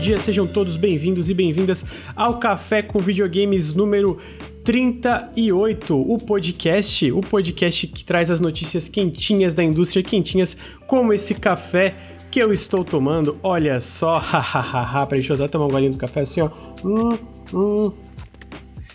[0.00, 1.84] dia, sejam todos bem-vindos e bem-vindas
[2.16, 4.18] ao Café com Videogames número
[4.64, 10.56] 38, o podcast, o podcast que traz as notícias quentinhas da indústria, quentinhas
[10.86, 11.94] como esse café
[12.30, 13.36] que eu estou tomando.
[13.42, 16.48] Olha só, hahaha, peraí, deixa eu tomar um golinho do café assim, ó.
[16.82, 17.18] Hum,
[17.52, 17.92] hum.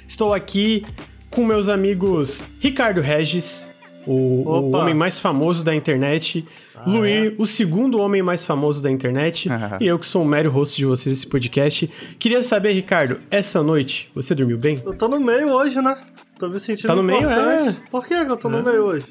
[0.08, 0.84] Estou aqui
[1.30, 3.68] com meus amigos Ricardo Regis,
[4.06, 7.36] o, o homem mais famoso da internet, ah, Luiz, é?
[7.38, 10.86] o segundo homem mais famoso da internet, e eu que sou o mero host de
[10.86, 11.90] vocês desse podcast.
[12.20, 14.82] Queria saber, Ricardo, essa noite você dormiu bem?
[14.86, 15.98] Eu tô no meio hoje, né?
[16.38, 17.76] Tô me sentindo Tá no meio, é?
[17.90, 18.64] Por que eu tô no é.
[18.64, 19.06] meio hoje?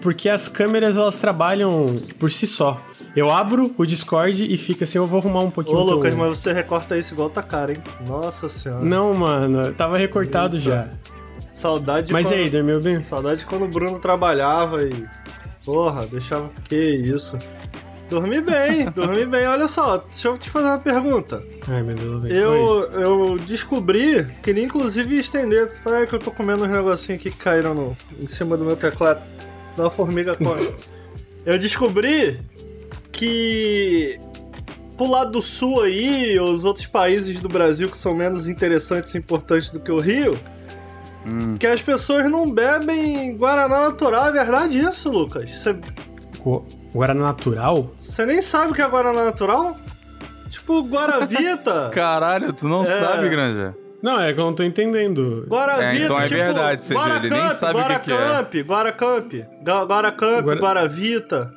[0.00, 2.80] Porque as câmeras, elas trabalham por si só.
[3.14, 5.76] Eu abro o Discord e fica assim, eu vou arrumar um pouquinho.
[5.76, 7.78] Ô, Lucas, mas você recorta isso igual tá cara, hein?
[8.06, 8.84] Nossa senhora.
[8.84, 10.70] Não, mano, tava recortado Eita.
[10.70, 10.88] já.
[11.60, 12.34] Saudade Mas quando...
[12.36, 13.02] aí, dormiu bem?
[13.02, 15.06] Saudade quando o Bruno trabalhava e.
[15.62, 16.50] Porra, deixava.
[16.64, 17.36] Que isso.
[18.08, 19.46] Dormi bem, dormi bem.
[19.46, 21.44] Olha só, deixa eu te fazer uma pergunta.
[21.68, 22.32] Ai, meu Deus.
[22.32, 25.70] Eu, eu descobri, queria inclusive estender.
[25.84, 29.20] Peraí que eu tô comendo uns negocinhos que caíram no, em cima do meu teclado.
[29.76, 30.66] Uma formiga come.
[31.44, 32.40] eu descobri
[33.12, 34.18] que
[34.96, 39.18] pro lado do sul aí, os outros países do Brasil que são menos interessantes e
[39.18, 40.38] importantes do que o Rio,
[41.26, 41.56] Hum.
[41.58, 45.50] Que as pessoas não bebem Guaraná natural, é verdade isso, Lucas?
[45.50, 45.76] Você...
[46.94, 47.92] Guaraná natural?
[47.98, 49.76] Você nem sabe o que é Guaraná natural?
[50.48, 51.90] Tipo, Guaravita.
[51.94, 52.86] Caralho, tu não é...
[52.86, 53.74] sabe, Granja.
[54.02, 55.46] Não, é que eu não tô entendendo.
[55.46, 58.14] Guaravita, é, então é tipo, verdade, você ele nem sabe o que, que é.
[58.14, 59.32] Guaracamp, Guaracamp,
[60.42, 60.60] Guara...
[60.60, 61.52] Guaravita.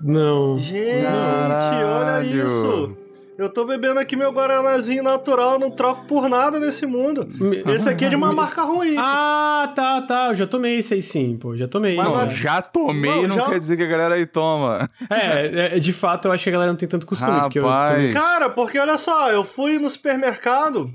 [0.00, 0.56] Não.
[0.58, 1.86] Gente, Caralho.
[1.86, 2.96] olha isso.
[3.42, 7.26] Eu tô bebendo aqui meu Guaranazinho natural, não troco por nada nesse mundo.
[7.74, 8.94] Esse aqui é de uma marca ruim.
[8.96, 10.28] Ah, tá, tá.
[10.28, 11.56] Eu já tomei esse aí sim, pô.
[11.56, 11.96] Já tomei.
[11.96, 13.48] Mas não, já tomei não, não já...
[13.48, 14.88] quer dizer que a galera aí toma.
[15.10, 17.32] É, é, de fato, eu acho que a galera não tem tanto costume.
[17.32, 17.52] Rapaz.
[17.52, 20.92] Porque eu Cara, porque olha só, eu fui no supermercado,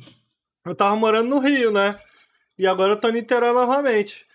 [0.65, 1.97] eu tava morando no Rio, né?
[2.57, 4.25] E agora eu tô em Niterói novamente.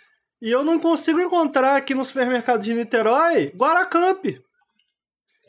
[0.43, 4.22] E eu não consigo encontrar aqui no supermercado de Niterói Guaracamp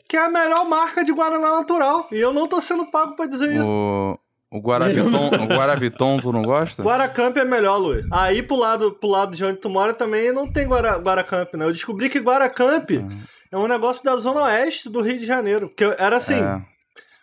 [0.08, 2.06] que é a melhor marca de Guaraná natural.
[2.12, 3.68] E eu não tô sendo pago pra dizer isso.
[3.68, 4.18] O,
[4.50, 6.82] o Guaraviton, o Guaraviton, tu não gosta?
[6.82, 8.06] Guaracamp é melhor, Luiz.
[8.10, 11.64] Aí pro lado, pro lado de onde tu mora também não tem Guara, Guaracamp, né?
[11.64, 13.08] Eu descobri que Guaracamp uhum.
[13.50, 15.72] é um negócio da zona oeste do Rio de Janeiro.
[15.76, 16.34] Que era assim.
[16.34, 16.62] É.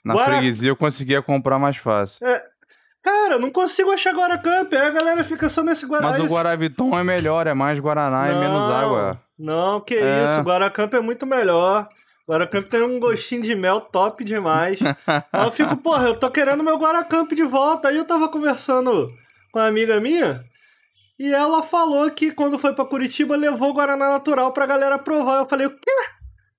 [0.04, 0.32] Na Guara...
[0.34, 2.26] freguesia eu conseguia comprar mais fácil.
[2.26, 2.42] É,
[3.04, 4.72] Cara, não consigo achar Guaracamp.
[4.74, 6.20] Aí a galera fica só nesse Guaraná.
[6.20, 9.20] Mas o Guaraviton é melhor, é mais Guaraná e menos água.
[9.38, 10.24] Não, que é.
[10.24, 10.42] isso.
[10.42, 11.88] Guaracamp é muito melhor.
[12.30, 14.80] Guaracamp tem um gostinho de mel top demais.
[15.32, 17.90] Aí eu fico, porra, eu tô querendo meu Guaracamp de volta.
[17.90, 19.08] Aí eu tava conversando
[19.52, 20.44] com uma amiga minha
[21.20, 25.40] e ela falou que quando foi para Curitiba levou Guaraná Natural pra galera provar.
[25.40, 25.92] Eu falei, o quê?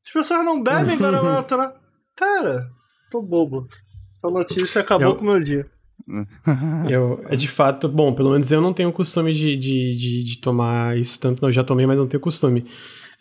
[0.06, 1.74] As pessoas não bebem Guaraná Natural?
[2.14, 2.70] Cara,
[3.10, 3.66] tô bobo.
[4.16, 5.16] Essa notícia acabou eu...
[5.16, 5.66] com o meu dia.
[6.88, 10.40] eu, é de fato, bom, pelo menos eu não tenho costume de, de, de, de
[10.40, 12.64] tomar isso tanto, não, eu já tomei, mas não tenho costume.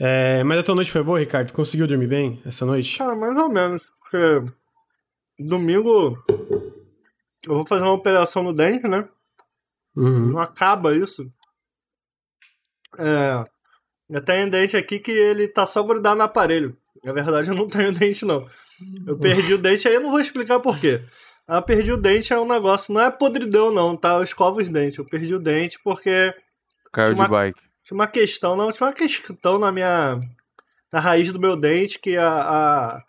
[0.04, 1.54] É, mas a tua noite foi boa, Ricardo?
[1.54, 2.98] Conseguiu dormir bem essa noite?
[2.98, 4.52] Cara, mais ou menos, porque
[5.38, 6.18] domingo
[7.48, 9.08] eu vou fazer uma operação no dente, né?
[9.96, 10.32] Uhum.
[10.32, 11.32] Não acaba isso.
[12.98, 13.46] É,
[14.10, 16.76] eu tenho um dente aqui que ele tá só grudado no aparelho.
[17.04, 18.44] Na verdade, eu não tenho dente, não.
[19.06, 21.06] Eu perdi o dente, aí eu não vou explicar por quê.
[21.48, 24.16] Ah, perdi o dente é um negócio, não é podridão, não, tá?
[24.16, 24.98] Eu escovo os dentes.
[24.98, 26.34] Eu perdi o dente porque.
[26.92, 27.71] Caiu de bike.
[27.92, 30.18] Tinha uma questão, não, tinha uma questão na minha.
[30.94, 32.26] na raiz do meu dente que a.
[32.26, 33.04] a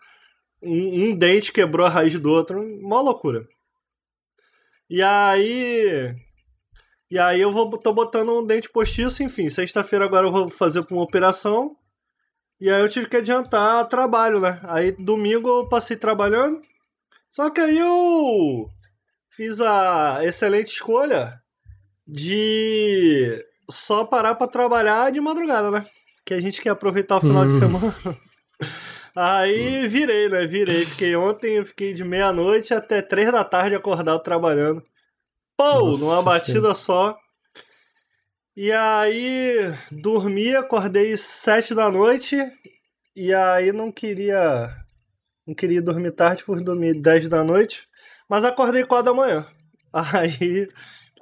[0.61, 2.61] um, um, dente quebrou a raiz do outro.
[2.61, 3.47] Uma loucura.
[4.89, 6.13] E aí.
[7.09, 9.47] E aí eu vou, tô botando um dente postiço, enfim.
[9.47, 11.77] Sexta-feira agora eu vou fazer uma operação.
[12.59, 14.59] E aí eu tive que adiantar trabalho, né?
[14.63, 16.59] Aí domingo eu passei trabalhando.
[17.29, 18.69] Só que aí eu
[19.29, 21.41] fiz a excelente escolha
[22.05, 23.39] de
[23.69, 25.85] só parar para trabalhar de madrugada, né?
[26.25, 27.59] Que a gente quer aproveitar o final de hum.
[27.59, 27.95] semana.
[29.15, 30.47] Aí virei, né?
[30.47, 30.85] Virei.
[30.85, 34.83] Fiquei ontem, eu fiquei de meia-noite até três da tarde acordado trabalhando.
[35.55, 36.81] Pô, Nossa, numa batida sim.
[36.81, 37.17] só.
[38.55, 42.37] E aí dormi, acordei sete da noite.
[43.15, 44.75] E aí não queria.
[45.45, 47.87] Não queria dormir tarde, fui dormir dez da noite.
[48.27, 49.45] Mas acordei quatro da manhã.
[49.93, 50.67] Aí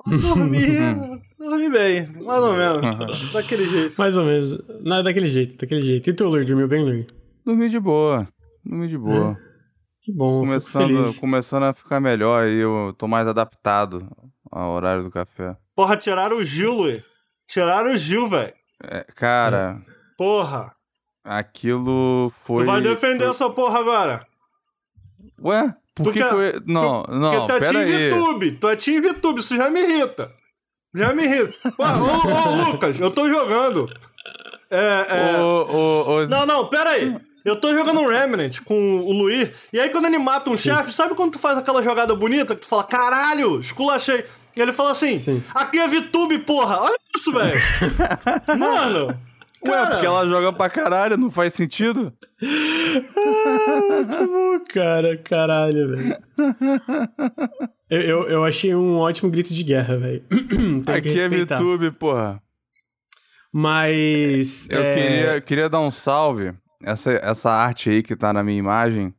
[0.06, 3.32] Dormi, dormi bem, mais ou menos.
[3.34, 3.96] Daquele jeito.
[3.98, 4.58] Mais ou menos.
[4.82, 6.10] Não, é daquele jeito, daquele jeito.
[6.10, 7.06] E tu, Lur, dormiu bem, Lur?
[7.46, 8.28] Dormi de boa.
[8.64, 9.38] Dormi de boa.
[9.48, 9.52] É.
[10.04, 14.10] Que bom, começando, começando a ficar melhor aí, eu tô mais adaptado
[14.52, 15.56] ao horário do café.
[15.76, 17.04] Porra, tiraram o Gil, Luiz.
[17.48, 18.52] Tiraram o Gil, velho.
[18.84, 19.80] É, cara.
[20.18, 20.72] Porra.
[21.24, 22.64] Aquilo foi.
[22.64, 23.28] Tu vai defender foi...
[23.30, 24.26] essa porra agora?
[25.44, 25.76] Ué?
[25.94, 26.62] Por Tu que, quer- que eu...
[26.66, 28.10] Não, tu, não, Porque tu é Team aí.
[28.10, 28.52] VTube.
[28.54, 30.32] Tu é Team VTube, isso já me irrita.
[30.94, 31.54] Já me irrita.
[31.78, 33.90] Ô, ô, ô, Lucas, eu tô jogando.
[34.70, 35.42] É, é...
[35.42, 37.16] Ô, ô, ô, Não, não, pera aí.
[37.44, 40.92] Eu tô jogando um Remnant com o Luiz, e aí quando ele mata um chefe,
[40.92, 44.24] sabe quando tu faz aquela jogada bonita que tu fala, caralho, esculachei.
[44.56, 45.44] E ele fala assim, Sim.
[45.56, 46.82] aqui é VTube, porra.
[46.82, 47.60] Olha isso, velho.
[48.60, 49.18] Mano.
[49.66, 52.14] Ué, cara, porque ela joga pra caralho, não faz sentido?
[52.42, 55.18] Muito bom, cara.
[55.18, 56.18] Caralho, velho.
[57.90, 60.24] Eu, eu, eu achei um ótimo grito de guerra, velho.
[60.88, 61.28] Aqui é.
[61.28, 62.42] VTube, porra.
[63.52, 64.68] Mas.
[64.70, 66.54] Eu é, queria, queria dar um salve.
[66.84, 69.14] Essa, essa arte aí que tá na minha imagem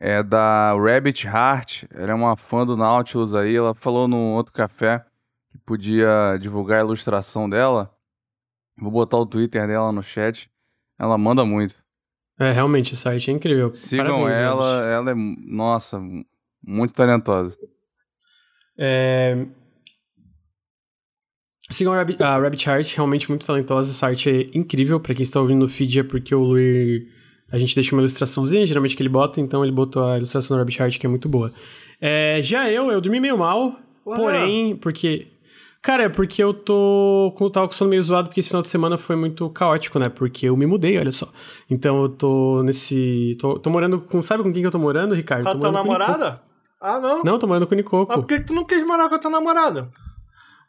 [0.00, 1.84] é da Rabbit Heart.
[1.90, 3.56] Ela é uma fã do Nautilus aí.
[3.56, 5.04] Ela falou num outro café
[5.50, 7.90] que podia divulgar a ilustração dela.
[8.78, 10.50] Vou botar o Twitter dela no chat.
[10.98, 11.74] Ela manda muito.
[12.38, 13.72] É, realmente, essa arte é incrível.
[13.72, 14.76] Sigam Parabéns, ela.
[14.76, 14.92] Rabbit.
[14.92, 15.14] Ela é,
[15.46, 16.02] nossa,
[16.62, 17.56] muito talentosa.
[18.78, 19.46] É...
[21.70, 23.90] Sigam a Rabbit, a Rabbit Heart, realmente muito talentosa.
[23.90, 25.00] Essa arte é incrível.
[25.00, 27.10] Pra quem está ouvindo no feed é porque o Luir.
[27.50, 30.62] A gente deixa uma ilustraçãozinha, geralmente que ele bota, então ele botou a ilustração da
[30.62, 31.52] Rabbit Heart, que é muito boa.
[32.00, 34.16] É, já eu, eu dormi meio mal, Ué.
[34.16, 35.28] porém, porque.
[35.86, 37.32] Cara, é porque eu tô.
[37.36, 40.00] Como eu tava com sono meio zoado, porque esse final de semana foi muito caótico,
[40.00, 40.08] né?
[40.08, 41.28] Porque eu me mudei, olha só.
[41.70, 43.36] Então eu tô nesse.
[43.38, 44.20] Tô, tô morando com.
[44.20, 45.44] Sabe com quem que eu tô morando, Ricardo?
[45.44, 46.42] Com a Tô tua com o namorada?
[46.80, 47.22] Ah, não.
[47.22, 48.08] Não, tô morando com o Nicoco.
[48.08, 49.88] Mas por que que tu não quis morar com a tua namorada?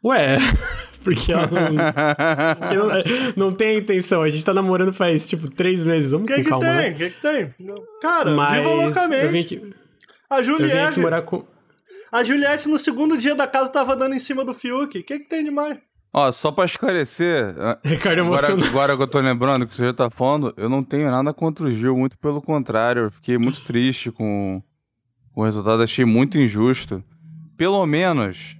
[0.04, 0.38] Ué,
[1.02, 1.74] porque ela não,
[2.54, 4.22] porque não, não tem a intenção.
[4.22, 6.12] A gente tá namorando faz, tipo, três meses.
[6.12, 6.76] O Vamos que com que calma, tem?
[6.76, 6.90] né?
[6.90, 7.54] O que que tem?
[8.00, 9.24] Cara, Mas viva loucamente.
[9.24, 9.74] eu vim aqui,
[10.30, 11.44] A eu vim aqui Juliette, morar com...
[12.12, 14.98] a Juliette no segundo dia da casa tava dando em cima do Fiuk.
[14.98, 15.78] O que que tem demais?
[16.12, 17.54] Ó, só pra esclarecer,
[17.84, 18.64] Ricardo agora, emocionado.
[18.66, 21.66] agora que eu tô lembrando que você já tá falando, eu não tenho nada contra
[21.66, 23.02] o Gil, muito pelo contrário.
[23.04, 24.62] Eu fiquei muito triste com,
[25.32, 27.04] com o resultado, achei muito injusto.
[27.58, 28.56] Pelo menos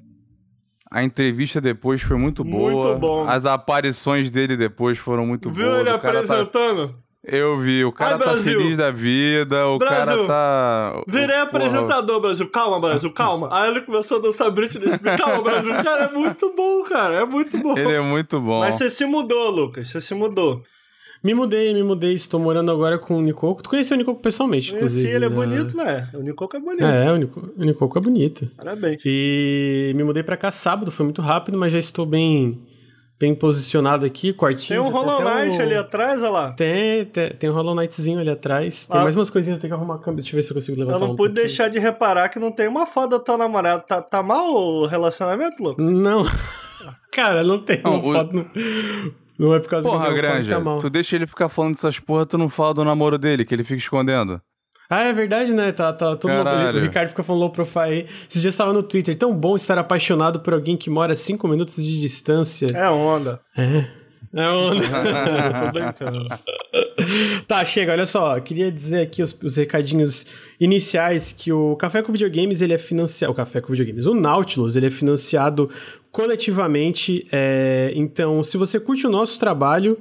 [0.90, 2.70] a entrevista depois foi muito boa.
[2.88, 3.26] Muito bom.
[3.26, 5.80] As aparições dele depois foram muito Viu boas.
[5.80, 6.94] ele o cara tá- apresentando?
[7.24, 10.06] Eu vi, o cara Ai, tá feliz da vida, o Brasil.
[10.06, 11.02] cara tá.
[11.06, 12.48] Virei Porra, apresentador, Brasil.
[12.48, 13.48] Calma, Brasil, calma.
[13.52, 15.20] Aí ele começou a dançar Britney Spears.
[15.20, 15.74] Calma, Brasil.
[15.82, 17.16] Cara, é muito bom, cara.
[17.16, 17.76] É muito bom.
[17.76, 18.60] Ele é muito bom.
[18.60, 19.88] Mas você se mudou, Lucas.
[19.88, 20.62] Você se mudou.
[21.22, 22.14] Me mudei, me mudei.
[22.14, 23.62] Estou morando agora com o Nicoco.
[23.62, 25.08] Tu conheceu o Nicoco pessoalmente, inclusive.
[25.08, 25.34] ele é né?
[25.34, 26.08] bonito, né?
[26.14, 26.84] O Nicoco é bonito.
[26.84, 28.48] É, o Nicoco, o Nicoco é bonito.
[28.56, 29.02] Parabéns.
[29.04, 32.62] E me mudei pra cá sábado, foi muito rápido, mas já estou bem,
[33.18, 34.80] bem posicionado aqui, quartinho.
[34.82, 36.52] Tem um Hollow Knight o- ali atrás, olha lá.
[36.52, 38.86] Tem, tem, tem um Hollow Knightzinho ali atrás.
[38.86, 39.02] Tem Ah.
[39.02, 40.22] mais umas coisinhas, eu tenho que arrumar a câmera.
[40.22, 42.38] Deixa eu ver se eu consigo levantar Eu não um pude deixar de reparar que
[42.38, 43.82] não tem uma foto da tua namorada.
[43.82, 45.84] Tá, tá mal o relacionamento, Lucas?
[45.84, 46.24] Não.
[47.12, 48.32] Cara, não tem Não, uma o- foto.
[48.34, 48.46] Não,
[49.38, 50.78] não é por causa Porra, que Granja, tá mal.
[50.78, 53.64] tu deixa ele ficar falando dessas porra, tu não fala do namoro dele, que ele
[53.64, 54.40] fica escondendo.
[54.90, 55.70] Ah, é verdade, né?
[55.70, 56.32] Tá, tá todo.
[56.32, 58.06] O Ricardo fica falando low profile aí.
[58.28, 59.16] Esses dias estava no Twitter.
[59.16, 62.68] Tão bom estar apaixonado por alguém que mora a 5 minutos de distância.
[62.74, 63.40] É onda.
[63.56, 63.84] É.
[64.34, 64.80] É onda.
[65.60, 66.26] Tô brincando.
[67.46, 68.40] tá, chega, olha só.
[68.40, 70.24] Queria dizer aqui os, os recadinhos
[70.58, 73.32] iniciais que o Café com Videogames, ele é financiado...
[73.32, 75.68] O Café com Videogames, o Nautilus, ele é financiado
[76.10, 77.26] coletivamente.
[77.30, 79.98] é, Então, se você curte o nosso trabalho...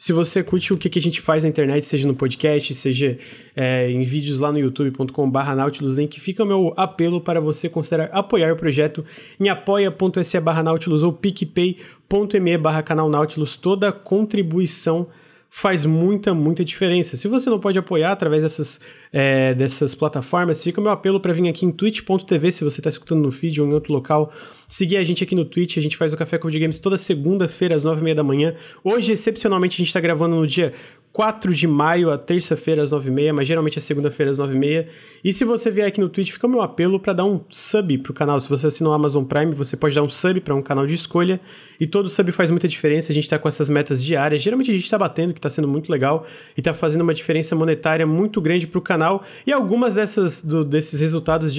[0.00, 3.18] Se você curte o que, que a gente faz na internet, seja no podcast, seja
[3.54, 8.08] é, em vídeos lá no youtube.com.br Nautilus Link, fica o meu apelo para você considerar
[8.10, 9.04] apoiar o projeto
[9.38, 13.56] em apoia.se barra Nautilus ou picpay.me barra canal Nautilus.
[13.56, 15.06] Toda contribuição
[15.50, 17.16] faz muita, muita diferença.
[17.16, 18.80] Se você não pode apoiar através dessas,
[19.12, 22.88] é, dessas plataformas, fica o meu apelo para vir aqui em twitch.tv, se você está
[22.88, 24.32] escutando no feed ou em outro local,
[24.68, 27.74] seguir a gente aqui no Twitch, a gente faz o Café com Videogames toda segunda-feira
[27.74, 28.54] às nove e meia da manhã.
[28.84, 30.72] Hoje, excepcionalmente, a gente está gravando no dia
[31.12, 34.86] 4 de maio, a terça-feira às 9h30, mas geralmente é segunda-feira às 9h30.
[35.24, 37.98] E se você vier aqui no Twitch, fica o meu apelo para dar um sub
[37.98, 38.38] pro canal.
[38.38, 40.94] Se você assinar o Amazon Prime, você pode dar um sub para um canal de
[40.94, 41.40] escolha.
[41.80, 43.10] E todo sub faz muita diferença.
[43.10, 44.40] A gente tá com essas metas diárias.
[44.40, 46.24] Geralmente a gente tá batendo, que tá sendo muito legal.
[46.56, 49.24] E tá fazendo uma diferença monetária muito grande pro canal.
[49.44, 51.52] E algumas dessas, do- desses resultados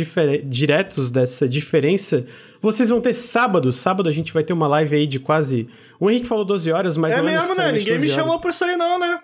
[0.46, 2.26] diretos dessa diferença,
[2.62, 3.72] vocês vão ter sábado.
[3.74, 5.68] Sábado a gente vai ter uma live aí de quase.
[6.00, 7.72] O Henrique falou 12 horas, mas é não é mesmo, né?
[7.72, 8.16] Ninguém me 12 horas.
[8.24, 9.20] chamou pra isso aí, não, né?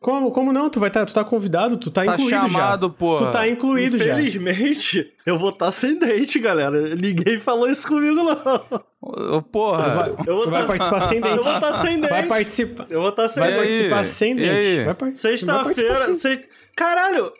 [0.00, 0.70] Como, como não?
[0.70, 2.92] Tu vai tá, tu tá convidado, tu tá, Tá incluído chamado, já.
[2.92, 3.26] porra.
[3.26, 4.04] Tu tá incluído já.
[4.14, 6.94] Infelizmente, eu vou estar sem dente, galera.
[6.94, 8.84] Ninguém falou isso comigo, não.
[9.00, 10.14] Ô, porra!
[10.24, 11.36] Eu vou Tu vai tá- participar sem dente.
[11.36, 12.10] Eu vou estar sem dente.
[12.10, 12.86] Vai participar.
[12.88, 13.60] Eu vou estar sem Vai dente.
[13.66, 14.84] participar sem dente.
[14.84, 15.64] Vai par- vai Sexta-feira.
[15.64, 16.48] participar sem- Sext...
[16.76, 17.32] Caralho!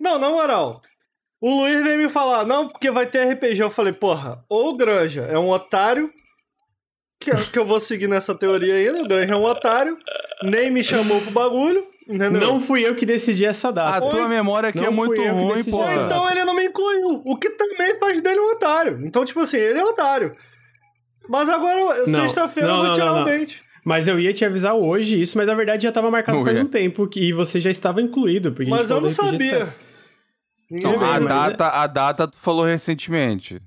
[0.00, 0.80] Não, na moral.
[1.40, 3.60] O Luiz veio me falar, não, porque vai ter RPG.
[3.60, 6.10] Eu falei, porra, ou o Granja é um otário,
[7.20, 9.02] que, que eu vou seguir nessa teoria ainda.
[9.02, 9.96] O Granja é um otário,
[10.42, 11.84] nem me chamou pro bagulho.
[12.08, 12.40] Entendeu?
[12.40, 14.08] Não fui eu que decidi essa A data.
[14.08, 15.84] tua memória aqui Não é muito ruim, pô.
[15.84, 19.00] Então ele não me incluiu, o que também faz dele um otário.
[19.04, 20.32] Então, tipo assim, ele é otário.
[21.28, 23.24] Mas agora, sexta-feira, eu vou não, tirar não, o não.
[23.24, 23.62] dente.
[23.84, 26.56] Mas eu ia te avisar hoje isso, mas na verdade já estava marcado Não faz
[26.56, 26.62] ia.
[26.62, 28.52] um tempo que, e você já estava incluído.
[28.52, 29.68] Porque a gente Mas eu não sabia.
[30.70, 33.60] Então, a data, a data tu falou recentemente.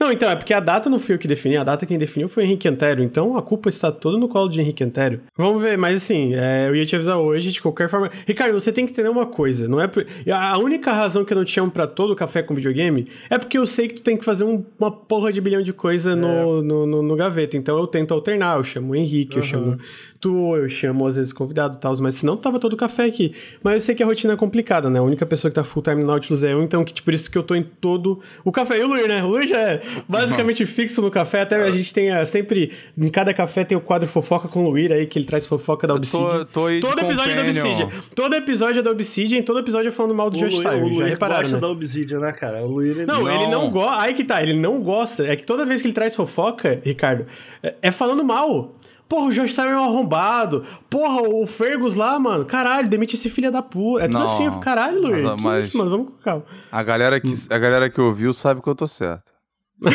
[0.00, 2.28] Não, então, é porque a data não fui eu que defini, a data quem definiu
[2.28, 5.20] foi o Henrique Antero, então a culpa está toda no colo de Henrique Antero.
[5.36, 8.10] Vamos ver, mas assim, é, eu ia te avisar hoje, de qualquer forma.
[8.26, 9.86] Ricardo, você tem que entender uma coisa, não é.
[9.86, 13.38] por- A única razão que eu não te chamo pra todo café com videogame é
[13.38, 16.16] porque eu sei que tu tem que fazer um- uma porra de bilhão de coisa
[16.16, 19.78] no, no, no- no gaveta, então eu tento alternar, eu chamo o Henrique, eu chamo
[20.20, 23.34] tu, eu chamo às vezes convidado e tal, mas senão tava todo café aqui.
[23.62, 24.98] Mas eu sei que a rotina é complicada, né?
[24.98, 27.30] A única pessoa que tá full time no Nautilus é eu, então que, por isso
[27.30, 28.78] que eu tô em todo o café.
[28.78, 29.22] E o Luir, né?
[29.22, 33.08] O Luir já é basicamente fixo no café, até a gente tem a- sempre, em
[33.08, 35.94] cada café tem o quadro fofoca com o Luir aí, que ele traz fofoca da
[35.94, 36.44] Eu tô- Obsidian.
[36.52, 37.70] tô aí de todo episódio é da companion.
[37.84, 38.02] Obsidian.
[38.14, 40.98] Todo episódio é da Obsidian, todo episódio é falando mal do O Josh Luiz, o
[41.04, 41.60] repararam, gosta né?
[41.60, 42.62] da Obsidian, né, cara?
[42.64, 43.06] O Luiz, ele...
[43.06, 43.70] Não, ele não Não.
[43.70, 44.00] gosta.
[44.02, 45.24] Aí que tá, ele não gosta.
[45.26, 47.26] É que toda vez que ele traz fofoca, Ricardo,
[47.62, 48.74] é, é falando mal.
[49.08, 50.64] Porra, o Josh Simon é um arrombado.
[50.90, 52.44] Porra, o Fergus lá, mano.
[52.44, 54.04] Caralho, demite esse filho da puta.
[54.04, 54.34] É tudo Não.
[54.34, 55.24] assim, eu fico, caralho, Luiz.
[55.24, 55.90] Mas- Que mas- isso, mano?
[55.90, 56.44] Vamos com calma.
[56.70, 59.32] A galera que, a galera que ouviu sabe que eu tô certo.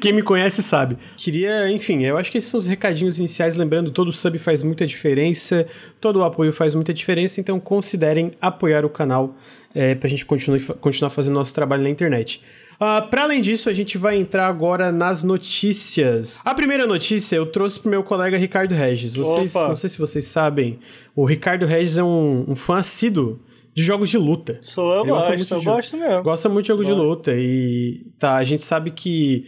[0.00, 0.96] Quem me conhece sabe.
[1.16, 3.56] Queria, enfim, eu acho que esses são os recadinhos iniciais.
[3.56, 5.66] Lembrando, todo sub faz muita diferença,
[6.00, 9.34] todo o apoio faz muita diferença, então considerem apoiar o canal
[9.74, 12.40] é, pra gente continuar, continuar fazendo nosso trabalho na internet.
[12.78, 16.40] Ah, para além disso, a gente vai entrar agora nas notícias.
[16.44, 19.14] A primeira notícia eu trouxe pro meu colega Ricardo Regis.
[19.14, 19.68] Vocês, Opa.
[19.68, 20.78] não sei se vocês sabem,
[21.14, 23.40] o Ricardo Regis é um, um fã assíduo
[23.74, 24.58] de jogos de luta.
[24.62, 26.22] Sou eu, Ele gosta gosto, muito eu de- gosto mesmo.
[26.22, 27.02] Gosta muito de jogo de Gosto.
[27.06, 29.46] luta e tá, a gente sabe que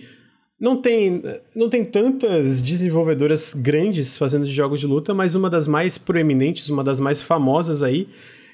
[0.61, 1.23] não tem,
[1.55, 6.83] não tem tantas desenvolvedoras grandes fazendo jogos de luta, mas uma das mais proeminentes, uma
[6.83, 8.09] das mais famosas aí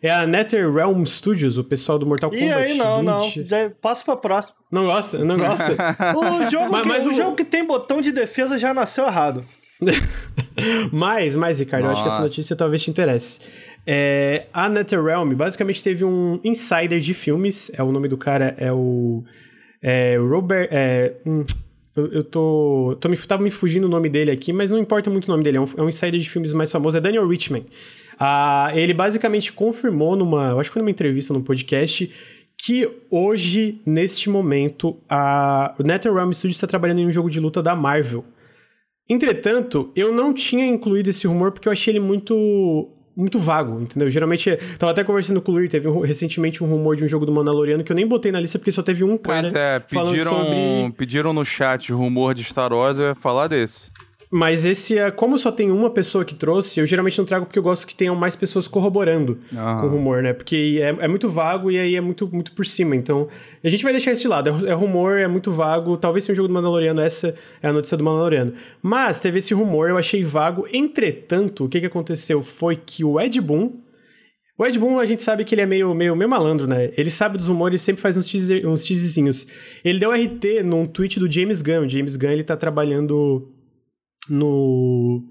[0.07, 2.59] é a NetherRealm Studios, o pessoal do Mortal E Kombat.
[2.63, 3.21] aí, não, não.
[3.21, 3.45] Bleach.
[3.47, 4.57] Já passa pra próxima.
[4.71, 5.25] Não gosta?
[5.25, 5.75] Não gosta?
[6.17, 9.05] O jogo, Mas- que, mas o o- jogo que tem botão de defesa já nasceu
[9.07, 9.45] errado.
[10.93, 12.29] mais, mais, Ricardo, eu acho que essa Nossa.
[12.29, 13.39] notícia talvez te interesse.
[13.87, 18.73] É, a NetherRealm basicamente teve um insider de filmes, é o nome do cara é
[18.73, 19.23] o
[19.83, 21.45] é, Robert, é, hum,
[21.95, 25.11] eu, eu tô, tô me, tava me fugindo o nome dele aqui, mas não importa
[25.11, 27.29] muito o nome dele, é um, é um insider de filmes mais famoso, é Daniel
[27.29, 27.67] Richman.
[28.19, 32.11] Ah, ele basicamente confirmou numa, eu acho que foi numa entrevista, num podcast,
[32.57, 37.75] que hoje, neste momento, a NetherRealm Studios está trabalhando em um jogo de luta da
[37.75, 38.25] Marvel.
[39.09, 44.11] Entretanto, eu não tinha incluído esse rumor porque eu achei ele muito muito vago, entendeu?
[44.11, 47.25] Geralmente, tava até conversando com o Luir, teve um- recentemente um rumor de um jogo
[47.25, 49.83] do Mandaloriano que eu nem botei na lista porque só teve um cara Pois é,
[49.89, 50.93] falando pediram, sobre...
[50.97, 53.93] pediram no chat rumor de Star Wars, eu ia falar desse.
[54.37, 57.57] Mas esse é, como só tem uma pessoa que trouxe, eu geralmente não trago porque
[57.57, 60.33] eu gosto que tenham mais pessoas corroborando com o rumor, né?
[60.33, 62.97] Porque é, é muito vago e aí é muito, muito por cima.
[62.97, 63.29] Então,
[63.63, 64.51] a gente vai deixar isso de lado.
[64.51, 65.97] É, é rumor, é muito vago.
[65.97, 68.55] Talvez seja um jogo do Mandaloriano, essa é a notícia do Mandaloriano.
[68.83, 70.67] Mas teve esse rumor, eu achei vago.
[70.73, 73.71] Entretanto, o que, que aconteceu foi que o Ed Boon.
[74.59, 76.91] O Ed Boon, a gente sabe que ele é meio, meio, meio malandro, né?
[76.97, 79.47] Ele sabe dos rumores sempre faz uns, teaser, uns teaserzinhos.
[79.85, 81.87] Ele deu RT num tweet do James Gunn.
[81.87, 83.54] O James Gunn, ele tá trabalhando
[84.29, 85.23] no,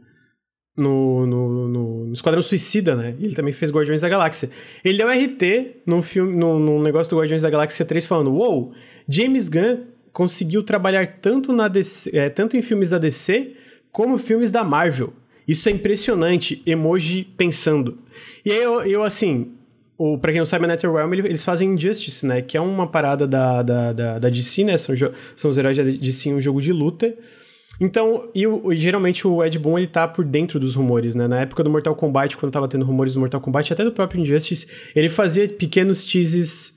[0.76, 3.16] no, no, no, no Esquadrão Suicida, né?
[3.20, 4.50] Ele também fez Guardiões da Galáxia.
[4.84, 8.74] Ele deu RT num, filme, num, num negócio do Guardiões da Galáxia 3 falando: Uou,
[9.08, 13.54] James Gunn conseguiu trabalhar tanto, na DC, é, tanto em filmes da DC
[13.92, 15.14] como filmes da Marvel.
[15.48, 16.62] Isso é impressionante.
[16.66, 17.98] Emoji pensando.
[18.46, 19.52] E aí eu, eu assim.
[19.96, 22.42] O, pra quem não sabe, a NetherRealm, ele- eles fazem Injustice, né?
[22.42, 24.76] Que é uma parada da, da, da, da DC, né?
[24.76, 24.96] São,
[25.36, 27.16] são os heróis da DC um jogo de luta.
[27.84, 31.28] Então, e, e geralmente o Ed Boon, ele tá por dentro dos rumores, né?
[31.28, 34.22] Na época do Mortal Kombat, quando tava tendo rumores do Mortal Kombat, até do próprio
[34.22, 36.74] Injustice, ele fazia pequenos teases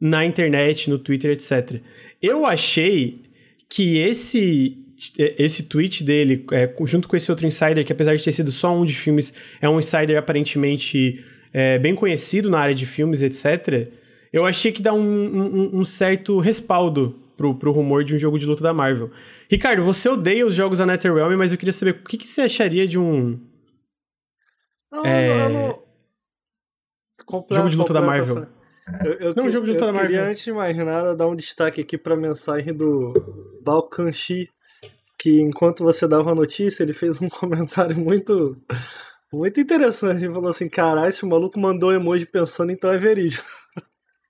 [0.00, 1.80] na internet, no Twitter, etc.
[2.20, 3.22] Eu achei
[3.70, 4.76] que esse
[5.16, 8.76] esse tweet dele, é, junto com esse outro insider, que apesar de ter sido só
[8.76, 13.90] um de filmes, é um insider aparentemente é, bem conhecido na área de filmes, etc.,
[14.32, 18.40] eu achei que dá um, um- um certo respaldo pro, pro rumor de um jogo
[18.40, 19.08] de luta da Marvel.
[19.50, 22.42] Ricardo, você odeia os jogos da NetherRealm, mas eu queria saber o que, que você
[22.42, 23.40] acharia de um
[24.92, 25.82] Não, É, eu não...
[27.26, 28.46] Completo, jogo de luta da Marvel.
[29.04, 30.30] Eu, eu, Não, que- jogo de luta da queria, Marvel.
[30.30, 33.12] antes de mais nada, dar um destaque aqui pra mensagem do
[33.62, 34.48] Balkanshi,
[35.18, 38.56] que enquanto você dava a notícia, ele fez um comentário muito
[39.30, 40.24] muito interessante.
[40.24, 43.44] Ele falou assim, caralho, esse maluco mandou emoji pensando, então é verídico.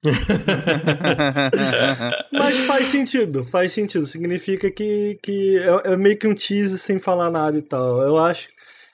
[2.33, 4.07] Mas faz sentido, faz sentido.
[4.07, 8.01] Significa que, que é, é meio que um tease sem falar nada e tal.
[8.03, 8.49] Eu acho,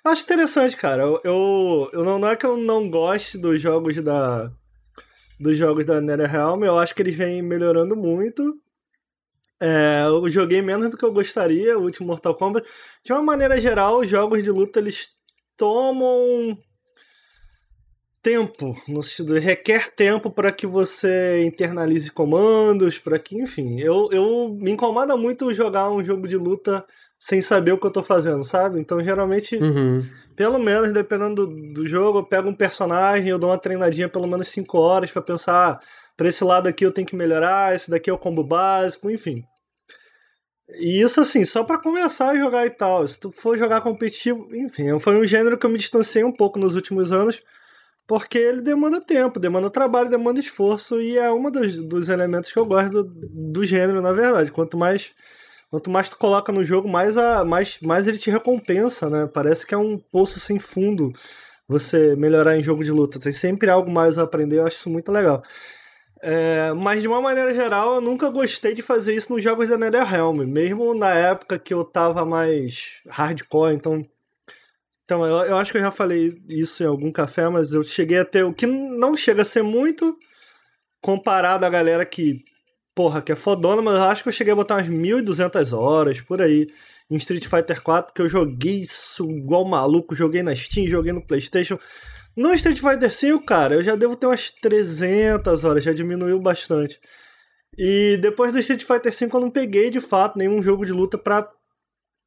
[0.05, 1.03] Acho interessante, cara.
[1.03, 4.53] Eu, eu, eu não, não é que eu não goste dos jogos da
[5.41, 8.55] dos jogos da NetherRealm, eu acho que eles vêm melhorando muito.
[9.61, 12.69] É, eu joguei menos do que eu gostaria, o último Mortal Kombat.
[13.05, 15.11] De uma maneira geral, os jogos de luta eles
[15.57, 16.57] tomam
[18.25, 24.57] tempo, no sentido, requer tempo para que você internalize comandos, para que, enfim, eu, eu
[24.59, 26.85] me incomoda muito jogar um jogo de luta
[27.19, 28.81] sem saber o que eu tô fazendo, sabe?
[28.81, 30.05] Então, geralmente, Uhum.
[30.35, 34.27] pelo menos, dependendo do, do jogo, eu pego um personagem, eu dou uma treinadinha pelo
[34.27, 35.79] menos 5 horas para pensar, ah,
[36.17, 39.45] pra esse lado aqui eu tenho que melhorar, esse daqui é o combo básico, enfim.
[40.71, 43.07] E isso, assim, só pra começar a jogar e tal.
[43.07, 46.59] Se tu for jogar competitivo, enfim, foi um gênero que eu me distanciei um pouco
[46.59, 47.41] nos últimos anos,
[48.07, 52.59] porque ele demanda tempo, demanda trabalho, demanda esforço, e é um dos, dos elementos que
[52.59, 53.05] eu gosto do,
[53.53, 54.53] do gênero, na verdade.
[54.53, 55.13] Quanto mais
[55.71, 59.29] quanto mais tu coloca no jogo, mais, a, mais, mais ele te recompensa, né?
[59.33, 61.13] Parece que é um poço sem fundo
[61.67, 63.19] você melhorar em jogo de luta.
[63.19, 65.43] Tem sempre algo mais a aprender, eu acho isso muito legal.
[66.23, 69.77] É, mas de uma maneira geral, eu nunca gostei de fazer isso nos jogos da
[69.77, 74.07] NetherRealm, mesmo na época que eu tava mais hardcore, então
[75.05, 78.19] então, eu, eu acho que eu já falei isso em algum café, mas eu cheguei
[78.19, 80.17] a ter o que não chega a ser muito
[81.03, 82.43] comparado à galera que,
[82.95, 86.21] porra, que é fodona, mas eu acho que eu cheguei a botar umas 1.200 horas
[86.23, 86.69] por aí
[87.11, 91.25] em Street Fighter 4, que eu joguei isso igual maluco, joguei na Steam, joguei no
[91.27, 91.79] PlayStation.
[92.35, 96.99] No Street Fighter 5, cara, eu já devo ter umas 300 horas, já diminuiu bastante.
[97.77, 101.19] E depois do Street Fighter 5 eu não peguei de fato nenhum jogo de luta
[101.19, 101.47] pra,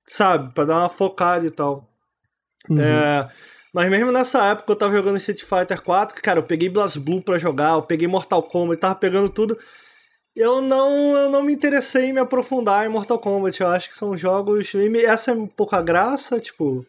[0.08, 1.90] sabe, pra dar uma focada e tal.
[2.70, 2.82] Uhum.
[2.82, 3.28] É,
[3.74, 7.22] mas mesmo nessa época eu tava jogando Street Fighter 4, que, cara, eu peguei BlazBlue
[7.22, 9.58] pra jogar, eu peguei Mortal Kombat, tava pegando tudo.
[10.36, 13.60] Eu não, eu não me interessei em me aprofundar em Mortal Kombat.
[13.60, 14.72] Eu acho que são jogos.
[14.74, 16.86] e Essa é um pouco a graça, tipo.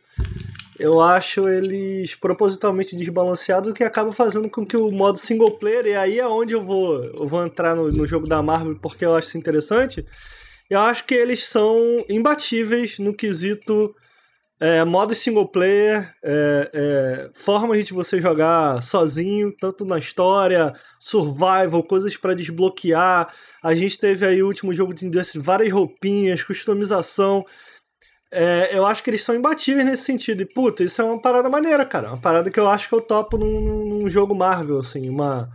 [0.79, 5.87] Eu acho eles propositalmente desbalanceados, o que acaba fazendo com que o modo single player,
[5.87, 9.05] e aí é onde eu vou, eu vou entrar no, no jogo da Marvel porque
[9.05, 10.07] eu acho isso interessante.
[10.71, 13.93] Eu acho que eles são imbatíveis no quesito
[14.61, 21.83] é, modo single player, é, é, formas de você jogar sozinho, tanto na história, survival,
[21.85, 23.33] coisas pra desbloquear.
[23.63, 27.45] A gente teve aí o último jogo de Industry, várias roupinhas, customização.
[28.31, 30.43] É, eu acho que eles são imbatíveis nesse sentido.
[30.43, 32.09] E, puta, isso é uma parada maneira, cara.
[32.09, 35.09] Uma parada que eu acho que eu topo num, num jogo Marvel, assim.
[35.09, 35.49] Uma,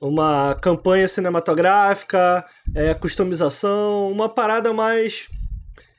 [0.00, 5.28] uma campanha cinematográfica, é, customização, uma parada mais.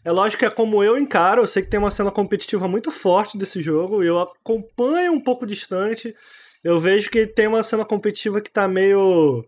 [0.10, 2.90] É lógico que é como eu encaro, eu sei que tem uma cena competitiva muito
[2.90, 6.16] forte desse jogo, eu acompanho um pouco distante.
[6.64, 9.46] Eu vejo que tem uma cena competitiva que tá meio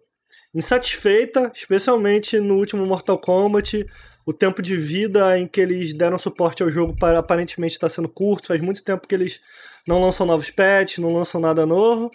[0.54, 3.88] insatisfeita, especialmente no último Mortal Kombat.
[4.24, 8.08] O tempo de vida em que eles deram suporte ao jogo para, aparentemente está sendo
[8.08, 8.50] curto.
[8.50, 9.42] Faz muito tempo que eles
[9.88, 12.12] não lançam novos patches, não lançam nada novo.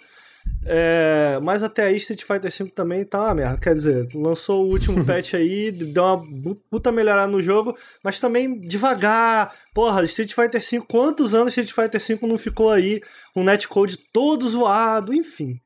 [0.69, 3.57] É, mas até aí Street Fighter V também tá uma merda.
[3.57, 6.23] Quer dizer, lançou o último patch aí, deu uma
[6.69, 9.55] puta melhorada no jogo, mas também devagar.
[9.73, 13.01] Porra, Street Fighter V, quantos anos Street Fighter V não ficou aí
[13.33, 15.59] com o netcode todo zoado, enfim.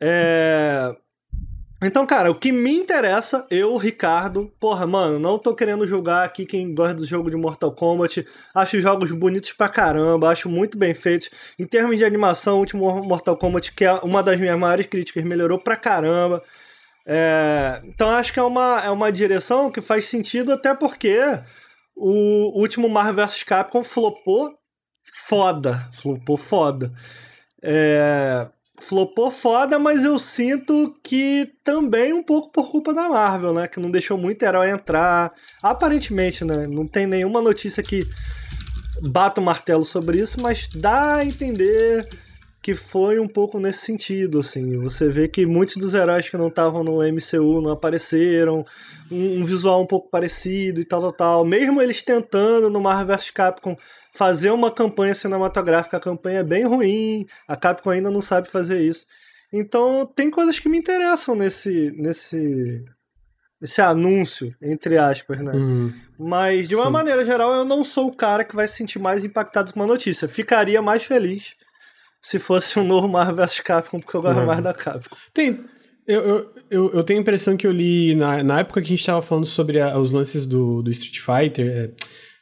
[0.00, 0.94] É.
[1.80, 6.44] Então, cara, o que me interessa, eu, Ricardo, porra, mano, não tô querendo julgar aqui
[6.44, 8.26] quem gosta do jogo de Mortal Kombat.
[8.52, 11.30] Acho os jogos bonitos pra caramba, acho muito bem feitos.
[11.56, 15.22] Em termos de animação, o último Mortal Kombat, que é uma das minhas maiores críticas,
[15.22, 16.42] melhorou pra caramba.
[17.06, 21.20] É, então acho que é uma, é uma direção que faz sentido, até porque
[21.94, 24.52] o último Marvel vs Capcom flopou
[25.28, 25.88] foda.
[26.02, 26.92] Flopou foda.
[27.62, 28.48] É,
[28.80, 33.66] flopou foda, mas eu sinto que também um pouco por culpa da Marvel, né?
[33.66, 35.32] Que não deixou muito herói entrar.
[35.62, 36.66] Aparentemente, né?
[36.66, 38.06] Não tem nenhuma notícia que
[39.02, 42.08] bata o martelo sobre isso, mas dá a entender
[42.60, 44.78] que foi um pouco nesse sentido, assim.
[44.78, 48.64] Você vê que muitos dos heróis que não estavam no MCU não apareceram,
[49.10, 51.44] um, um visual um pouco parecido e tal, tal, tal.
[51.44, 53.76] Mesmo eles tentando no Marvel vs Capcom
[54.12, 58.80] fazer uma campanha cinematográfica, a campanha é bem ruim, a Capcom ainda não sabe fazer
[58.80, 59.06] isso.
[59.52, 62.84] Então tem coisas que me interessam nesse nesse
[63.60, 65.52] esse anúncio, entre aspas, né?
[65.52, 65.92] Uhum.
[66.18, 66.92] Mas de uma Sim.
[66.92, 69.86] maneira geral, eu não sou o cara que vai se sentir mais impactado com uma
[69.86, 70.28] notícia.
[70.28, 71.56] Ficaria mais feliz
[72.22, 74.46] se fosse um novo Marvel vs Capcom, porque eu gosto Uhum.
[74.46, 75.16] mais da Capcom.
[75.32, 75.60] Tem.
[76.06, 78.96] Eu, eu, eu, eu tenho a impressão que eu li na, na época que a
[78.96, 81.66] gente tava falando sobre a- os lances do, do Street Fighter.
[81.68, 81.90] é,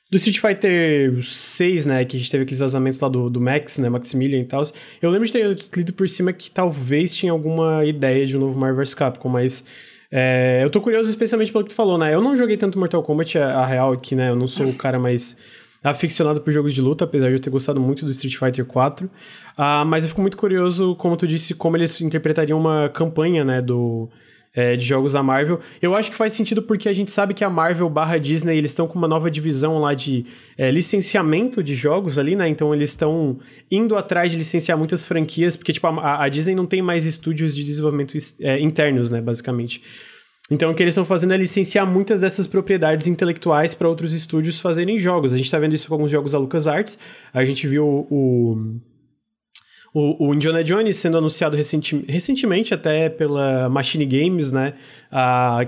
[0.08, 2.04] do Street Fighter 6, né?
[2.04, 3.88] Que a gente teve aqueles vazamentos lá do, do Max, né?
[3.88, 4.62] Maximilian e tal.
[5.02, 8.56] Eu lembro de ter lido por cima que talvez tinha alguma ideia de um novo
[8.58, 9.64] Marvel vs Capcom, mas.
[10.12, 12.14] é, eu tô curioso especialmente pelo que tu falou, né?
[12.14, 14.30] Eu não joguei tanto Mortal Kombat, a, a real que, né?
[14.30, 15.36] Eu não sou o cara mais
[15.90, 19.08] aficionado por jogos de luta, apesar de eu ter gostado muito do Street Fighter 4.
[19.56, 23.62] Ah, mas eu fico muito curioso, como tu disse, como eles interpretariam uma campanha, né,
[23.62, 24.08] do
[24.56, 25.60] é, de jogos da Marvel.
[25.82, 28.70] Eu acho que faz sentido porque a gente sabe que a Marvel barra Disney, eles
[28.70, 30.24] estão com uma nova divisão lá de
[30.56, 32.48] é, licenciamento de jogos ali, né?
[32.48, 33.38] Então eles estão
[33.70, 37.54] indo atrás de licenciar muitas franquias, porque, tipo, a, a Disney não tem mais estúdios
[37.54, 39.82] de desenvolvimento é, internos, né, basicamente.
[40.50, 44.60] Então, o que eles estão fazendo é licenciar muitas dessas propriedades intelectuais para outros estúdios
[44.60, 45.32] fazerem jogos.
[45.32, 46.96] A gente está vendo isso com alguns jogos da LucasArts.
[47.34, 48.80] A gente viu o,
[49.92, 54.74] o, o Indiana Jones sendo anunciado recenti recentemente até pela Machine Games, né?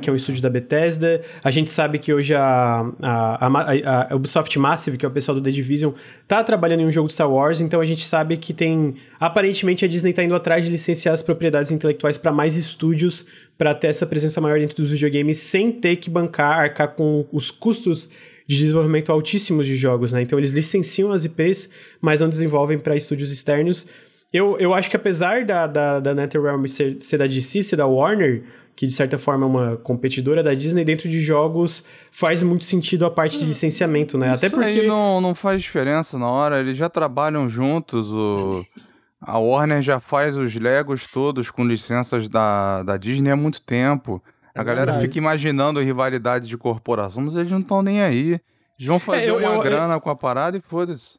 [0.03, 1.23] Que é um estúdio da Bethesda.
[1.43, 5.35] A gente sabe que hoje a, a, a, a, Ubisoft Massive, que é o pessoal
[5.35, 5.93] do The Division,
[6.27, 8.95] tá trabalhando em um jogo de Star Wars, então a gente sabe que tem...
[9.19, 13.27] Aparentemente a Disney tá indo atrás de licenciar as propriedades intelectuais para mais estúdios
[13.59, 17.51] para ter essa presença maior dentro dos videogames sem ter que bancar, arcar com os
[17.51, 18.09] custos
[18.47, 20.23] de desenvolvimento altíssimos de jogos, né?
[20.23, 21.69] Então eles licenciam as IPs,
[22.01, 23.87] mas não desenvolvem para estúdios externos.
[24.33, 27.87] Eu, eu acho que apesar da, da, da NetherRealm ser, ser da DC, ser da
[27.87, 28.45] Warner,
[28.77, 33.05] que de certa forma é uma competidora da Disney, dentro de jogos faz muito sentido
[33.05, 34.33] a parte de hum, licenciamento, né?
[34.33, 34.81] Isso Até porque.
[34.81, 38.65] Aí não, não faz diferença na hora, eles já trabalham juntos, o.
[39.21, 44.23] A Warner já faz os Legos todos com licenças da, da Disney há muito tempo.
[44.55, 45.07] É a galera verdade.
[45.07, 48.41] fica imaginando rivalidade de corporação, mas eles não estão nem aí.
[48.79, 50.01] Eles vão fazer é, eu, uma eu, grana eu...
[50.01, 51.19] com a parada e foda-se.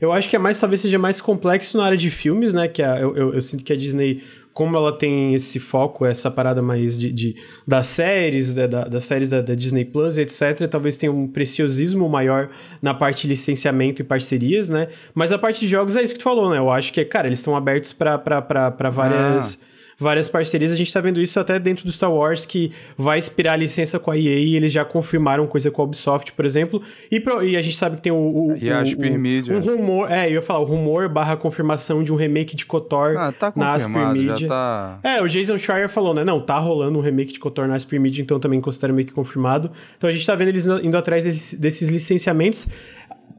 [0.00, 2.66] Eu acho que é mais, talvez seja mais complexo na área de filmes, né?
[2.66, 4.22] Que a, eu, eu, eu, sinto que a Disney,
[4.54, 7.36] como ela tem esse foco, essa parada mais de, de
[7.66, 12.08] das séries, da, da, das séries da, da, Disney Plus, etc., talvez tenha um preciosismo
[12.08, 12.48] maior
[12.80, 14.88] na parte de licenciamento e parcerias, né?
[15.12, 16.58] Mas a parte de jogos é isso que tu falou, né?
[16.58, 19.58] Eu acho que, cara, eles estão abertos para várias.
[19.60, 20.70] Ah várias parcerias.
[20.70, 23.98] A gente tá vendo isso até dentro do Star Wars, que vai expirar a licença
[23.98, 26.82] com a EA e eles já confirmaram coisa com a Ubisoft, por exemplo.
[27.10, 28.16] E, pro, e a gente sabe que tem o.
[28.16, 29.56] o e a Aspir Media.
[29.56, 33.16] Um rumor, é, eu ia falar, o rumor barra confirmação de um remake de KOTOR
[33.16, 34.48] ah, tá na Aspir Media.
[34.48, 34.98] Tá...
[35.02, 36.24] É, o Jason Schreier falou, né?
[36.24, 39.14] Não, tá rolando um remake de KOTOR na Aspir Media, então também considero meio que
[39.14, 39.70] confirmado.
[39.96, 42.66] Então a gente tá vendo eles indo atrás desses licenciamentos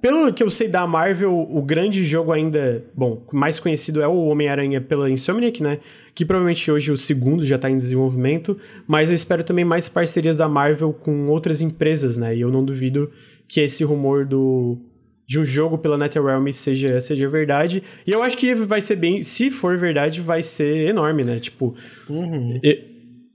[0.06, 4.28] pelo que eu sei da Marvel, o grande jogo ainda, bom, mais conhecido é o
[4.28, 5.80] Homem-Aranha pela Insomniac, né?
[6.14, 10.38] Que provavelmente hoje o segundo já tá em desenvolvimento, mas eu espero também mais parcerias
[10.38, 12.36] da Marvel com outras empresas, né?
[12.36, 13.10] E eu não duvido
[13.48, 14.78] que esse rumor do
[15.26, 17.82] de um jogo pela NetherRealm seja, seja verdade.
[18.06, 21.40] E eu acho que vai ser bem, se for verdade, vai ser enorme, né?
[21.40, 21.76] Tipo,
[22.08, 22.60] uhum.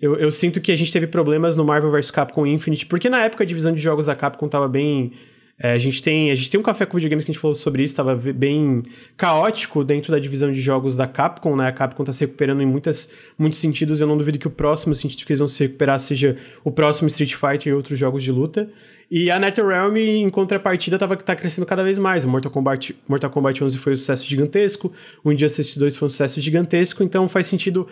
[0.00, 3.24] eu, eu sinto que a gente teve problemas no Marvel vs Capcom Infinite, porque na
[3.24, 5.10] época a divisão de jogos da Capcom tava bem
[5.62, 7.54] é, a, gente tem, a gente tem um café com videogames que a gente falou
[7.54, 8.82] sobre isso, estava bem
[9.14, 11.68] caótico dentro da divisão de jogos da Capcom, né?
[11.68, 14.00] A Capcom está se recuperando em muitas, muitos sentidos.
[14.00, 17.08] Eu não duvido que o próximo sentido que eles vão se recuperar seja o próximo
[17.08, 18.70] Street Fighter e outros jogos de luta.
[19.10, 22.24] E a NetherRealm, em contrapartida, tava, tá crescendo cada vez mais.
[22.24, 24.90] O Mortal Kombat, Mortal Kombat 11 foi um sucesso gigantesco,
[25.22, 27.86] o Injustice 2 foi um sucesso gigantesco, então faz sentido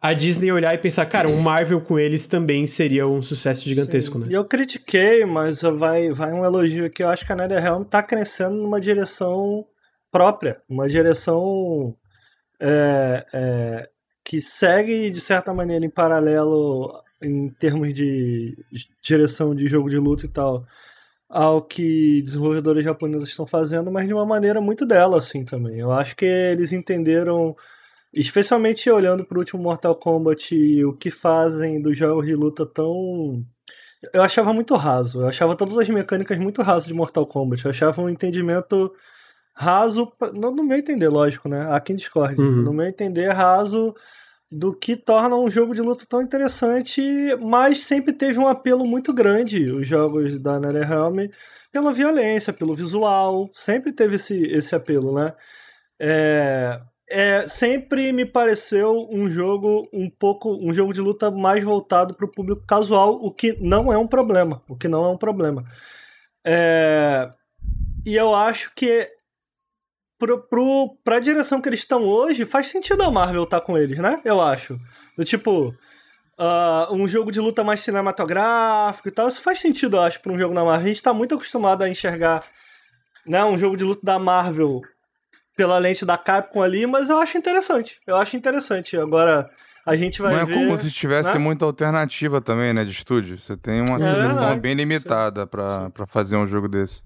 [0.00, 4.18] a Disney olhar e pensar, cara, um Marvel com eles também seria um sucesso gigantesco,
[4.18, 4.26] Sim.
[4.26, 4.36] né?
[4.36, 7.02] Eu critiquei, mas vai, vai um elogio aqui.
[7.02, 9.66] Eu acho que a NetherRealm tá crescendo numa direção
[10.10, 11.94] própria, uma direção
[12.60, 13.88] é, é,
[14.24, 18.56] que segue, de certa maneira, em paralelo em termos de
[19.02, 20.64] direção de jogo de luta e tal,
[21.28, 25.80] ao que desenvolvedores japoneses estão fazendo, mas de uma maneira muito dela, assim, também.
[25.80, 27.56] Eu acho que eles entenderam
[28.12, 33.44] Especialmente olhando pro último Mortal Kombat e o que fazem dos jogos de luta tão.
[34.12, 35.20] Eu achava muito raso.
[35.20, 37.64] Eu achava todas as mecânicas muito raso de Mortal Kombat.
[37.64, 38.92] Eu achava um entendimento
[39.54, 40.10] raso.
[40.34, 41.66] No, no meu entender, lógico, né?
[41.70, 42.40] Há quem discorde.
[42.40, 42.62] Uhum.
[42.62, 43.94] No meu entender, raso
[44.50, 47.02] do que torna um jogo de luta tão interessante,
[47.40, 51.28] mas sempre teve um apelo muito grande os jogos da NetherRealm
[51.70, 55.34] pela violência, pelo visual, sempre teve esse, esse apelo, né?
[56.00, 62.14] É, é, sempre me pareceu um jogo um pouco um jogo de luta mais voltado
[62.14, 65.16] para o público casual, o que não é um problema, o que não é um
[65.16, 65.64] problema.
[66.44, 67.30] É,
[68.06, 69.10] e eu acho que
[70.18, 73.78] pro, pro, pra direção que eles estão hoje, faz sentido a Marvel estar tá com
[73.78, 74.20] eles, né?
[74.24, 74.78] Eu acho.
[75.16, 75.68] Do tipo,
[76.38, 80.32] uh, um jogo de luta mais cinematográfico e tal, isso faz sentido, eu acho, para
[80.32, 80.82] um jogo da Marvel.
[80.82, 82.44] A gente está muito acostumado a enxergar
[83.26, 84.82] né, um jogo de luta da Marvel
[85.58, 87.98] pela lente da Capcom ali, mas eu acho interessante.
[88.06, 88.96] Eu acho interessante.
[88.96, 89.50] Agora
[89.84, 90.52] a gente vai Não ver...
[90.52, 91.38] é como se tivesse né?
[91.38, 93.36] muita alternativa também, né, de estúdio.
[93.40, 97.02] Você tem uma é seleção bem limitada para fazer um jogo desse.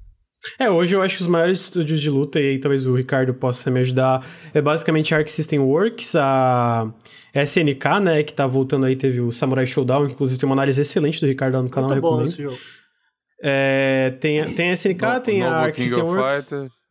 [0.58, 3.32] É, hoje eu acho que os maiores estúdios de luta, e aí talvez o Ricardo
[3.32, 6.92] possa me ajudar, é basicamente a Arc System Works, a
[7.34, 11.20] SNK, né, que tá voltando aí, teve o Samurai Showdown, inclusive tem uma análise excelente
[11.20, 12.58] do Ricardo lá no canal, Muito bom esse jogo.
[13.42, 16.34] É, tem, tem a SNK, No- tem a Arc King System Works.
[16.34, 16.81] Fighters.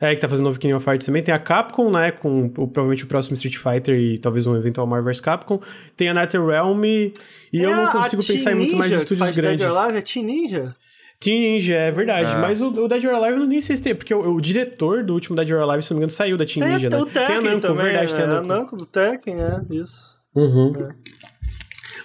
[0.00, 1.22] É, que tá fazendo novo King of Fighters também.
[1.22, 2.10] Tem a Capcom, né?
[2.10, 5.60] Com o- provavelmente o próximo Street Fighter e talvez um eventual Marvel vs Capcom.
[5.96, 6.84] Tem a NetherRealm.
[6.84, 7.12] E
[7.52, 9.64] eu É não a consigo pensar em muito mais Ninja, que estúdios Dead grandes.
[9.72, 10.76] or Alive, é Team Ninja?
[11.20, 12.32] Team Ninja, é verdade.
[12.34, 12.38] É.
[12.38, 15.04] Mas o, o Dead or Alive eu nem sei se tem, porque o, o diretor
[15.04, 16.96] do último Dead or Alive, se não me engano, saiu da Team Tem Ninja, até
[16.96, 17.02] né?
[17.02, 18.18] o Tekken tem a Namco, também, verdade, né?
[18.18, 18.48] tem a a Namco.
[18.52, 20.18] Namco do Tekken, é, isso.
[20.34, 20.72] Uhum.
[20.76, 20.88] É.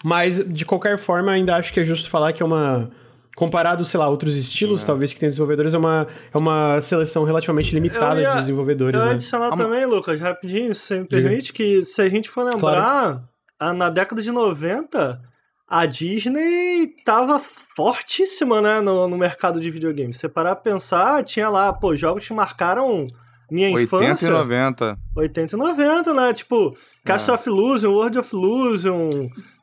[0.03, 2.89] Mas, de qualquer forma, ainda acho que é justo falar que é uma.
[3.39, 7.23] Comparado, sei lá, a outros estilos, talvez, que tem desenvolvedores, é uma, é uma seleção
[7.23, 9.13] relativamente limitada ia- de desenvolvedores, Eu ia né?
[9.13, 13.23] adicionar Ah, também, Lucas, rapidinho, se você me permite, que se a gente for lembrar,
[13.57, 15.21] a- na década de 90,
[15.65, 20.17] a Disney tava fortíssima, né, no, no mercado de videogames.
[20.17, 23.07] Se você parar pra pensar, tinha lá, pô, jogos que marcaram
[23.51, 24.27] minha 80 infância.
[24.27, 24.97] e 90.
[25.15, 26.33] 80 e 90, né?
[26.33, 29.09] Tipo, Castle of Illusion, World of Illusion.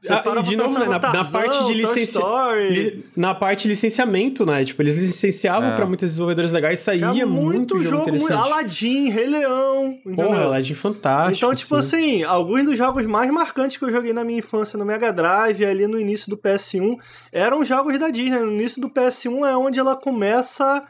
[0.01, 2.69] Você Ah, para de novo, né, na- na Tarzan, parte de Toy licenci- Story.
[2.69, 4.65] Li- Na parte de licenciamento, né?
[4.65, 5.77] Tipo, eles licenciavam É.
[5.77, 8.53] pra muitos desenvolvedores legais, saía Tinha muito, jogo muito interessante.
[8.53, 10.27] Aladdin, Rei Leão, entendeu?
[10.27, 11.37] Porra, Aladdin fantástico.
[11.39, 14.85] Então, tipo assim, alguns dos jogos mais marcantes que eu joguei na minha infância no
[14.85, 16.97] Mega Drive, ali no início do PS1,
[17.33, 18.39] eram jogos da Disney.
[18.39, 20.85] No início do PS1 é onde ela começa.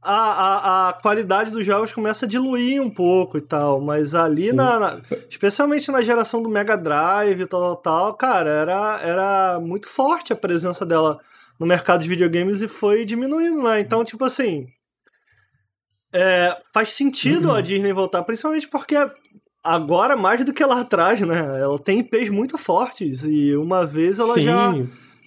[0.00, 4.52] A, a, a qualidade dos jogos começa a diluir um pouco e tal, mas ali
[4.52, 9.60] na, na- Especialmente na geração do Mega Drive e tal, tal, tal, cara, era, era
[9.60, 11.18] muito forte a presença dela
[11.58, 13.80] no mercado de videogames e foi diminuindo, né?
[13.80, 14.68] Então, tipo assim.
[16.12, 17.54] é, faz sentido Uhum.
[17.54, 18.94] a Disney voltar, principalmente porque
[19.64, 21.38] agora, mais do que lá atrás, né?
[21.60, 24.42] Ela tem IPs muito fortes e uma vez ela Sim.
[24.42, 24.72] já,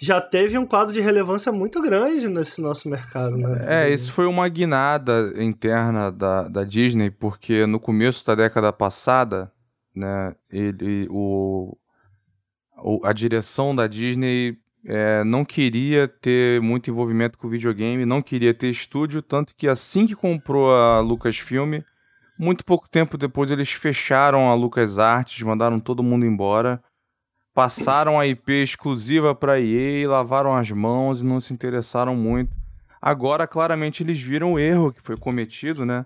[0.02, 3.86] já teve um quadro de relevância muito grande nesse nosso mercado, né?
[3.86, 9.52] É, isso foi uma guinada interna da, da Disney, porque no começo da década passada,
[9.96, 11.78] né, ele, o,
[12.78, 18.54] o- a direção da Disney é, não queria ter muito envolvimento com videogame, não queria
[18.54, 21.82] ter estúdio, tanto que assim que comprou a Lucasfilm,
[22.40, 26.82] muito pouco tempo depois eles fecharam a LucasArts, mandaram todo mundo embora,
[27.54, 32.52] passaram a IP exclusiva para EA, lavaram as mãos e não se interessaram muito.
[33.02, 36.06] Agora, claramente, eles viram o erro que foi cometido, né?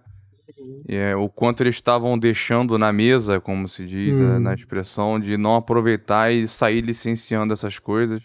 [0.88, 4.36] É, o quanto eles estavam deixando na mesa, como se diz Hum.
[4.36, 8.22] é, na expressão, de não aproveitar e sair licenciando essas coisas.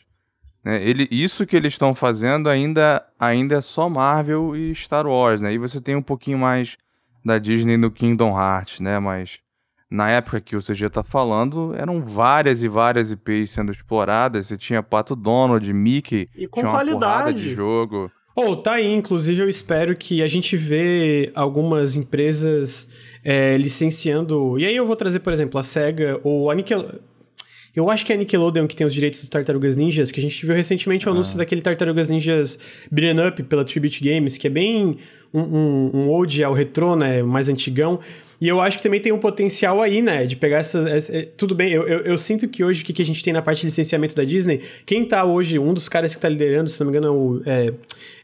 [0.63, 0.83] né?
[0.83, 5.53] Ele, isso que eles estão fazendo ainda, ainda é só Marvel e Star Wars, né?
[5.53, 6.77] E você tem um pouquinho mais
[7.25, 8.99] da Disney no Kingdom Hearts, né?
[8.99, 9.41] Mas
[9.91, 14.47] na época que o CG tá falando, eram várias e várias IPs sendo exploradas.
[14.47, 17.41] Você tinha Pato Donald, Mickey, E com tinha uma porrada qualidade.
[17.43, 18.11] de jogo.
[18.37, 22.89] Oh, tá aí, inclusive eu espero que a gente vê algumas empresas
[23.25, 24.59] é, licenciando.
[24.59, 27.01] E aí eu vou trazer, por exemplo, a SEGA ou a Nickel.
[27.75, 30.23] Eu acho que é a Nickelodeon que tem os direitos do Tartarugas Ninjas, que a
[30.23, 32.59] gente viu recentemente o anúncio daquele Tartarugas Ninjas
[32.91, 34.97] Beaten Up pela Tribute Games, que é bem
[35.33, 38.01] um, um, um ode ao retrô, né, mais antigão.
[38.41, 40.87] E eu acho que também tem um potencial aí, né, de pegar essas...
[40.87, 43.23] essa- é, tudo bem, eu, eu, eu sinto que hoje o que, que a gente
[43.23, 46.29] tem na parte de licenciamento da Disney, quem tá hoje, um dos caras que tá
[46.29, 47.43] liderando, se não me engano, é o...
[47.45, 47.73] É,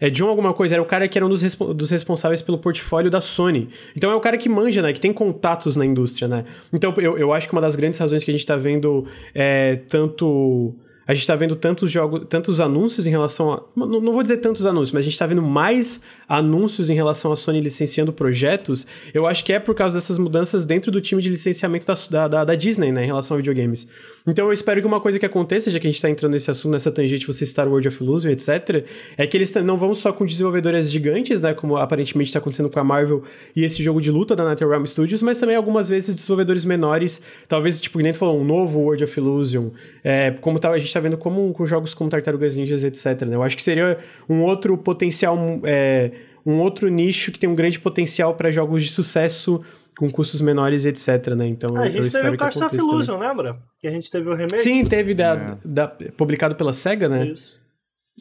[0.07, 2.57] é John alguma coisa, era o cara que era um dos, respo- dos responsáveis pelo
[2.59, 3.68] portfólio da Sony.
[3.94, 4.92] Então é o cara que manja, né?
[4.92, 6.44] Que tem contatos na indústria, né?
[6.72, 9.76] Então eu, eu acho que uma das grandes razões que a gente tá vendo é
[9.88, 10.74] tanto.
[11.07, 13.62] A gente tá vendo tantos jogos, tantos anúncios em relação a.
[13.77, 17.31] Não, não vou dizer tantos anúncios, mas a gente tá vendo mais anúncios em relação
[17.33, 18.87] à Sony licenciando projetos.
[19.14, 22.45] Eu acho que é por causa dessas mudanças dentro do time de licenciamento da, da,
[22.45, 23.05] da- Disney, né?
[23.05, 23.87] Em relação a videogames.
[24.27, 26.51] Então eu espero que uma coisa que aconteça, já que a gente tá entrando nesse
[26.51, 28.85] assunto, nessa tangente, você citar World of Illusion, etc.,
[29.16, 31.55] é que eles não vão só com desenvolvedoras gigantes, né?
[31.55, 33.23] Como aparentemente está acontecendo com a Marvel
[33.55, 37.81] e esse jogo de luta da NetherRealm Studios, mas também algumas vezes desenvolvedores menores, talvez,
[37.81, 39.69] tipo, nem falou, um novo World of Illusion,
[40.03, 43.23] é, como tá, a gente tá vendo como, com jogos como Tartarugas Ninjas, etc.
[43.27, 43.37] Né?
[43.37, 46.11] Eu acho que seria um outro potencial, é,
[46.45, 49.61] um outro nicho que tem um grande potencial para jogos de sucesso
[49.99, 51.29] com custos menores, etc.
[51.37, 51.47] Né?
[51.49, 52.77] Então Ah, a eu gente teve o Castle of.
[52.77, 53.59] Illusion, lembra?
[53.81, 54.59] Que a gente teve o remake.
[54.59, 55.57] Sim, teve da, É.
[55.65, 57.27] da- publicado pela SEGA, né?
[57.27, 57.61] Isso.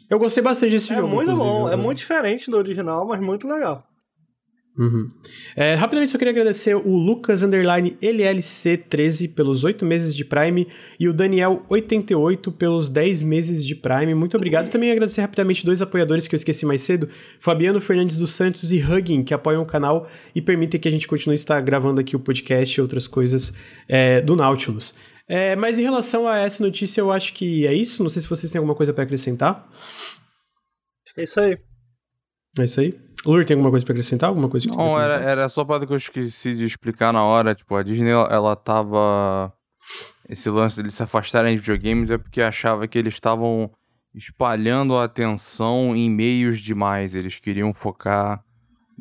[0.10, 1.08] Eu gostei bastante desse É jogo.
[1.08, 3.84] muito bom, é Eu- muito diferente do original, mas muito legal.
[4.78, 5.10] Uhum.
[5.56, 10.68] É, rapidamente, só queria agradecer o Lucas Underline LLC13 pelos 8 meses de Prime
[11.00, 14.14] e o Daniel88 pelos 10 meses de Prime.
[14.14, 14.70] Muito obrigado.
[14.70, 17.08] Também agradecer rapidamente dois apoiadores que eu esqueci mais cedo:
[17.40, 21.08] Fabiano Fernandes dos Santos e Hugging, que apoiam o canal e permitem que a gente
[21.08, 23.54] continue estar gravando aqui o podcast e outras coisas
[23.88, 24.94] é, do Nautilus.
[25.28, 28.04] É, mas em relação a essa notícia, eu acho que é isso.
[28.04, 29.68] Não sei se vocês têm alguma coisa para acrescentar.
[31.18, 31.58] É isso aí.
[32.60, 33.05] É isso aí.
[33.26, 34.30] Lur, tem alguma coisa para acrescentar?
[34.30, 37.56] Alguma coisa que Não, era, era só para que eu esqueci de explicar na hora.
[37.56, 39.52] Tipo, a Disney, ela, tava.
[40.30, 43.70] Esse lance deles se afastarem de videogames é porque achava que eles estavam
[44.14, 47.16] espalhando a atenção em meios demais.
[47.16, 48.44] Eles queriam focar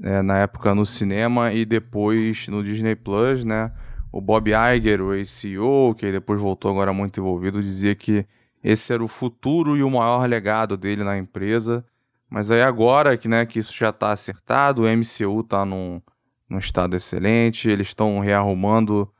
[0.03, 3.71] é, na época no cinema e depois no Disney Plus, né?
[4.11, 8.25] O Bob Iger, o CEO, que depois voltou agora muito envolvido, dizia que
[8.63, 11.85] esse era o futuro e o maior legado dele na empresa.
[12.29, 16.01] Mas aí agora que, né, que isso já está acertado, o MCU está num,
[16.49, 19.11] num estado excelente, eles estão rearrumando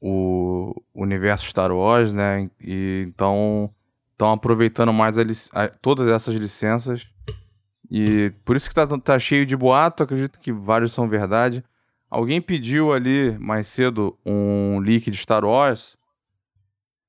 [0.00, 2.50] o universo Star Wars, né?
[2.60, 3.70] E então
[4.12, 5.22] estão aproveitando mais a,
[5.52, 7.06] a, todas essas licenças.
[7.90, 11.64] E por isso que tá, tá cheio de boato, acredito que vários são verdade.
[12.10, 15.96] Alguém pediu ali mais cedo um leak de Star Wars.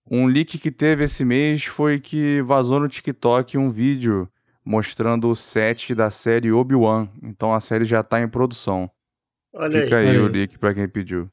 [0.09, 4.27] Um leak que teve esse mês foi que vazou no TikTok um vídeo
[4.69, 7.09] mostrando o set da série Obi-Wan.
[7.23, 8.87] Então a série já tá em produção.
[9.51, 11.27] Olha Fica aí, aí o leak para quem pediu.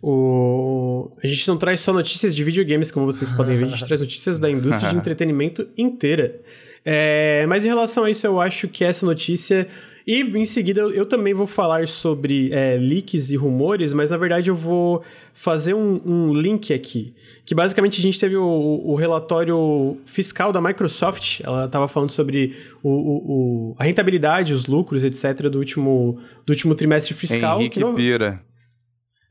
[0.00, 1.14] O...
[1.22, 4.00] A gente não traz só notícias de videogames, como vocês podem ver, a gente traz
[4.00, 6.40] notícias da indústria de entretenimento inteira.
[6.82, 7.44] É...
[7.48, 9.68] Mas em relação a isso, eu acho que essa notícia.
[10.06, 14.16] E em seguida eu, eu também vou falar sobre é, leaks e rumores, mas na
[14.16, 17.14] verdade eu vou fazer um, um link aqui.
[17.44, 22.54] Que basicamente a gente teve o, o relatório fiscal da Microsoft, ela estava falando sobre
[22.82, 27.58] o, o, a rentabilidade, os lucros, etc., do último, do último trimestre fiscal.
[27.58, 27.94] Henrique que não...
[27.94, 28.42] Pira.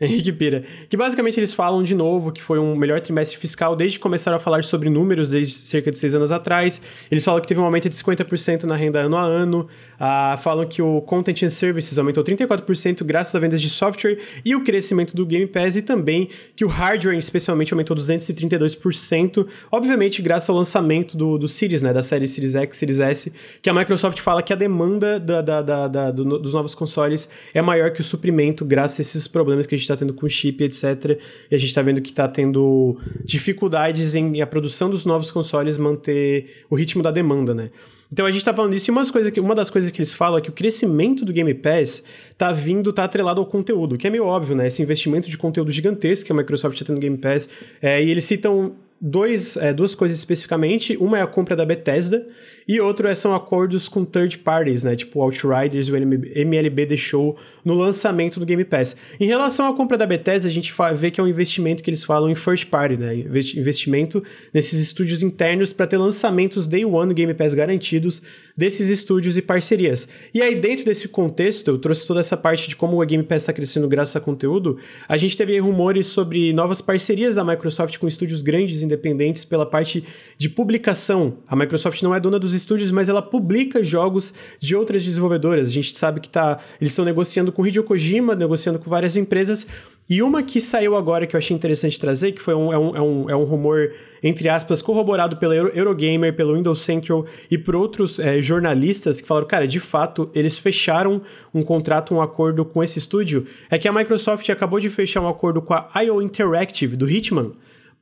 [0.05, 0.63] Henrique Pira.
[0.89, 4.37] Que basicamente eles falam de novo que foi um melhor trimestre fiscal desde que começaram
[4.37, 6.81] a falar sobre números, desde cerca de seis anos atrás.
[7.09, 9.67] Eles falam que teve um aumento de 50% na renda ano a ano.
[9.99, 14.55] Ah, falam que o Content and Services aumentou 34% graças a vendas de software e
[14.55, 15.75] o crescimento do Game Pass.
[15.75, 19.47] E também que o hardware, especialmente, aumentou 232%.
[19.71, 21.93] Obviamente, graças ao lançamento do, do Series, né?
[21.93, 23.33] Da série Series X, Series S.
[23.61, 27.61] Que a Microsoft fala que a demanda da, da, da, do, dos novos consoles é
[27.61, 30.63] maior que o suprimento, graças a esses problemas que a gente está tendo com chip,
[30.63, 31.19] etc.
[31.49, 35.77] E a gente está vendo que está tendo dificuldades em a produção dos novos consoles
[35.77, 37.69] manter o ritmo da demanda, né?
[38.11, 40.13] Então a gente tá falando disso e umas coisas que, uma das coisas que eles
[40.13, 42.03] falam é que o crescimento do Game Pass
[42.37, 44.67] tá vindo, tá atrelado ao conteúdo, que é meio óbvio, né?
[44.67, 47.49] Esse investimento de conteúdo gigantesco que a Microsoft está tendo no Game Pass.
[47.81, 50.95] É, e eles citam dois, é, duas coisas especificamente.
[50.97, 52.25] Uma é a compra da Bethesda
[52.67, 54.95] e outro é, são acordos com third parties, né?
[54.95, 58.95] Tipo Outriders e o MLB deixou no lançamento do Game Pass.
[59.19, 62.03] Em relação à compra da Bethesda, a gente vê que é um investimento que eles
[62.03, 63.15] falam em first party, né?
[63.15, 64.23] Investimento
[64.53, 68.21] nesses estúdios internos para ter lançamentos day one Game Pass garantidos
[68.55, 70.07] desses estúdios e parcerias.
[70.33, 73.43] E aí, dentro desse contexto, eu trouxe toda essa parte de como o Game Pass
[73.43, 74.77] está crescendo graças a conteúdo.
[75.07, 80.03] A gente teve rumores sobre novas parcerias da Microsoft com estúdios grandes independentes pela parte
[80.37, 81.39] de publicação.
[81.47, 85.67] A Microsoft não é dona dos estúdios, mas ela publica jogos de outras desenvolvedoras.
[85.67, 89.65] A gente sabe que tá, eles estão negociando com Hideo Kojima, negociando com várias empresas.
[90.09, 92.95] E uma que saiu agora que eu achei interessante trazer, que foi um, é, um,
[92.95, 97.57] é, um, é um rumor, entre aspas, corroborado pela Euro, Eurogamer, pelo Windows Central e
[97.57, 101.21] por outros é, jornalistas que falaram, cara, de fato, eles fecharam
[101.53, 105.27] um contrato, um acordo com esse estúdio, é que a Microsoft acabou de fechar um
[105.27, 107.53] acordo com a IO Interactive, do Hitman,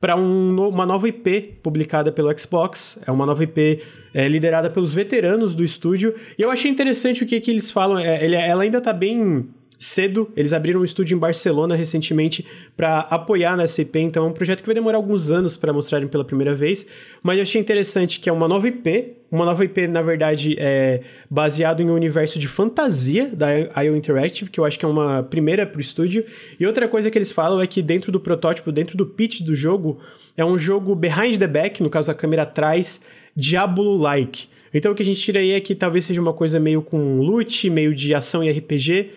[0.02, 2.98] para um, uma nova IP publicada pelo Xbox.
[3.06, 6.12] É uma nova IP é, liderada pelos veteranos do estúdio.
[6.36, 8.00] E eu achei interessante o que, que eles falam.
[8.00, 9.46] É, ele, ela ainda está bem
[9.82, 10.30] cedo.
[10.36, 14.60] Eles abriram um estúdio em Barcelona recentemente para apoiar na IP, então é um projeto
[14.60, 16.86] que vai demorar alguns anos para mostrarem pela primeira vez.
[17.22, 21.00] Mas eu achei interessante que é uma nova IP, uma nova IP, na verdade, é
[21.30, 25.22] baseado em um universo de fantasia da IO Interactive, que eu acho que é uma
[25.22, 26.24] primeira para o estúdio.
[26.60, 29.54] E outra coisa que eles falam é que dentro do protótipo, dentro do pitch do
[29.54, 29.98] jogo,
[30.36, 33.00] é um jogo behind the back, no caso a câmera atrás,
[33.34, 34.48] Diablo-like.
[34.74, 37.18] Então o que a gente tira aí é que talvez seja uma coisa meio com
[37.18, 39.10] loot, meio de ação e RPG,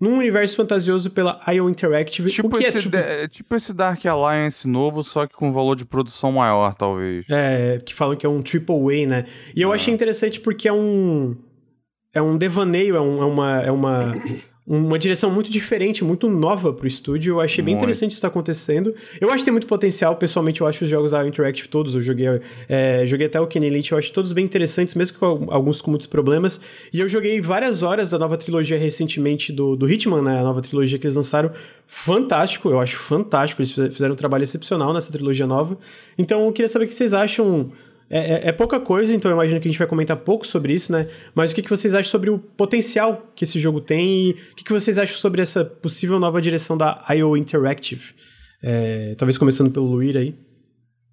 [0.00, 2.30] num universo fantasioso pela IO Interactive.
[2.30, 2.96] Tipo, esse, é, tipo...
[3.30, 7.24] Tipo esse Dark Alliance novo, só que com valor de produção maior, talvez.
[7.30, 9.26] É, que falam que é um triple A, né?
[9.54, 9.76] E eu é.
[9.76, 11.36] achei interessante porque é um.
[12.12, 13.60] É um devaneio, é, um, é uma.
[13.62, 14.14] É uma
[14.66, 17.34] uma direção muito diferente, muito nova pro estúdio.
[17.34, 17.84] Eu achei bem muito.
[17.84, 18.92] interessante isso estar tá acontecendo.
[19.20, 20.16] Eu acho que tem muito potencial.
[20.16, 21.94] Pessoalmente, eu acho os jogos da Interactive todos.
[21.94, 22.26] Eu joguei,
[22.68, 23.92] é, joguei até o Kenny Lynch.
[23.92, 26.60] Eu acho todos bem interessantes, mesmo com alguns com muitos problemas.
[26.92, 30.40] E eu joguei várias horas da nova trilogia recentemente do, do Hitman, né?
[30.40, 31.50] A nova trilogia que eles lançaram.
[31.86, 33.62] Fantástico, eu acho fantástico.
[33.62, 35.78] Eles fizeram um trabalho excepcional nessa trilogia nova.
[36.18, 37.68] Então, eu queria saber o que vocês acham
[38.08, 40.72] é, é, é, pouca coisa, então eu imagino que a gente vai comentar pouco sobre
[40.72, 41.08] isso, né?
[41.34, 44.54] Mas o que, que vocês acham sobre o potencial que esse jogo tem e o
[44.54, 48.14] que, que vocês acham sobre essa possível nova direção da IO Interactive?
[48.62, 50.34] É, talvez começando pelo Luir aí.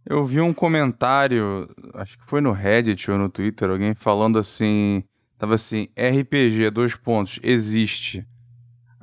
[0.05, 5.03] Eu vi um comentário, acho que foi no Reddit ou no Twitter, alguém falando assim,
[5.39, 8.23] tava assim, RPG, dois pontos, existe.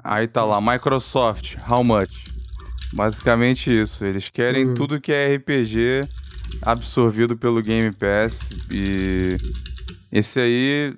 [0.04, 2.24] Aí tá lá, Microsoft, how much?
[2.92, 4.74] Basicamente isso, eles querem hum.
[4.74, 6.08] tudo que é RPG
[6.62, 9.36] absorvido pelo Game Pass e
[10.12, 10.96] esse aí,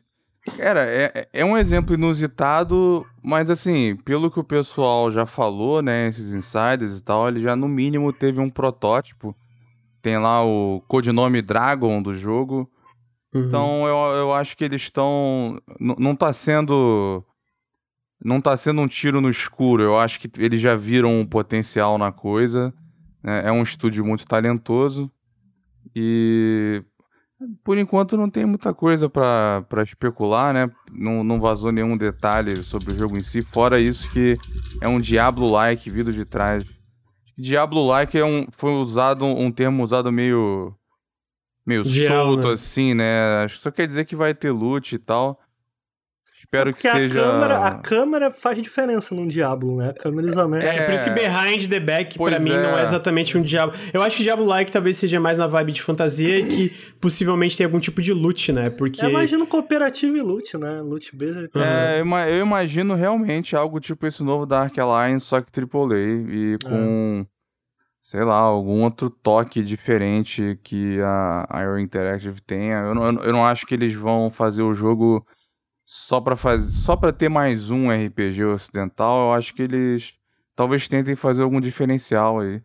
[0.57, 6.09] cara, é, é um exemplo inusitado, mas assim, pelo que o pessoal já falou, né,
[6.09, 9.37] esses insiders e tal, ele já no mínimo teve um protótipo.
[10.01, 12.69] Tem lá o codinome Dragon do jogo.
[13.33, 13.43] Uhum.
[13.43, 15.61] Então eu, eu acho que eles estão.
[15.79, 17.25] Não tá sendo.
[18.25, 19.83] Não tá sendo um tiro no escuro.
[19.83, 22.75] Eu acho que eles já viram um potencial na coisa.
[23.23, 23.43] Né?
[23.47, 25.11] É um estúdio muito talentoso.
[25.95, 26.83] E
[27.65, 30.71] por enquanto não tem muita coisa para especular, né?
[30.91, 34.37] Não, não vazou nenhum detalhe sobre o jogo em si, fora isso que
[34.81, 36.65] é um Diablo-like vindo de trás.
[37.37, 40.75] Diablo-like é um, foi usado um termo usado meio
[41.65, 42.55] meio Diablo, solto né?
[42.55, 43.45] assim, né?
[43.45, 45.41] Acho que só quer dizer que vai ter loot e tal.
[46.53, 47.19] Espero é que seja.
[47.19, 49.89] A câmera, a câmera faz diferença num Diablo, né?
[49.89, 50.63] A câmera examina.
[50.63, 52.63] É, é por isso que Behind the Back, pois pra mim, é.
[52.63, 53.75] não é exatamente um Diablo.
[53.91, 56.69] Eu acho que Diablo-like talvez seja mais na vibe de fantasia e que
[57.01, 58.69] possivelmente tem algum tipo de loot, né?
[58.69, 59.03] Porque.
[59.03, 60.83] Eu imagino cooperativo e loot, né?
[60.83, 61.13] Loot.
[61.15, 61.63] Uhum.
[61.63, 62.01] É,
[62.31, 65.99] eu imagino realmente algo tipo esse novo Dark Alliance, só que AAA
[66.29, 67.25] e com.
[67.27, 67.33] É.
[68.03, 72.81] Sei lá, algum outro toque diferente que a Iron Interactive tenha.
[72.81, 75.25] Eu não, eu não acho que eles vão fazer o jogo
[75.95, 80.15] só para fazer, só para ter mais um RPG ocidental, eu acho que eles
[80.57, 82.63] talvez tentem fazer algum diferencial aí.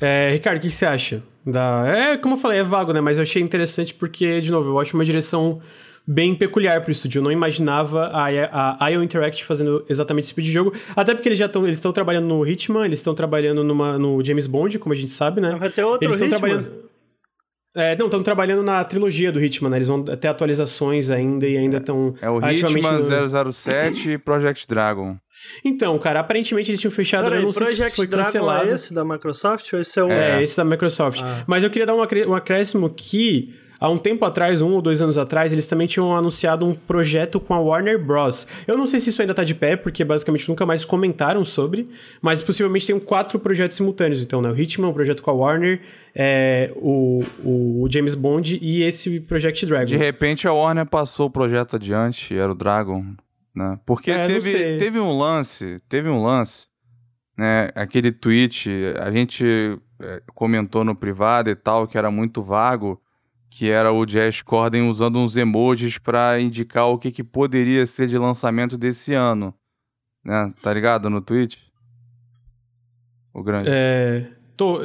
[0.00, 1.22] É, Ricardo, o que você acha?
[1.46, 1.84] Da...
[1.86, 3.00] É, como eu falei, é vago, né?
[3.00, 5.62] Mas eu achei interessante porque, de novo, eu acho uma direção
[6.04, 7.20] bem peculiar pro estúdio.
[7.20, 10.74] Eu não imaginava a, a IO Interactive fazendo exatamente esse tipo de jogo.
[10.96, 14.24] Até porque eles já estão eles estão trabalhando no Hitman, eles estão trabalhando numa, no
[14.24, 15.54] James Bond, como a gente sabe, né?
[15.54, 16.30] Vai ter outro eles Hitman.
[16.30, 16.93] Trabalhando...
[17.76, 19.78] É, não, estão trabalhando na trilogia do Hitman, né?
[19.78, 22.14] Eles vão ter atualizações ainda e ainda estão.
[22.22, 23.52] É o Hitman no...
[23.52, 25.16] 007 e Project Dragon.
[25.64, 27.24] Então, cara, aparentemente eles tinham fechado.
[27.24, 28.68] Peraí, não sei Project se foi Dragon é cancelado.
[28.68, 30.10] é esse da Microsoft ou esse é o.
[30.10, 31.20] É, é esse da Microsoft.
[31.20, 31.42] Ah.
[31.48, 35.18] Mas eu queria dar um acréscimo que Há um tempo atrás, um ou dois anos
[35.18, 38.46] atrás, eles também tinham anunciado um projeto com a Warner Bros.
[38.66, 41.88] Eu não sei se isso ainda tá de pé, porque basicamente nunca mais comentaram sobre,
[42.22, 44.22] mas possivelmente tem quatro projetos simultâneos.
[44.22, 44.50] Então, né?
[44.50, 45.80] O Hitman, o projeto com a Warner,
[46.14, 49.84] é, o, o James Bond e esse Project Dragon.
[49.84, 53.04] De repente a Warner passou o projeto adiante, era o Dragon,
[53.54, 53.78] né?
[53.84, 56.68] Porque é, teve, teve um lance, teve um lance,
[57.36, 57.70] né?
[57.74, 58.70] Aquele tweet,
[59.00, 59.44] a gente
[60.00, 63.00] é, comentou no privado e tal, que era muito vago,
[63.56, 68.08] que era o Jazz Corden usando uns emojis para indicar o que, que poderia ser
[68.08, 69.54] de lançamento desse ano.
[70.24, 70.52] Né?
[70.60, 71.58] Tá ligado no Twitch?
[73.32, 73.66] O grande.
[73.68, 74.28] É.
[74.56, 74.80] Tô.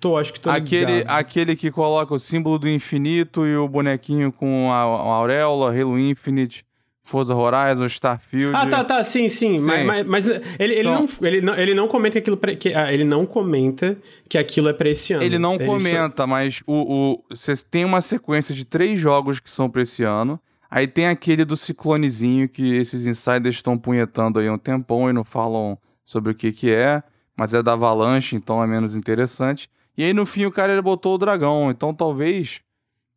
[0.00, 1.14] Tô, acho que tô aquele, ligado.
[1.14, 5.98] aquele que coloca o símbolo do infinito e o bonequinho com a, a auréola, Halo
[5.98, 6.64] Infinite.
[7.02, 8.54] Forza Horizon, Starfield.
[8.54, 9.56] Ah, tá, tá, sim, sim.
[9.56, 9.64] sim.
[9.64, 10.26] Mas, mas, mas,
[10.58, 13.96] ele, ele, não, ele, não, ele não comenta aquilo pra, que ah, ele não comenta
[14.28, 15.22] que aquilo é pra esse ano.
[15.22, 16.26] Ele não ele comenta, só...
[16.26, 16.74] mas o,
[17.12, 20.38] o, você tem uma sequência de três jogos que são pra esse ano.
[20.70, 25.24] Aí tem aquele do ciclonezinho que esses insiders estão punhetando aí um tempão e não
[25.24, 27.02] falam sobre o que que é,
[27.36, 29.68] mas é da Avalanche, então é menos interessante.
[29.96, 32.60] E aí no fim o cara ele botou o dragão, então talvez,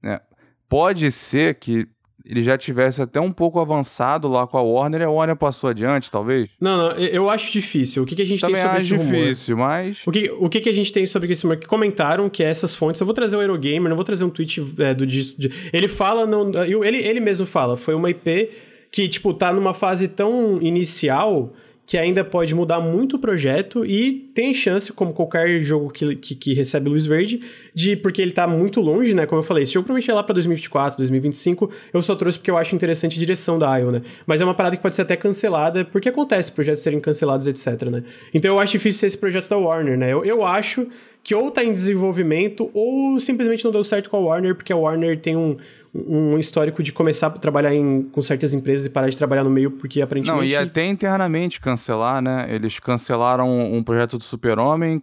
[0.01, 0.19] né,
[0.67, 1.88] pode ser que
[2.26, 5.69] ele já tivesse até um pouco avançado lá com a Warner e a Warner passou
[5.69, 6.49] adiante, talvez?
[6.59, 8.03] Não, não, eu acho difícil.
[8.03, 9.13] O que, que a gente Também tem sobre esse rumor?
[9.13, 10.07] difícil, mas...
[10.07, 11.57] O que, o que, que a gente tem sobre esse rumor?
[11.57, 13.01] Que comentaram que essas fontes...
[13.01, 15.05] Eu vou trazer o Eurogamer, não vou trazer um tweet é, do...
[15.05, 16.26] De, ele fala...
[16.26, 17.76] Não, ele, ele mesmo fala.
[17.76, 18.51] Foi uma IP
[18.89, 21.53] que, tipo, tá numa fase tão inicial
[21.86, 26.36] que ainda pode mudar muito o projeto e tem chance, como qualquer jogo que, que,
[26.36, 27.41] que, recebe luz verde,
[27.73, 29.25] de porque ele tá muito longe, né?
[29.25, 32.57] Como eu falei, jogo provavelmente é lá pra 2024, 2025, eu só trouxe porque eu
[32.57, 34.01] acho interessante a direção da IO, né?
[34.25, 37.84] Mas é uma parada que pode ser até cancelada, porque acontece projetos serem cancelados, etc,
[37.89, 38.03] né?
[38.34, 40.13] Então eu acho difícil ser esse projeto da Warner, né?
[40.13, 40.88] Eu, eu acho
[41.21, 44.75] que ou tá em desenvolvimento ou simplesmente não deu certo com a Warner, porque a
[44.75, 45.57] Warner tem um,
[45.93, 49.49] um histórico de começar a trabalhar em, com certas empresas e parar de trabalhar no
[49.49, 50.37] meio, porque aparentemente...
[50.37, 52.47] Não, e até internamente cancelar, né?
[52.49, 54.99] Eles cancelaram um projeto do Super-Homem,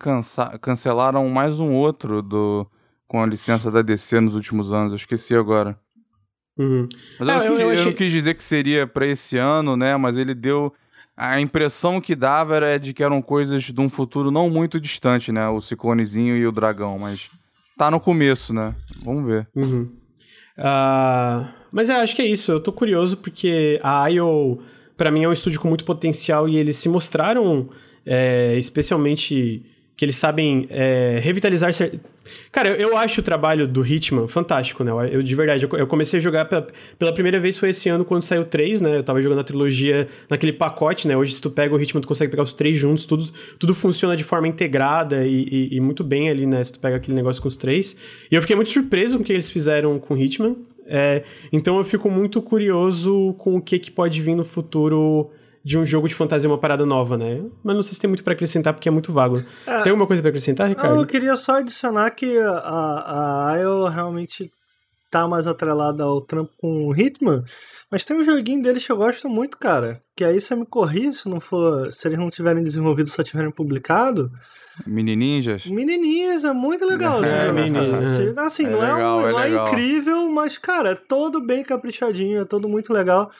[0.60, 2.66] cancelaram mais um outro do
[3.06, 5.76] com a licença da DC nos últimos anos, eu esqueci agora.
[6.56, 6.88] Uhum.
[7.18, 7.80] Mas eu, ah, não quis, eu, eu, achei...
[7.80, 9.96] eu não quis dizer que seria para esse ano, né?
[9.96, 10.72] Mas ele deu
[11.16, 15.32] a impressão que dava era de que eram coisas de um futuro não muito distante,
[15.32, 15.48] né?
[15.48, 17.28] O ciclonezinho e o dragão, mas
[17.76, 18.76] tá no começo, né?
[19.02, 19.48] Vamos ver.
[19.56, 19.99] Uhum.
[20.60, 22.52] Uh, mas é, acho que é isso.
[22.52, 24.60] Eu tô curioso porque a IO,
[24.96, 27.68] para mim, é um estúdio com muito potencial e eles se mostraram,
[28.04, 29.62] é, especialmente
[29.96, 31.70] que eles sabem é, revitalizar
[32.52, 34.92] Cara, eu, eu, acho o trabalho do Hitman fantástico, né?
[35.10, 36.66] Eu, de verdade, eu, eu comecei a jogar pela,
[36.98, 38.98] pela, primeira vez foi esse ano quando saiu 3, né?
[38.98, 41.16] Eu tava jogando a trilogia naquele pacote, né?
[41.16, 44.16] Hoje, se tu pega o Hitman, tu consegue pegar os três juntos, tudo, tudo funciona
[44.16, 46.62] de forma integrada e, e, e muito bem ali, né?
[46.62, 47.96] Se tu pega aquele negócio com os três.
[48.30, 50.56] E eu fiquei muito surpreso com o que eles fizeram com o Hitman.
[50.86, 55.30] É, então eu fico muito curioso com o que, que pode vir no futuro
[55.64, 57.42] de um jogo de fantasia uma parada nova, né?
[57.62, 59.42] Mas não sei se tem muito para acrescentar porque é muito vago.
[59.66, 61.00] É, tem alguma coisa para acrescentar, Ricardo?
[61.00, 64.50] Eu queria só adicionar que a, a IO realmente
[65.10, 67.42] tá mais atrelada ao trampo com o Hitman,
[67.90, 70.00] mas tem um joguinho deles que eu gosto muito, cara.
[70.16, 71.92] Que aí você me corri se não for.
[71.92, 74.30] Se eles não tiverem desenvolvido, só tiverem publicado.
[74.86, 75.66] Mini Ninjas?
[75.66, 77.22] Mini Ninjas é muito legal.
[77.24, 78.40] É, é mini, é.
[78.40, 81.62] Assim, é não, legal, é, um, é, não é incrível, mas, cara, é todo bem
[81.62, 83.30] caprichadinho, é todo muito legal.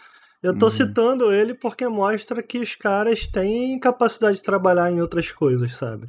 [0.42, 0.70] Eu tô uhum.
[0.70, 6.06] citando ele porque mostra que os caras têm capacidade de trabalhar em outras coisas, sabe?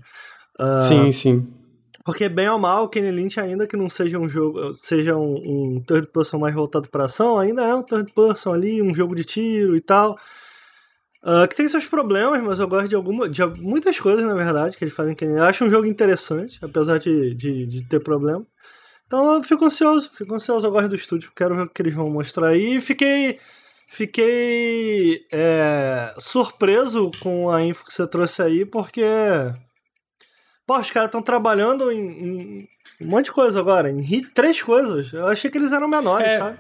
[0.58, 1.54] Uh, sim, sim.
[2.04, 5.36] Porque bem ou mal, Kenny Lynch, ainda que não seja um jogo, seja um,
[5.76, 9.16] um third person mais voltado para ação, ainda é um third person ali, um jogo
[9.16, 10.18] de tiro e tal.
[11.24, 14.76] Uh, que tem seus problemas, mas eu gosto de, alguma, de muitas coisas, na verdade,
[14.76, 15.14] que eles fazem.
[15.14, 18.44] Que eu acho um jogo interessante, apesar de, de, de ter problema.
[19.06, 21.94] Então eu fico ansioso, fico ansioso, eu gosto do estúdio, quero ver o que eles
[21.94, 22.78] vão mostrar aí.
[22.78, 23.38] E fiquei
[23.94, 29.04] Fiquei é, surpreso com a info que você trouxe aí, porque.
[30.66, 32.70] Pô, os caras estão trabalhando em, em,
[33.02, 34.02] um monte de coisa agora, em
[34.34, 35.12] três coisas.
[35.12, 36.60] Eu achei que eles eram menores, é, sabe?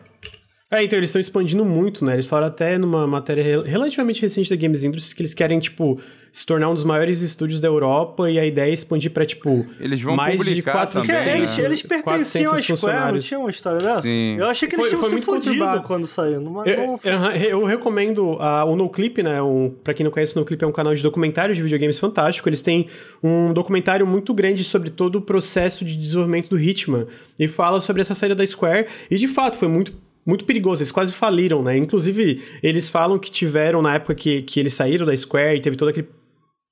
[0.69, 2.15] É, então eles estão expandindo muito, né?
[2.15, 6.01] Eles falaram até numa matéria relativamente recente da Games Industry que eles querem, tipo,
[6.32, 9.65] se tornar um dos maiores estúdios da Europa e a ideia é expandir para tipo
[9.79, 11.38] eles vão mais de 400 também, né?
[11.38, 14.01] eles, eles pertenciam à Square, não tinha uma história dessa?
[14.01, 14.38] Sim.
[14.39, 16.41] Eu achei que eles foi, tinham foi muito fodido quando saiu.
[16.41, 19.41] Mas eu, não eu, eu recomendo a, o NoClip, né?
[19.41, 22.47] Um, para quem não conhece, o NoClip é um canal de documentários de videogames fantástico.
[22.47, 22.88] Eles têm
[23.21, 27.07] um documentário muito grande sobre todo o processo de desenvolvimento do Hitman
[27.38, 30.91] e fala sobre essa saída da Square e de fato foi muito muito perigoso, eles
[30.91, 31.75] quase faliram, né?
[31.75, 35.75] Inclusive, eles falam que tiveram, na época que, que eles saíram da Square e teve
[35.75, 36.07] todo aquele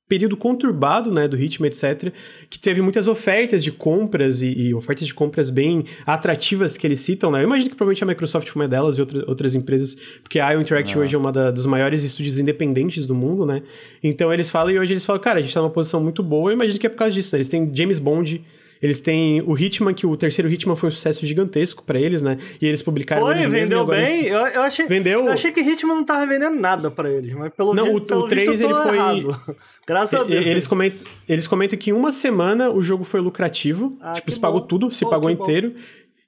[0.10, 2.12] período conturbado, né, do ritmo, etc.,
[2.50, 7.00] que teve muitas ofertas de compras e, e, ofertas de compras bem atrativas que eles
[7.00, 7.42] citam, né?
[7.42, 10.52] Eu imagino que provavelmente a Microsoft foi uma delas e outra, outras empresas, porque a
[10.52, 11.04] IO Interactive ah.
[11.04, 13.62] hoje é uma da, dos maiores estúdios independentes do mundo, né?
[14.04, 16.50] Então eles falam, e hoje eles falam, cara, a gente tá numa posição muito boa,
[16.50, 17.38] eu imagino que é por causa disso, né?
[17.38, 18.44] Eles têm James Bond
[18.82, 22.38] eles têm o Hitman, que o terceiro Hitman foi um sucesso gigantesco para eles, né?
[22.62, 23.24] E eles publicaram.
[23.24, 24.26] Foi, vendeu bem.
[24.26, 25.26] Eu, eu, achei, vendeu...
[25.26, 28.26] eu achei que Hitman não tava vendendo nada para eles, mas pelo Não, o, pelo
[28.26, 28.96] o 3 ele foi.
[28.96, 29.56] Errado.
[29.86, 30.46] Graças a Deus.
[30.46, 33.98] Eles comentam, eles comentam que em uma semana o jogo foi lucrativo.
[34.02, 34.42] Ah, tipo, se bom.
[34.42, 35.72] pagou tudo, se Pô, pagou inteiro.
[35.72, 35.82] Bom.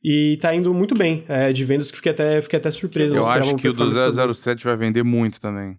[0.03, 3.15] E tá indo muito bem é, de vendas, que fiquei até, fiquei até surpreso.
[3.15, 5.77] Eu acho que o do 007 vai vender muito também.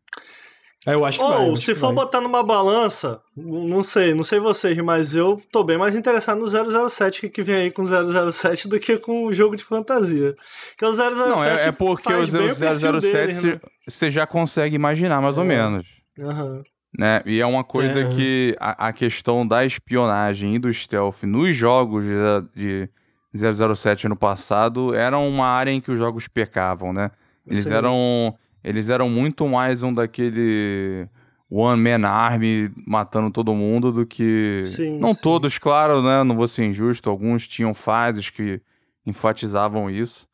[0.87, 1.95] É, eu acho que Ou, vai, se for vai.
[1.95, 6.89] botar numa balança, não sei, não sei vocês, mas eu tô bem mais interessado no
[6.89, 10.35] 007 que, que vem aí com 007 do que com o jogo de fantasia.
[10.77, 14.11] Que o 007 Não, é, é porque o 007 você né?
[14.11, 15.41] já consegue imaginar mais é.
[15.41, 15.87] ou menos.
[16.19, 16.63] Uhum.
[16.99, 17.23] Né?
[17.25, 18.09] E é uma coisa é.
[18.09, 22.89] que a, a, questão da espionagem e do stealth nos jogos de,
[23.33, 27.13] de 007 no passado era uma área em que os jogos pecavam, né?
[27.47, 31.09] Eles eram eles eram muito mais um daquele
[31.51, 34.63] One Man Army matando todo mundo do que.
[34.65, 35.21] Sim, não sim.
[35.23, 36.25] todos, claro, né?
[36.25, 37.11] Não vou ser injusto.
[37.11, 38.61] Alguns tinham fases que
[39.05, 40.27] enfatizavam isso.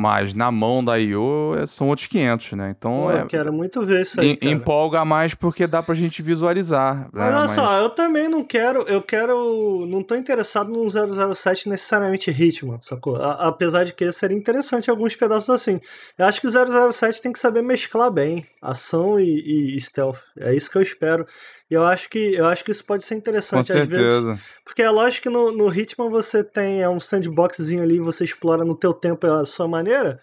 [0.00, 2.72] Mas na mão da IO é, são outros 500, né?
[2.78, 3.26] Então Pô, é.
[3.26, 4.38] quero muito ver isso aí.
[4.40, 7.00] Em, empolga mais porque dá pra gente visualizar.
[7.06, 7.08] Né?
[7.14, 7.50] Mas olha Mas...
[7.50, 8.82] só, eu também não quero.
[8.82, 9.84] Eu quero.
[9.88, 13.16] Não tô interessado num 007 necessariamente ritmo, sacou?
[13.16, 15.80] A, apesar de que seria interessante alguns pedaços assim.
[16.16, 20.20] Eu acho que o 007 tem que saber mesclar bem ação e, e stealth.
[20.38, 21.26] É isso que eu espero.
[21.70, 24.40] Eu acho que eu acho que isso pode ser interessante Com às vezes.
[24.64, 28.64] Porque é lógico que no, no Hitman você tem é um sandboxzinho ali, você explora
[28.64, 30.18] no teu tempo a sua maneira.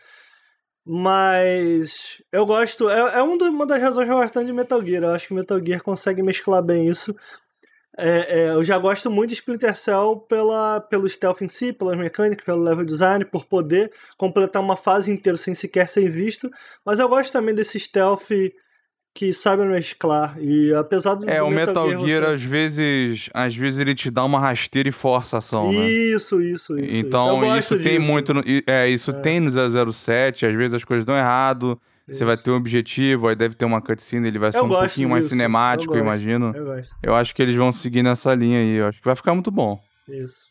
[0.83, 2.89] Mas eu gosto.
[2.89, 5.03] É, é uma das razões que eu gosto tanto de Metal Gear.
[5.03, 7.15] Eu acho que Metal Gear consegue mesclar bem isso.
[7.97, 11.97] É, é, eu já gosto muito de Splinter Cell pela, pelo stealth em si, pelas
[11.97, 16.51] mecânicas, pelo level design, por poder completar uma fase inteira sem sequer ser visto.
[16.85, 18.29] Mas eu gosto também desse stealth
[19.15, 20.37] que sabem mesclar.
[20.41, 21.27] E apesar do.
[21.27, 22.33] É, o Metal, Gear, Gear você...
[22.33, 23.29] às vezes.
[23.33, 25.89] Às vezes ele te dá uma rasteira e força a ação, né?
[25.89, 26.97] Isso, isso, isso.
[26.97, 28.33] Então, isso, isso tem muito.
[28.33, 29.13] No, é, isso é.
[29.13, 31.79] tem no 007, às vezes as coisas dão errado.
[32.07, 32.19] Isso.
[32.19, 34.67] Você vai ter um objetivo, aí deve ter uma cutscene, ele vai ser eu um
[34.67, 35.09] pouquinho disso.
[35.09, 36.53] mais cinemático, eu, eu imagino.
[36.53, 36.95] Eu, gosto.
[37.01, 38.75] eu acho que eles vão seguir nessa linha aí.
[38.75, 39.79] Eu acho que vai ficar muito bom.
[40.07, 40.45] Isso.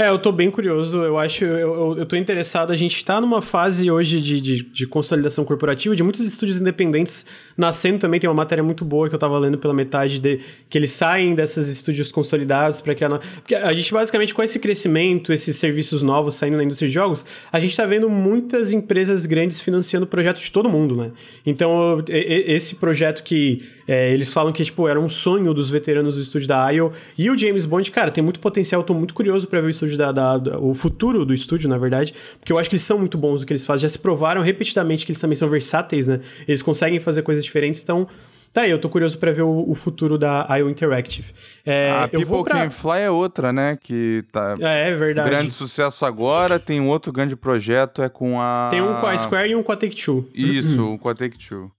[0.00, 3.20] É, eu tô bem curioso, eu acho, eu, eu, eu tô interessado, a gente tá
[3.20, 7.26] numa fase hoje de, de, de, consolidação corporativa, de muitos estúdios independentes
[7.56, 10.38] nascendo também, tem uma matéria muito boa que eu tava lendo pela metade, de
[10.70, 13.08] que eles saem desses estúdios consolidados para criar...
[13.08, 13.18] No...
[13.18, 17.24] Porque a gente basicamente, com esse crescimento, esses serviços novos saindo na indústria de jogos,
[17.50, 21.10] a gente tá vendo muitas empresas grandes financiando projetos de todo mundo, né?
[21.44, 26.20] Então, esse projeto que é, eles falam que, tipo, era um sonho dos veteranos do
[26.20, 29.48] estúdio da IO, e o James Bond, cara, tem muito potencial, eu tô muito curioso
[29.48, 32.58] para ver o estúdio estúdio da, da, o futuro do estúdio, na verdade, porque eu
[32.58, 33.82] acho que eles são muito bons no que eles fazem.
[33.82, 36.20] Já se provaram repetidamente que eles também são versáteis, né?
[36.46, 38.08] Eles conseguem fazer coisas diferentes, então.
[38.50, 41.34] Tá aí, eu tô curioso para ver o, o, futuro da IO Interactive.
[41.66, 42.62] É, a People pra...
[42.62, 43.76] Can Fly é outra, né?
[43.76, 44.56] Que tá.
[44.58, 45.28] É, é verdade.
[45.28, 46.58] Grande sucesso agora.
[46.58, 48.68] Tem um outro grande projeto, é com a.
[48.70, 50.30] Tem um com a Square e um com a Take-Two.
[50.34, 51.70] Isso, um com a Take-Two.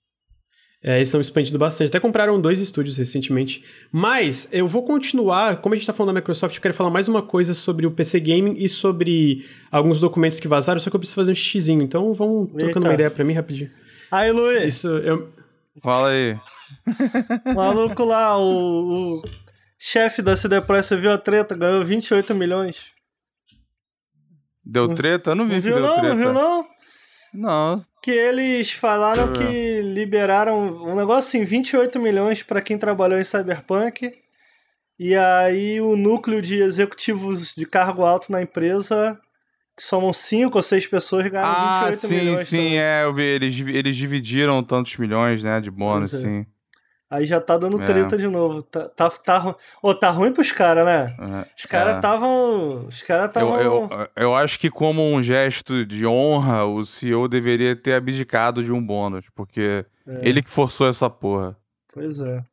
[0.82, 1.90] É, eles estão expandindo bastante.
[1.90, 3.64] Até compraram dois estúdios recentemente.
[3.92, 5.58] Mas eu vou continuar.
[5.58, 7.92] Como a gente está falando da Microsoft, eu quero falar mais uma coisa sobre o
[7.92, 10.80] PC Gaming e sobre alguns documentos que vazaram.
[10.80, 11.82] Só que eu preciso fazer um xizinho.
[11.82, 12.66] Então vamos Eita.
[12.66, 13.70] trocando uma ideia para mim rapidinho.
[14.10, 14.76] Aí, Luiz.
[14.76, 15.30] Isso, eu.
[15.84, 16.38] Fala aí.
[17.46, 19.22] o maluco lá, o, o
[19.78, 21.56] chefe da CD Projekt, você viu a treta?
[21.56, 22.92] Ganhou 28 milhões.
[24.64, 25.32] Deu treta?
[25.32, 26.16] Eu não vi não viu, deu não, treta.
[26.16, 26.68] Não viu, não?
[27.34, 27.84] Não.
[28.02, 34.12] Que eles falaram que liberaram um negócio assim, 28 milhões para quem trabalhou em Cyberpunk.
[34.98, 39.20] E aí o núcleo de executivos de cargo alto na empresa,
[39.76, 42.48] que somam 5 ou 6 pessoas, ganharam ah, 28 sim, milhões.
[42.48, 43.24] Sim, sim, é, eu vi.
[43.24, 46.18] Eles, eles dividiram tantos milhões, né, de bônus, é.
[46.18, 46.46] sim.
[47.10, 47.86] Aí já tá dando é.
[47.86, 48.20] treta é.
[48.20, 48.62] de novo.
[48.62, 51.16] Tá, tá, tá, oh, tá ruim pros caras, né?
[51.20, 51.46] É.
[51.58, 52.84] Os caras estavam.
[52.84, 52.88] É.
[52.88, 53.60] Os caras estavam.
[53.60, 58.64] Eu, eu, eu, acho que, como um gesto de honra, o CEO deveria ter abdicado
[58.64, 60.20] de um bônus, porque é.
[60.22, 61.58] ele que forçou essa porra.
[61.92, 62.44] Pois é.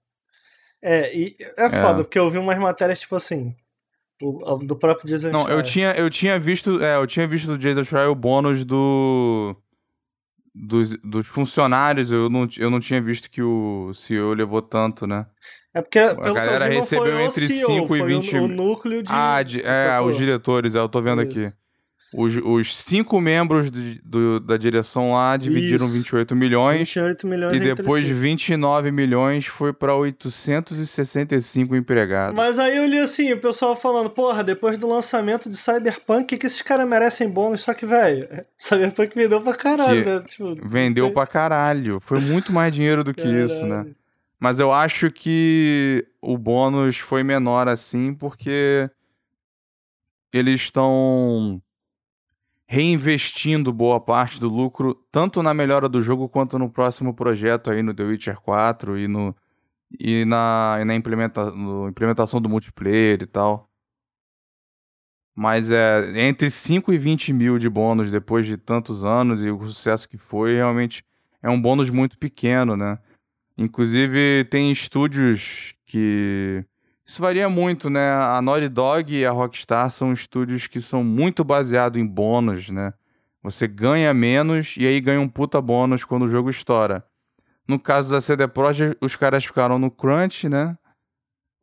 [0.82, 3.54] É, e é foda, porque eu vi umas matérias tipo assim.
[4.64, 6.82] do próprio Jason Não, eu tinha, eu tinha visto.
[6.82, 9.54] É, eu tinha visto do Jason Schreier o bônus do
[10.58, 15.26] dos, dos funcionários, eu não, eu não tinha visto que o CEO levou tanto, né?
[15.74, 18.44] É porque a galera recebeu entre CEO, 5 e 20 mil.
[18.44, 19.12] O núcleo de.
[19.12, 21.38] Ah, de, é, os diretores, é, eu tô vendo Isso.
[21.38, 21.56] aqui.
[22.16, 25.94] Os, os cinco membros do, do, da direção lá dividiram Isso.
[25.94, 26.78] 28 milhões.
[26.88, 32.34] 28 milhões E depois 29 milhões foi para 865 empregados.
[32.34, 36.38] Mas aí eu li assim, o pessoal falando, porra, depois do lançamento de Cyberpunk, que,
[36.38, 37.60] que esses caras merecem bônus?
[37.60, 40.24] Só que, velho, Cyberpunk vendeu pra caralho, né?
[40.26, 41.14] Tipo, vendeu tem...
[41.14, 42.00] pra caralho.
[42.00, 43.44] Foi muito mais dinheiro do que caralho.
[43.44, 43.86] isso, né?
[44.40, 48.88] Mas eu acho que o bônus foi menor assim, porque
[50.32, 51.60] eles estão
[52.68, 57.82] reinvestindo boa parte do lucro tanto na melhora do jogo quanto no próximo projeto aí
[57.82, 59.34] no The Witcher 4 e, no,
[59.98, 63.70] e na, e na implementa, no implementação do multiplayer e tal.
[65.34, 69.68] Mas é entre 5 e 20 mil de bônus depois de tantos anos e o
[69.68, 71.04] sucesso que foi, realmente
[71.42, 72.98] é um bônus muito pequeno, né?
[73.56, 76.64] Inclusive, tem estúdios que
[77.06, 78.12] isso varia muito, né?
[78.12, 82.92] A Naughty Dog e a Rockstar são estúdios que são muito baseados em bônus, né?
[83.44, 87.06] Você ganha menos e aí ganha um puta bônus quando o jogo estoura.
[87.68, 90.76] No caso da CD Projekt, os caras ficaram no crunch, né?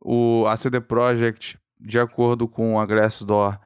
[0.00, 3.58] O, a CD Projekt, de acordo com a Glassdoor,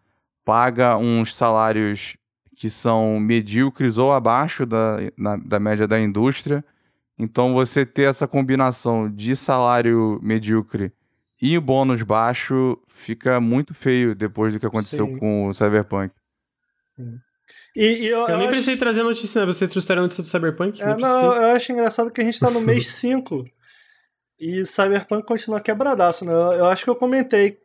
[0.45, 2.17] paga uns salários
[2.57, 6.65] que são medíocres ou abaixo da, na, da média da indústria.
[7.17, 10.93] Então você ter essa combinação de salário medíocre
[11.41, 15.19] e o bônus baixo fica muito feio depois do que aconteceu Sim.
[15.19, 16.13] com o Cyberpunk.
[17.75, 18.57] E, e eu, eu, eu, nem acho...
[18.57, 19.47] pensei em trazer a notícia, né?
[19.47, 20.83] Vocês trouxeram a notícia do Cyberpunk?
[20.83, 23.45] É, não, eu acho engraçado que a gente tá no mês 5
[24.41, 26.33] e Cyberpunk continua quebradaço, né?
[26.33, 27.59] Eu, eu, acho que eu comentei,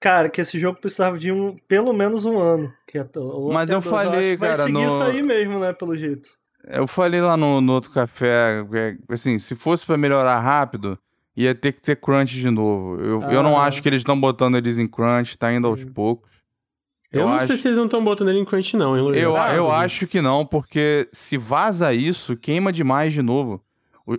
[0.00, 2.72] cara, que esse jogo precisava de um, pelo menos um ano.
[2.86, 3.08] Que é,
[3.52, 4.86] Mas eu dois, falei, eu cara, vai seguir no...
[4.86, 5.72] isso aí mesmo, né?
[5.72, 6.28] Pelo jeito.
[6.64, 8.64] Eu falei lá no, no outro café,
[9.08, 10.98] assim, se fosse para melhorar rápido,
[11.38, 13.00] ia ter que ter crunch de novo.
[13.00, 13.32] Eu, ah.
[13.32, 13.66] eu não ah.
[13.66, 15.92] acho que eles estão botando eles em crunch, tá indo aos hum.
[15.92, 16.28] poucos.
[17.12, 17.46] Eu, eu não acho...
[17.46, 20.06] sei se eles não estão botando ele em crunch, não, hein, Eu, ah, eu acho
[20.06, 23.62] que não, porque se vaza isso, queima demais de novo.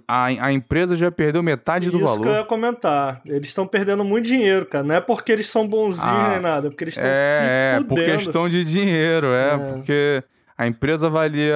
[0.08, 2.14] A, a empresa já perdeu metade do valor.
[2.14, 3.22] Isso que eu ia comentar.
[3.26, 4.84] Eles estão perdendo muito dinheiro, cara.
[4.84, 7.82] Não é porque eles são bonzinhos ah, nem nada, é porque eles estão é, se
[7.82, 8.02] fudendo.
[8.02, 9.58] É, por questão de dinheiro, é, é.
[9.58, 10.24] porque
[10.60, 11.56] a empresa valia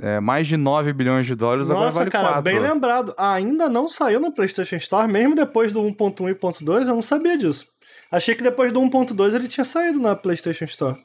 [0.00, 2.42] é, mais de 9 bilhões de dólares, Nossa, agora vale cara, 4.
[2.42, 3.14] bem lembrado.
[3.18, 7.36] Ainda não saiu no PlayStation Store, mesmo depois do 1.1 e 1.2, eu não sabia
[7.36, 7.66] disso.
[8.10, 10.96] Achei que depois do 1.2 ele tinha saído na PlayStation Store.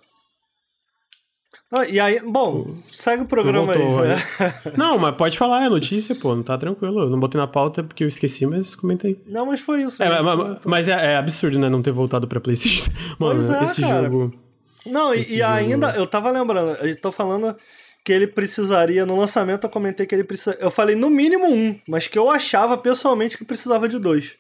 [1.70, 4.10] Ah, e aí, bom, segue o programa Voltou, aí.
[4.10, 4.16] né?
[4.78, 7.02] Não, mas pode falar, é notícia, pô, não tá tranquilo.
[7.02, 9.22] Eu não botei na pauta porque eu esqueci, mas comentei.
[9.28, 10.02] Não, mas foi isso.
[10.02, 12.90] É, mas, mas é, é absurdo, né, não ter voltado pra PlayStation.
[13.20, 14.04] Mano, Pois é, esse cara.
[14.10, 14.43] jogo.
[14.86, 17.56] Não, e, e ainda, eu tava lembrando, eu tô falando
[18.04, 20.58] que ele precisaria, no lançamento eu comentei que ele precisa.
[20.60, 24.36] Eu falei no mínimo um, mas que eu achava pessoalmente que precisava de dois.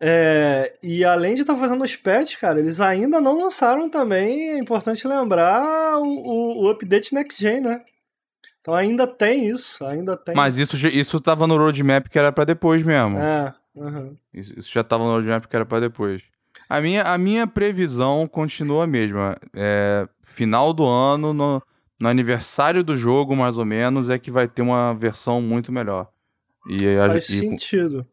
[0.00, 4.58] É, e além de estar fazendo os patches, cara, eles ainda não lançaram também, é
[4.58, 7.82] importante lembrar, o, o, o update Next Gen, né?
[8.60, 10.34] Então ainda tem isso, ainda tem.
[10.34, 13.18] Mas isso, isso tava no roadmap que era pra depois mesmo.
[13.18, 14.16] É, uhum.
[14.32, 16.22] Isso, isso já tava no roadmap que era pra depois.
[16.76, 19.36] A minha, a minha previsão continua a mesma.
[19.54, 21.62] É, final do ano, no,
[22.00, 26.08] no aniversário do jogo, mais ou menos, é que vai ter uma versão muito melhor.
[26.68, 28.06] E, Faz e- sentido.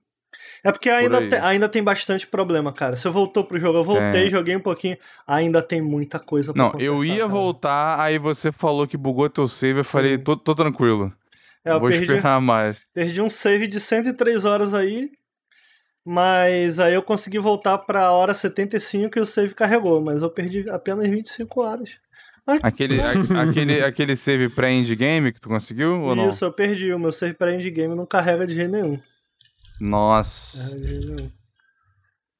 [0.63, 1.29] É porque ainda, aí.
[1.29, 2.95] te- ainda tem bastante problema, cara.
[2.95, 4.29] Você voltou pro jogo, eu voltei, Tem.
[4.29, 7.27] joguei um pouquinho, ainda tem muita coisa pra Não, eu ia cara.
[7.27, 9.89] voltar, aí você falou que bugou teu save, eu Sim.
[9.89, 11.11] falei, tô, tô tranquilo.
[11.65, 12.77] É, eu vou perdi, esperar mais.
[12.93, 15.09] perdi um save de 103 horas aí,
[16.05, 20.69] mas aí eu consegui voltar pra hora 75 e o save carregou, mas eu perdi
[20.69, 21.97] apenas 25 horas.
[22.63, 26.29] Aquele, a- aquele, aquele save pré-endgame que tu conseguiu ou não?
[26.29, 26.91] Isso, eu perdi.
[26.91, 28.99] O meu save para endgame não carrega de jeito nenhum.
[29.79, 30.71] Nossa.
[30.75, 31.31] Carrega de jeito nenhum.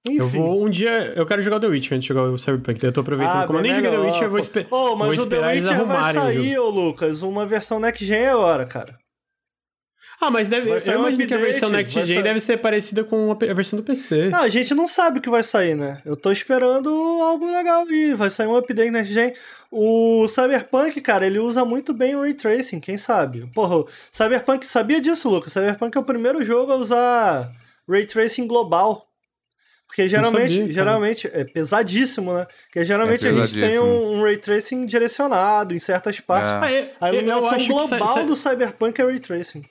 [0.03, 0.37] Eu Enfim.
[0.39, 1.13] vou um dia.
[1.15, 2.79] Eu quero jogar o The Witch antes de jogar o Cyberpunk.
[2.81, 3.43] Daí eu tô aproveitando.
[3.43, 4.43] Ah, Como eu nem joguei The Witch, eu vou, pô.
[4.43, 7.21] esper Ô, mas vou o The esperar eles Witcher vai arrumarem o sair, ô Lucas,
[7.21, 8.97] uma versão Next Gen agora, cara.
[10.23, 12.57] Ah, mas deve, Vai eu um imagino que a versão Next Gen sair- deve ser
[12.57, 14.29] parecida com a a versão do PC.
[14.29, 15.97] Não, a gente não sabe o que vai sair, né?
[16.05, 16.89] Eu tô esperando
[17.23, 18.13] algo legal vir.
[18.15, 19.33] Vai sair um update Next Gen.
[19.71, 23.49] O Cyberpunk, cara, ele usa muito bem o Ray Tracing, quem sabe?
[23.55, 25.53] Porra, o Cyberpunk, sabia disso, Lucas?
[25.53, 27.51] Cyberpunk é o primeiro jogo a usar
[27.89, 29.07] Ray Tracing global.
[29.87, 32.45] Porque geralmente, sabia, geralmente é pesadíssimo, né?
[32.65, 36.51] Porque geralmente É a gente tem um, um Ray Tracing direcionado em certas partes.
[36.51, 36.55] É.
[36.61, 39.63] Ah, é- A eu iluminação acho que sa- global do Cyberpunk é Ray Tracing.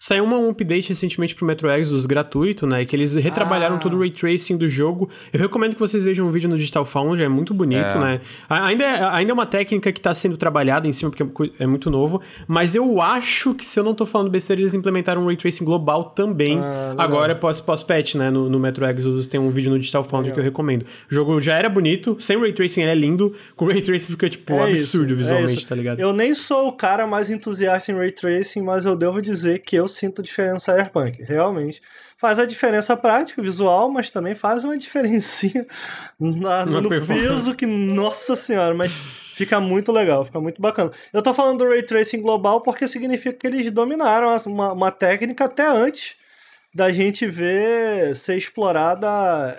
[0.00, 2.84] Saiu uma- um update recentemente pro Metro Exodus gratuito, né?
[2.84, 3.78] Que eles retrabalharam Ah.
[3.78, 5.08] todo o ray tracing do jogo.
[5.32, 7.98] Eu recomendo que vocês vejam um vídeo no Digital Foundry, é muito bonito, É.
[7.98, 8.20] né?
[8.48, 11.28] Ainda é, ainda é uma técnica que tá sendo trabalhada em cima, porque é
[11.64, 12.20] é muito novo.
[12.46, 15.64] Mas eu acho que, se eu não tô falando besteira, eles implementaram um ray tracing
[15.64, 16.58] global também.
[16.58, 18.30] Ah, agora, pós- pós-patch, né?
[18.30, 20.34] No, no Metro Exodus tem um vídeo no Digital Foundry Legal.
[20.34, 20.82] que eu recomendo.
[21.10, 23.34] O jogo já era bonito, sem ray tracing ele é lindo.
[23.56, 26.00] Com ray tracing fica, tipo, É absurdo isso, é visualmente, tá ligado?
[26.00, 29.74] Eu nem sou o cara mais entusiasta em Ray Tracing, mas eu devo dizer que
[29.76, 31.22] eu sinto diferença Cyberpunk.
[31.22, 31.80] Realmente.
[32.16, 35.66] Faz a diferença prática, visual, mas também faz uma diferencinha
[36.18, 38.92] na, no peso que, nossa senhora, mas
[39.34, 40.90] fica muito legal, fica muito bacana.
[41.12, 45.44] Eu tô falando do Ray Tracing global porque significa que eles dominaram uma, uma técnica
[45.44, 46.16] até antes
[46.74, 49.08] da gente ver ser explorada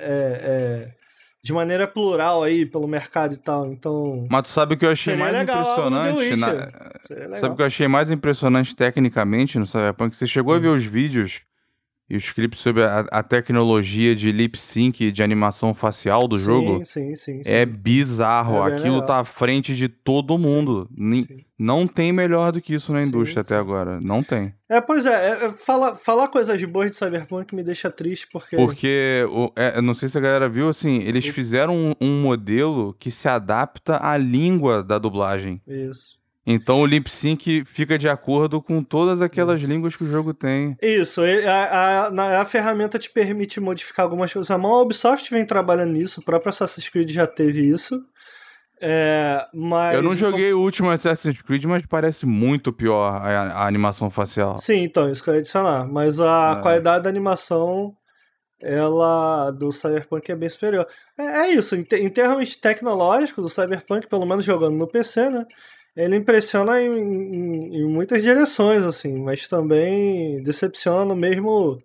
[0.01, 0.98] é, é,
[1.49, 3.65] de maneira plural aí pelo mercado e tal.
[3.65, 6.35] Então, Mas tu sabe o que eu achei mais legal impressionante?
[6.35, 7.35] Na- legal.
[7.35, 10.15] Sabe o que eu achei mais impressionante tecnicamente no Cyberpunk?
[10.15, 10.57] Você chegou Hum.
[10.57, 11.41] a ver os vídeos
[12.09, 16.43] e os clipes sobre a, a tecnologia de lip sync de animação facial do Sim,
[16.45, 16.85] jogo?
[16.85, 17.49] Sim, sim, sim.
[17.49, 18.55] É bizarro.
[18.67, 19.05] É Aquilo legal.
[19.05, 20.89] tá à frente de todo mundo.
[21.57, 23.99] Não tem melhor do que isso na indústria até agora.
[24.01, 24.53] Não tem.
[24.69, 28.55] É, pois é, é, é, falar, falar coisas boas de Cyberpunk me deixa triste, porque.
[28.55, 32.95] Porque, o- é, não sei se a galera viu, assim, eles fizeram um, um modelo
[32.99, 35.61] que se adapta à língua da dublagem.
[35.67, 36.17] Isso.
[36.51, 40.75] Então o lip sync fica de acordo com todas aquelas línguas que o jogo tem.
[40.81, 44.49] Isso, a, a, a ferramenta te permite modificar algumas coisas.
[44.49, 48.01] A mão a Ubisoft vem trabalhando nisso, o próprio Assassin's Creed já teve isso.
[48.81, 49.93] É, mas.
[49.93, 53.27] Eu não joguei o último Assassin's Creed, mas parece muito pior a,
[53.63, 54.57] a animação facial.
[54.57, 55.85] Sim, então, isso que eu ia adicionar.
[55.85, 56.61] Mas a É.
[56.61, 57.93] qualidade da animação,
[58.61, 60.87] ela do Cyberpunk é bem superior.
[61.17, 65.29] É, é isso, em, te- em termos tecnológicos, o Cyberpunk, pelo menos jogando no PC,
[65.29, 65.45] né?
[65.95, 71.77] Ele impressiona em, em- em muitas direções, assim, mas também decepciona mesmo.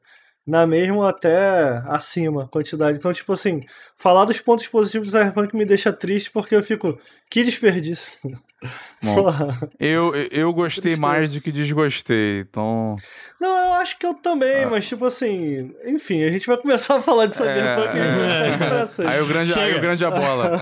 [0.47, 2.99] Na mesmo até acima quantidade.
[2.99, 3.61] Então, tipo assim,
[3.97, 6.99] falar dos pontos positivos do Cyberpunk me deixa triste porque eu fico.
[7.31, 8.13] Que desperdício.
[9.03, 9.71] Bom, Porra.
[9.81, 11.01] Eu, eu- gostei Tristeza.
[11.01, 12.93] mais do que desgostei, então...
[13.41, 17.03] Não, eu acho que eu também, mas tipo assim, enfim, a gente vai começar a
[17.03, 19.13] falar de Cyberpunk e a gente vai ficar aqui pra sempre.
[19.13, 19.79] Aí o grande, aí Chega.
[19.79, 20.61] o grande a bola.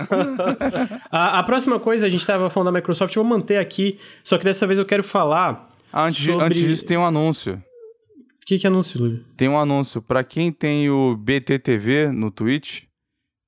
[1.11, 4.37] A, a próxima coisa, a gente tava falando da Microsoft, eu vou manter aqui, só
[4.37, 5.69] que dessa vez eu quero falar.
[5.93, 7.61] Antes, de- Sobre- antes disso, tem um anúncio.
[8.43, 9.23] O que que é anúncio, Lúcio?
[9.37, 10.01] Tem um anúncio.
[10.01, 12.83] Pra quem tem o BTTV no Twitch,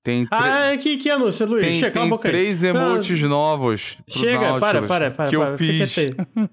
[0.03, 1.65] tem, tre- Ah, que, que anúncio, Luiz?
[1.65, 2.31] tem, Chega, tem boca aí.
[2.31, 3.97] três emotes novos.
[4.05, 5.29] pro Chega, Nautilus para, para, para.
[5.29, 5.95] Que para, eu fiz.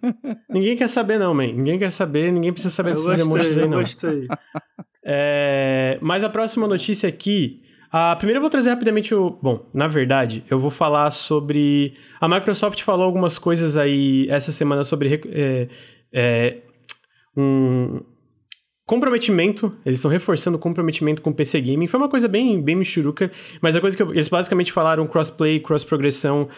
[0.50, 1.46] ninguém quer saber, não, man.
[1.52, 3.78] Ninguém quer saber, ninguém precisa saber Eu desses emotes aí, não.
[3.78, 4.26] gostei.
[5.04, 7.60] É, mas a próxima notícia aqui.
[7.90, 9.38] Ah, primeiro eu vou trazer rapidamente o.
[9.42, 11.94] Bom, na verdade, eu vou falar sobre.
[12.20, 15.68] A Microsoft falou algumas coisas aí essa semana sobre é,
[16.12, 16.56] é,
[17.36, 18.00] um,
[18.84, 21.86] comprometimento, eles estão reforçando o comprometimento com o PC Gaming.
[21.86, 23.30] Foi uma coisa bem, bem michuruca,
[23.60, 26.48] mas a coisa que eu, eles basicamente falaram crossplay, cross-progressão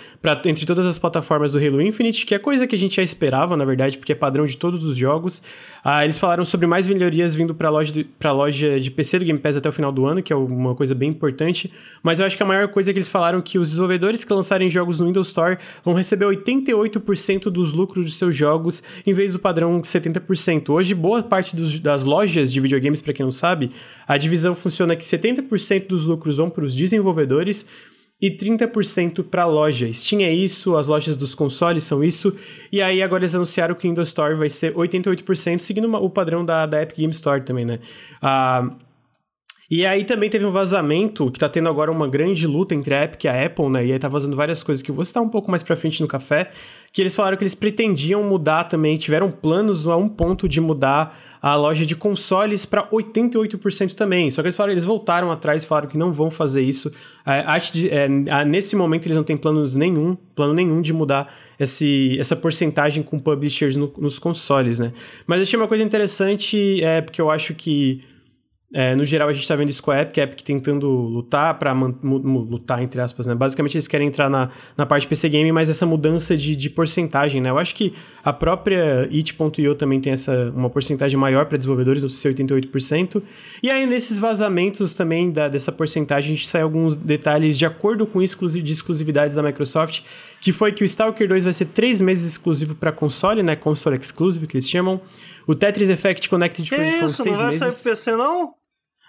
[0.46, 3.56] entre todas as plataformas do Halo Infinite, que é coisa que a gente já esperava,
[3.58, 5.42] na verdade, porque é padrão de todos os jogos.
[5.84, 9.38] Ah, eles falaram sobre mais melhorias vindo para loja, de, loja de PC do Game
[9.38, 11.70] Pass até o final do ano, que é uma coisa bem importante,
[12.02, 14.32] mas eu acho que a maior coisa é que eles falaram que os desenvolvedores que
[14.32, 19.34] lançarem jogos no Windows Store vão receber 88% dos lucros de seus jogos, em vez
[19.34, 20.70] do padrão 70%.
[20.70, 23.70] Hoje, boa parte dos, das lojas lojas de videogames, para quem não sabe,
[24.06, 27.66] a divisão funciona que 70% dos lucros vão para os desenvolvedores
[28.20, 29.92] e 30% para a loja.
[29.92, 32.36] Steam é isso, as lojas dos consoles são isso,
[32.70, 36.44] e aí agora eles anunciaram que o Windows Store vai ser 88%, seguindo o padrão
[36.44, 37.80] da, da Epic Game Store também, né?
[38.22, 38.70] Ah,
[39.70, 43.04] e aí também teve um vazamento, que tá tendo agora uma grande luta entre a
[43.04, 43.86] Epic e a Apple, né?
[43.86, 46.06] E aí tá vazando várias coisas que vou citar um pouco mais pra frente no
[46.06, 46.50] café,
[46.92, 51.18] que eles falaram que eles pretendiam mudar também, tiveram planos a um ponto de mudar
[51.40, 54.30] a loja de consoles para 88% também.
[54.30, 56.90] Só que eles falaram, eles voltaram atrás e falaram que não vão fazer isso.
[57.26, 63.02] É, nesse momento eles não têm planos nenhum, plano nenhum de mudar esse, essa porcentagem
[63.02, 64.92] com publishers no, nos consoles, né?
[65.26, 68.00] Mas achei uma coisa interessante, é porque eu acho que
[68.76, 71.56] é, no geral, a gente tá vendo isso com a Epic, a Epic tentando lutar
[71.60, 73.32] para lutar, entre aspas, né?
[73.32, 77.40] Basicamente, eles querem entrar na, na parte PC Game, mas essa mudança de, de porcentagem,
[77.40, 77.50] né?
[77.50, 77.94] Eu acho que
[78.24, 83.22] a própria it.io também tem essa, uma porcentagem maior para desenvolvedores, não sei se 88%.
[83.62, 88.04] E aí, nesses vazamentos também da, dessa porcentagem, a gente sai alguns detalhes de acordo
[88.08, 90.00] com exclusiv, de exclusividades da Microsoft,
[90.40, 93.54] que foi que o Stalker 2 vai ser três meses exclusivo para console, né?
[93.54, 95.00] Console Exclusive, que eles chamam.
[95.46, 97.60] O Tetris Effect Connected que isso, seis não vai meses.
[97.60, 98.63] sair pro PC, não?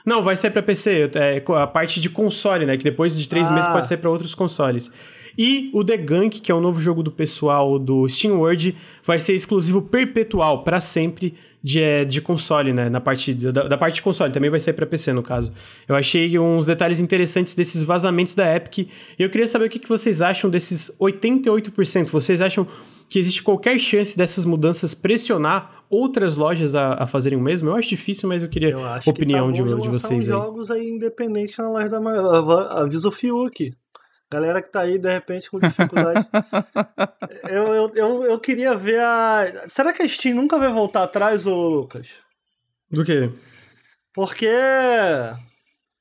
[0.06, 2.78] Não, vai ser para PC, é, a parte de console, né?
[2.78, 3.51] Que depois de três ah.
[3.51, 4.91] meses pode ser para outros consoles.
[5.38, 8.76] E o The Gunk, que é o novo jogo do pessoal do Steam World,
[9.06, 12.89] vai ser exclusivo perpetual, para sempre, de, é, de console, né?
[12.89, 15.51] Na parte, da, da parte de console, também vai sair para PC, no caso.
[15.88, 18.88] Eu achei uns detalhes interessantes desses vazamentos da Epic.
[19.20, 22.12] E eu queria saber o que, que vocês acham desses 88%.
[22.12, 22.66] Vocês acham
[23.10, 27.70] que existe qualquer chance dessas mudanças pressionar outras lojas a, a fazerem o mesmo?
[27.70, 30.12] Eu acho difícil, mas eu queria eu a opinião que tá de, de, vocês.
[30.12, 30.22] Uns aí.
[30.22, 33.74] jogos aí independentes na loja da Avisa o Fiuk.
[34.32, 36.28] Galera que tá aí, de repente, com dificuldade.
[37.50, 39.66] eu, eu, eu, eu, queria ver a.
[39.68, 42.10] Será que a Steam nunca vai voltar atrás, ô Lucas?
[42.90, 43.30] Do quê?
[44.14, 44.50] Porque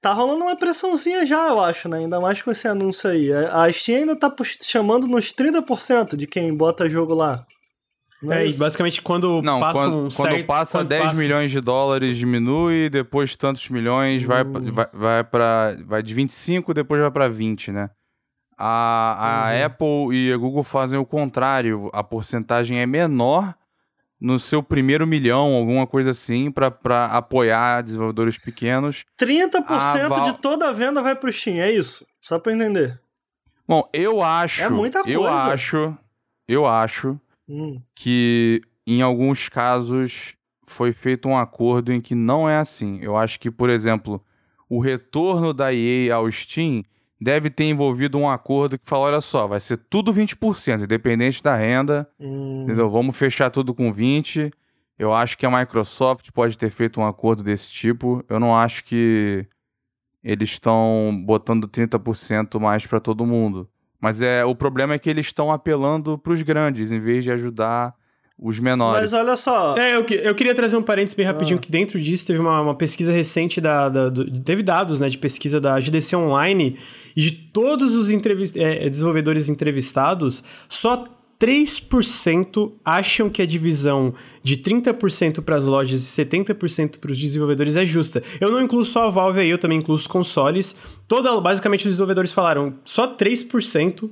[0.00, 1.98] tá rolando uma pressãozinha já, eu acho, né?
[1.98, 3.32] Ainda mais com esse anúncio aí.
[3.32, 7.46] A Steam ainda tá chamando nos 30% de quem bota jogo lá.
[8.30, 11.16] É, é e basicamente quando não, passa quando, um quando certo, passa quando 10 passa...
[11.16, 14.26] milhões de dólares diminui, depois tantos milhões uh.
[14.26, 17.90] vai, vai, vai para vai de 25, depois vai para 20, né?
[18.56, 19.64] A, a uhum.
[19.64, 23.54] Apple e a Google fazem o contrário, a porcentagem é menor
[24.20, 29.04] no seu primeiro milhão, alguma coisa assim, para apoiar desenvolvedores pequenos.
[29.20, 30.32] 30% Val...
[30.32, 32.06] de toda a venda vai pro Steam, é isso?
[32.20, 32.98] Só para entender.
[33.66, 34.62] Bom, eu acho.
[34.62, 35.14] É muita coisa.
[35.14, 35.98] Eu acho.
[36.46, 37.18] Eu acho
[37.48, 37.80] hum.
[37.94, 42.98] que em alguns casos foi feito um acordo em que não é assim.
[43.02, 44.22] Eu acho que, por exemplo,
[44.68, 46.82] o retorno da EA ao Steam
[47.20, 51.56] deve ter envolvido um acordo que fala: olha só, vai ser tudo 20%, independente da
[51.56, 52.08] renda.
[52.18, 52.62] Hum.
[52.64, 52.90] Entendeu?
[52.90, 54.52] Vamos fechar tudo com 20%.
[54.96, 58.24] Eu acho que a Microsoft pode ter feito um acordo desse tipo.
[58.28, 59.44] Eu não acho que
[60.22, 63.68] eles estão botando 30% mais para todo mundo.
[64.00, 67.30] Mas é o problema é que eles estão apelando para os grandes em vez de
[67.30, 67.94] ajudar
[68.38, 69.12] os menores.
[69.12, 69.76] Mas olha só.
[69.76, 71.60] É, eu, eu queria trazer um parênteses bem rapidinho, ah.
[71.60, 75.16] que dentro disso teve uma, uma pesquisa recente da, da do, Teve dados né, de
[75.16, 76.78] pesquisa da GDC Online,
[77.16, 81.04] e de todos os entrevist, é, desenvolvedores entrevistados, só
[81.44, 87.76] 3% acham que a divisão de 30% para as lojas e 70% para os desenvolvedores
[87.76, 88.22] é justa.
[88.40, 90.74] Eu não incluo só a Valve aí, eu também incluo os consoles.
[91.06, 94.10] Toda, basicamente, os desenvolvedores falaram só 3%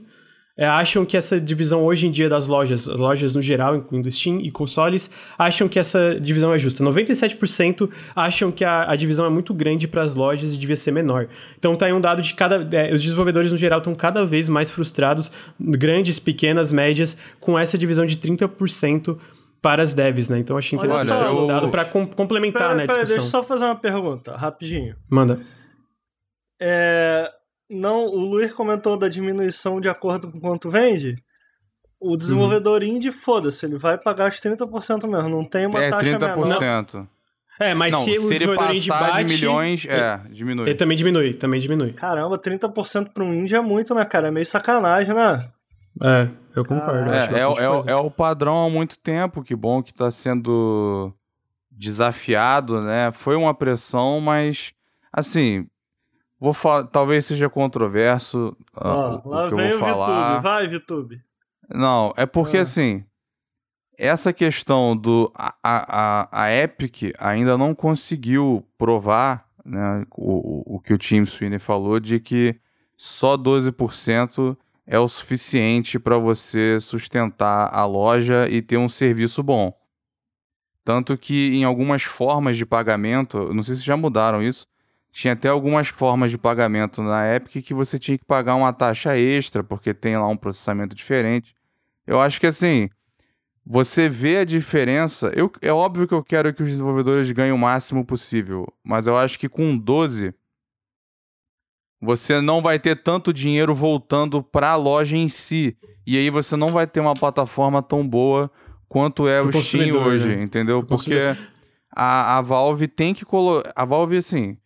[0.57, 4.11] é, acham que essa divisão hoje em dia das lojas, as lojas no geral, incluindo
[4.11, 6.84] Steam e consoles, acham que essa divisão é justa.
[6.84, 10.90] 97% acham que a, a divisão é muito grande para as lojas e devia ser
[10.90, 11.28] menor.
[11.59, 12.68] Então tá aí um dado de cada.
[12.76, 17.78] É, os desenvolvedores no geral estão cada vez mais frustrados, grandes, pequenas, médias, com essa
[17.78, 19.16] divisão de 30%
[19.62, 20.38] para as devs, né?
[20.38, 23.07] Então achei interessante Olha, esse dado para com, complementar pera, né, a discussão.
[23.07, 24.96] Pera, deixa eu só fazer uma pergunta, rapidinho.
[25.09, 25.40] Manda.
[26.61, 27.30] É,
[27.73, 31.16] não, o Luiz comentou da diminuição de acordo com quanto vende.
[32.01, 32.89] O desenvolvedor uhum.
[32.89, 36.37] indie, foda-se, ele vai pagar os 30% mesmo, não tem uma é, taxa 30%.
[36.37, 37.07] menor.
[37.61, 40.68] É, mas não, se, o se ele desenvolvedor indie passar bate, de milhões, é, diminui.
[40.68, 41.93] Ele também diminui, também diminui.
[41.93, 44.29] Caramba, 30% pra um indie é muito, né, cara?
[44.29, 45.49] É meio sacanagem, né?
[46.03, 47.11] É, eu concordo.
[47.11, 50.11] eu É, é, é, o- é o padrão há muito tempo, que bom que tá
[50.11, 51.12] sendo
[51.70, 53.12] desafiado, né?
[53.12, 54.73] Foi uma pressão, mas
[55.12, 55.66] assim,
[56.43, 60.30] vou talvez seja controverso ah, o, o lá que eu vem vou o falar.
[60.40, 60.43] VTube.
[60.43, 61.22] Vai, VTube.
[61.70, 62.62] Não, é porque Ah.
[62.62, 63.05] assim,
[63.99, 65.30] essa questão do.
[65.34, 71.24] A, a, a, Epic ainda não conseguiu provar né, o, o- o que o Tim
[71.24, 72.59] Sweeney falou de que
[72.97, 79.72] só 12% é o suficiente para você sustentar a loja e ter um serviço bom.
[80.84, 84.66] Tanto que em algumas formas de pagamento, eu não sei se já mudaram isso,
[85.12, 89.16] tinha até algumas formas de pagamento na Epic que você tinha que pagar uma taxa
[89.16, 91.54] extra, porque tem lá um processamento diferente.
[92.06, 92.88] Eu acho que assim,
[93.64, 95.30] você vê a diferença.
[95.36, 99.16] Eu, é óbvio que eu quero que os desenvolvedores ganhem o máximo possível, mas eu
[99.16, 100.34] acho que com 12
[102.00, 105.76] você não vai ter tanto dinheiro voltando para a loja em si.
[106.04, 108.50] E aí você não vai ter uma plataforma tão boa
[108.88, 110.42] quanto é o Steam consumidor, hoje, né?
[110.42, 110.82] entendeu?
[110.82, 111.36] Porque
[111.94, 113.72] a, a Valve tem que colocar.
[113.76, 114.56] A Valve, assim,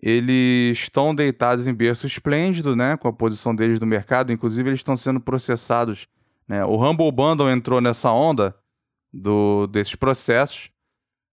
[0.00, 2.96] eles estão deitados em berço esplêndido, né?
[2.96, 4.32] Com a posição deles no mercado.
[4.32, 6.06] Inclusive, eles estão sendo processados.
[6.46, 6.64] Né?
[6.64, 8.54] O Humble Bundle entrou nessa onda
[9.12, 10.70] do, desses processos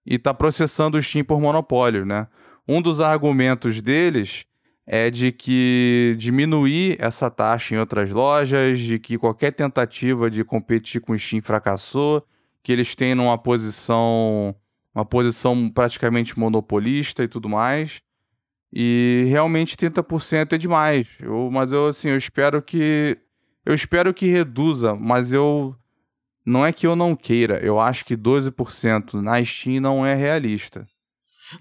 [0.05, 2.27] e está processando o Steam por monopólio, né?
[2.67, 4.45] Um dos argumentos deles
[4.87, 11.01] é de que diminuir essa taxa em outras lojas, de que qualquer tentativa de competir
[11.01, 12.23] com o Steam fracassou,
[12.61, 14.55] que eles têm numa posição
[14.93, 18.01] uma posição praticamente monopolista e tudo mais.
[18.75, 21.07] E realmente 30% é demais.
[21.21, 23.17] Eu, mas eu assim, eu espero que
[23.65, 25.73] eu espero que reduza, mas eu
[26.45, 30.85] não é que eu não queira, eu acho que 12% na Steam não é realista.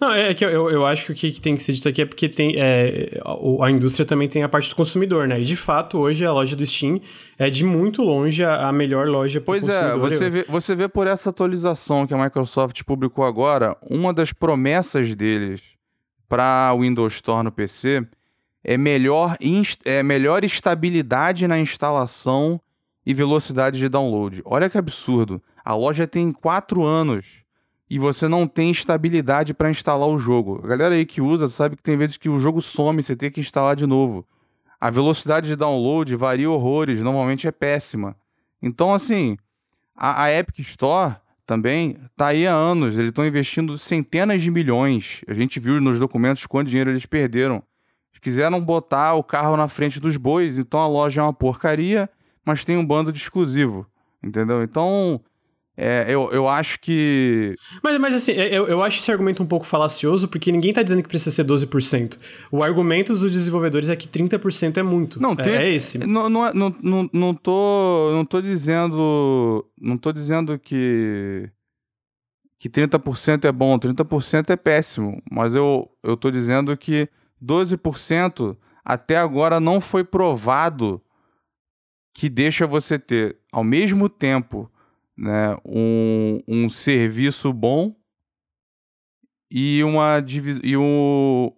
[0.01, 2.07] Não, é que eu, eu, acho que o que tem que ser dito aqui é
[2.07, 3.21] porque tem, é,
[3.61, 5.39] a, indústria também tem a parte do consumidor, né?
[5.39, 7.01] E de fato, hoje a loja do Steam
[7.39, 10.89] é de muito longe a, a melhor loja para Pois é, você vê, você vê
[10.89, 15.74] por essa atualização que a Microsoft publicou agora, uma das promessas deles
[16.35, 18.05] para Windows Store no PC
[18.65, 19.37] é melhor,
[19.85, 22.61] é melhor estabilidade na instalação
[23.07, 24.43] e velocidade de download.
[24.45, 25.41] Olha que absurdo.
[25.65, 27.45] A loja tem quatro anos
[27.89, 30.61] e você não tem estabilidade para instalar o jogo.
[30.65, 33.15] A galera aí que usa sabe que tem vezes que o jogo some e você
[33.15, 34.27] tem que instalar de novo.
[34.81, 38.17] A velocidade de download varia horrores, normalmente é péssima.
[38.61, 39.37] Então, assim,
[39.95, 41.15] a, a Epic Store
[41.47, 42.95] também tá aí há anos.
[42.95, 45.23] Eles estão investindo centenas de milhões.
[45.29, 47.63] A gente viu nos documentos quanto dinheiro eles perderam.
[48.13, 52.09] Eles quiseram botar o carro na frente dos bois, então a loja é uma porcaria,
[52.45, 53.87] mas tem um bando de exclusivo.
[54.23, 54.63] Entendeu?
[54.63, 55.21] Então,
[55.77, 57.57] é, eu, eu acho que.
[57.83, 61.03] Mas, mas assim, eu, eu acho esse argumento um pouco falacioso, porque ninguém tá dizendo
[61.03, 62.17] que precisa ser 12%.
[62.53, 65.21] O argumento dos desenvolvedores é que 30% é muito.
[65.21, 65.99] Não, é, é esse.
[65.99, 69.67] Não, não, é- não, não, não, tô, não tô dizendo.
[69.81, 71.51] Não tô dizendo que.
[72.59, 75.21] Que 30% é bom, 30% é péssimo.
[75.31, 77.09] Mas eu, eu tô dizendo que
[77.45, 81.03] 12% até agora não foi provado
[82.15, 84.71] que deixa você ter, ao mesmo tempo,
[85.17, 87.95] né, um, um serviço bom
[89.51, 90.23] e uma
[90.63, 91.51] e, um,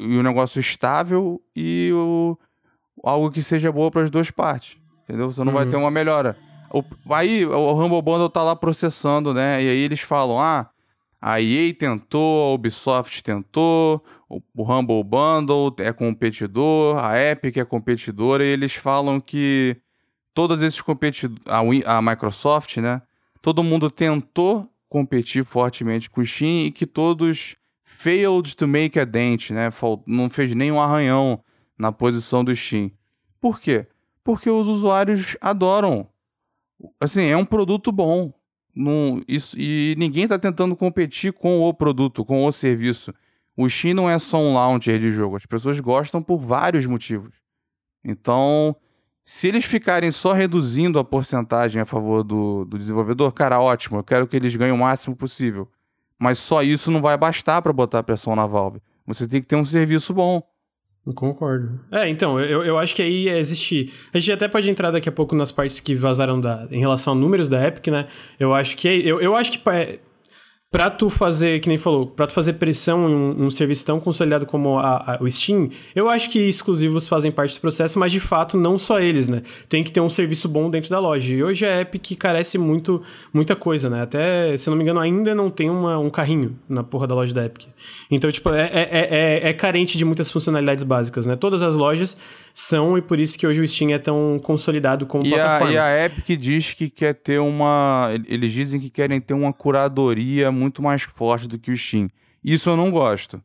[0.00, 2.38] e um negócio estável e o,
[3.02, 4.76] algo que seja boa para as duas partes.
[5.04, 5.32] Entendeu?
[5.32, 5.70] Você não vai Uhum.
[5.70, 6.36] ter uma melhora.
[6.70, 6.82] O,
[7.14, 9.62] aí o Humble Bundle tá lá processando, né?
[9.62, 10.68] E aí eles falam: ah,
[11.18, 17.64] a EA tentou, a Ubisoft tentou, o, o Humble Bundle é competidor, a Epic é
[17.64, 19.78] competidora, e eles falam que
[20.38, 21.42] todos esses competidores,
[21.84, 23.02] a, Microsoft, né?
[23.42, 29.04] Todo mundo tentou competir fortemente com o Steam e que todos failed to make a
[29.04, 29.68] dent, né?
[30.06, 31.42] Não fez nenhum arranhão
[31.76, 32.92] na posição do Steam.
[33.40, 33.88] Por quê?
[34.22, 36.06] Porque os usuários adoram.
[37.00, 38.32] Assim, é um produto bom.
[38.72, 43.12] Não, isso, e ninguém está tentando competir com o produto, com o serviço.
[43.56, 45.34] O Steam não é só um launcher de jogo.
[45.34, 47.34] As pessoas gostam por vários motivos.
[48.04, 48.76] Então,
[49.30, 53.98] se eles ficarem só reduzindo a porcentagem a favor do, do desenvolvedor, cara, ótimo.
[53.98, 55.68] Eu quero que eles ganhem o máximo possível.
[56.18, 58.80] Mas só isso não vai bastar para botar pressão na Valve.
[59.06, 60.42] Você tem que ter um serviço bom.
[61.06, 61.78] Eu Concordo.
[61.92, 63.92] É, então, eu, eu acho que aí existe.
[64.14, 67.12] A gente até pode entrar daqui a pouco nas partes que vazaram da, em relação
[67.12, 68.08] a números da Epic, né?
[68.40, 68.88] Eu acho que.
[68.88, 69.58] Eu, eu acho que.
[70.70, 73.86] É, Pra tu fazer, que nem falou, pra tu fazer pressão em um, um serviço
[73.86, 77.98] tão consolidado como a, a, o Steam, eu acho que exclusivos fazem parte do processo,
[77.98, 79.42] mas de fato não só eles, né?
[79.68, 81.32] Tem que ter um serviço bom dentro da loja.
[81.32, 83.02] E hoje a Epic carece muito,
[83.32, 84.02] muita coisa, né?
[84.02, 87.14] Até, se eu não me engano, ainda não tem uma, um carrinho na porra da
[87.14, 87.66] loja da Epic.
[88.10, 91.34] Então, tipo, é, é, é, é carente de muitas funcionalidades básicas, né?
[91.34, 92.16] Todas as lojas
[92.58, 95.68] são e por isso que hoje o Steam é tão consolidado como e plataforma.
[95.68, 98.10] A, e a Epic diz que quer ter uma.
[98.26, 102.10] Eles dizem que querem ter uma curadoria muito mais forte do que o Steam.
[102.42, 103.42] Isso eu não gosto.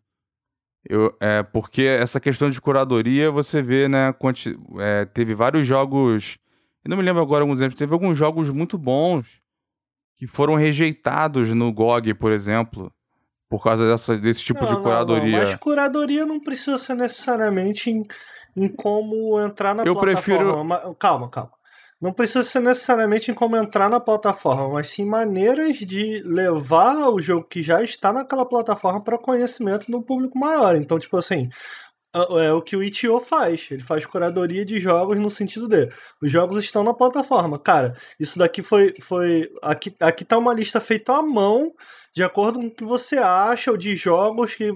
[0.89, 4.11] Eu, é, porque essa questão de curadoria, você vê, né?
[4.14, 6.38] Quanti, é, teve vários jogos.
[6.84, 7.78] Eu não me lembro agora alguns exemplos.
[7.78, 9.41] Teve alguns jogos muito bons
[10.18, 12.91] que foram rejeitados no GOG, por exemplo.
[13.49, 15.32] Por causa dessa, desse tipo não, de curadoria.
[15.32, 15.45] Não, não.
[15.45, 18.03] Mas curadoria não precisa ser necessariamente em
[18.55, 20.80] em como entrar na eu plataforma.
[20.80, 20.95] Prefiro...
[20.95, 21.51] Calma, calma.
[22.03, 27.21] Não precisa ser necessariamente em como entrar na plataforma, mas sim maneiras de levar o
[27.21, 30.75] jogo que já está naquela plataforma para conhecimento do público maior.
[30.75, 31.47] Então, tipo assim,
[32.41, 33.69] é o que o Itio faz.
[33.71, 35.87] Ele faz curadoria de jogos no sentido de
[36.21, 37.57] os jogos estão na plataforma.
[37.57, 38.93] Cara, isso daqui foi.
[38.99, 41.71] foi aqui, aqui tá uma lista feita à mão,
[42.13, 44.73] de acordo com o que você acha, ou de jogos que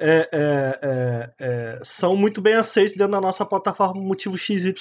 [0.00, 4.74] é, é, é, é, são muito bem aceitos dentro da nossa plataforma motivo XY.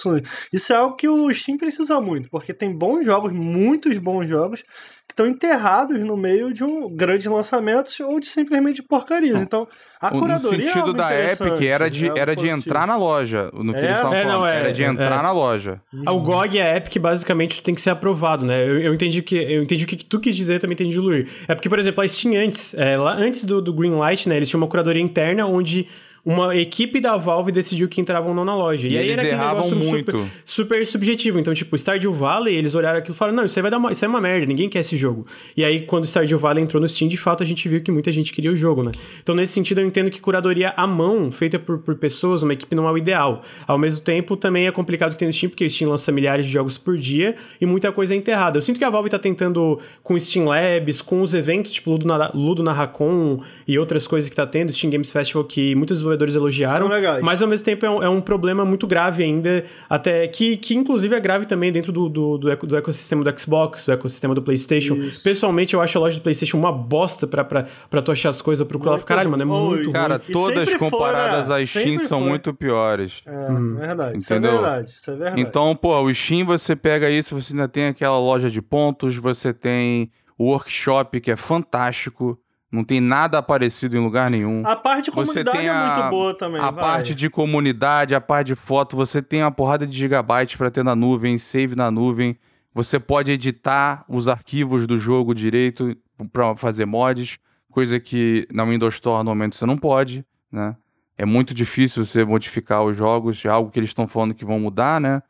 [0.52, 4.64] Isso é algo que o Steam precisa muito, porque tem bons jogos, muitos bons jogos,
[5.06, 9.40] que estão enterrados no meio de um grandes lançamentos ou de simplesmente porcarias.
[9.42, 9.68] Então,
[10.00, 10.66] a curadoria.
[10.66, 13.52] No sentido é da Epic era de, né, era de entrar na loja.
[13.54, 13.84] No que É?
[13.84, 14.48] eles estavam É, não, falando.
[14.48, 15.22] é, era de é, entrar é.
[15.22, 15.82] na loja.
[16.06, 18.64] Ah, O GOG e a Epic basicamente tem que ser aprovado, né?
[18.68, 21.02] Eu, eu entendi que eu entendi o que tu quis dizer, eu também entendi o
[21.02, 21.30] Luir.
[21.48, 24.38] É porque, por exemplo, a Steam antes, é, lá antes do, do Greenlight, né?
[24.38, 25.88] Eles tinham uma curadoria interna onde
[26.26, 28.88] uma equipe da Valve decidiu que entravam ou não na loja.
[28.88, 30.12] E aí eles era aquele negócio muito.
[30.12, 31.38] Super, super subjetivo.
[31.38, 33.92] Então, tipo, Stardew Valley, eles olharam aquilo e falaram: não, isso aí vai dar uma,
[33.92, 35.28] isso aí é uma merda, ninguém quer esse jogo.
[35.58, 38.10] E aí, quando Stardew Valley entrou no Steam, de fato, a gente viu que muita
[38.10, 38.92] gente queria o jogo, né?
[39.22, 42.74] Então, nesse sentido, eu entendo que curadoria à mão, feita por, por pessoas, uma equipe
[42.74, 43.44] não é o ideal.
[43.68, 46.46] Ao mesmo tempo, também é complicado que tem no Steam, porque o Steam lança milhares
[46.46, 48.58] de jogos por dia e muita coisa é enterrada.
[48.58, 51.92] Eu sinto que a Valve tá tentando, com o Steam Labs, com os eventos, tipo
[51.92, 56.02] Ludo, na, Ludo Narracon e outras coisas que tá tendo, Steam Games Festival, que muitos
[56.18, 56.88] desenvolvedores elogiaram.
[56.88, 57.22] São legais.
[57.22, 60.76] Mas ao mesmo tempo é um, é um problema muito grave ainda, até que, que
[60.76, 64.34] inclusive é grave também dentro do, do, do, eco- do ecossistema do Xbox, do ecossistema
[64.36, 64.96] do PlayStation.
[64.96, 65.24] Isso.
[65.24, 68.42] Pessoalmente, eu acho a loja do PlayStation uma bosta pra, pra, pra tu achar as
[68.42, 68.92] coisas, lá.
[68.94, 71.56] Muito Caralho, mano, é muito Cara, todas comparadas né?
[71.56, 72.30] à Steam Sempre são foi.
[72.30, 73.22] muito piores.
[73.26, 73.76] É, Hum.
[73.76, 74.18] verdade.
[74.18, 74.62] Isso é Entendeu?
[74.62, 74.90] verdade.
[74.92, 75.42] Isso é verdade.
[75.42, 79.54] Então, pô, o Steam você pega isso, você ainda tem aquela loja de pontos, você
[79.54, 82.38] tem o workshop que é fantástico,
[82.74, 84.66] não tem nada parecido em lugar nenhum.
[84.66, 86.60] a parte de comunidade é a, muito boa também.
[86.60, 86.84] a vai.
[86.84, 90.84] parte de comunidade, a parte de foto, você tem uma porrada de gigabytes pra ter
[90.84, 92.36] na nuvem, save na nuvem.
[92.74, 95.96] Você pode editar os arquivos do jogo direito
[96.32, 97.38] pra fazer mods,
[97.70, 100.76] coisa que na Windows Store normalmente você não pode, né?
[101.16, 104.60] É muito difícil você modificar os jogos, é algo que eles estão falando que vão
[104.60, 105.22] mudar, né?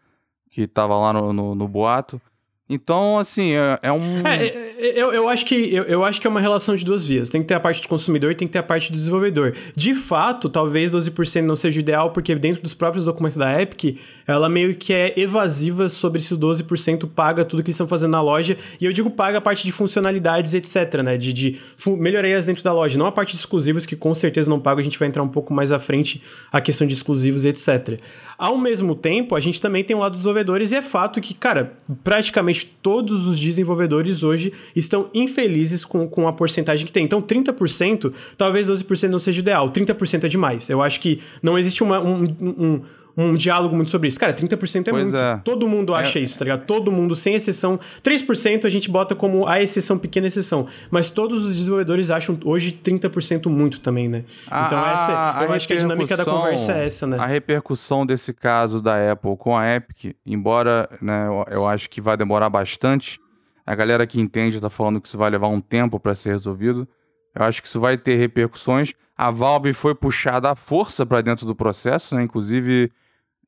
[0.49, 2.21] Que tava lá no, no, no boato.
[2.69, 4.25] Então, assim, é, é um.
[4.25, 7.03] É, é, eu, eu, acho que, eu, eu acho que é uma relação de duas
[7.03, 7.27] vias.
[7.27, 9.53] Tem que ter a parte do consumidor e tem que ter a parte do desenvolvedor.
[9.75, 14.47] De fato, talvez 12% não seja ideal, porque dentro dos próprios documentos da Epic, ela
[14.47, 18.21] meio que é evasiva sobre se o 12% paga tudo que eles estão fazendo na
[18.21, 18.57] loja.
[18.79, 21.17] E eu digo paga a parte de funcionalidades, etc, né?
[21.17, 22.97] De, de melhorias dentro da loja.
[22.97, 24.79] Não a parte de exclusivos, que com certeza não paga.
[24.79, 27.99] A gente vai entrar um pouco mais à frente a questão de exclusivos, etc.
[28.43, 31.33] Ao mesmo tempo, a gente também tem o lado dos desenvolvedores e é fato que,
[31.33, 37.05] cara, praticamente todos os desenvolvedores hoje estão infelizes com, com a porcentagem que tem.
[37.05, 39.71] Então, 30%, talvez 12% não seja ideal.
[39.71, 40.69] 30% é demais.
[40.69, 42.81] Eu acho que não existe uma, um, um,
[43.15, 44.19] um diálogo muito sobre isso.
[44.19, 45.15] Cara, 30% é Pois muito.
[45.17, 45.39] é.
[45.43, 46.65] Todo mundo acha isso, tá ligado?
[46.65, 47.79] Todo mundo, sem exceção.
[48.03, 50.67] 3% a gente bota como a exceção, pequena exceção.
[50.89, 54.23] Mas todos os desenvolvedores acham hoje 30% muito também, né?
[54.49, 57.17] A- Então, essa, a eu acho que a dinâmica da conversa é essa, né?
[57.19, 62.01] A repercussão desse caso da Apple com a Epic, embora né, eu, eu acho que
[62.01, 63.19] vai demorar bastante,
[63.65, 66.87] a galera que entende tá falando que isso vai levar um tempo para ser resolvido.
[67.35, 68.93] Eu acho que isso vai ter repercussões.
[69.17, 72.23] A Valve foi puxada à força para dentro do processo, né?
[72.23, 72.91] Inclusive,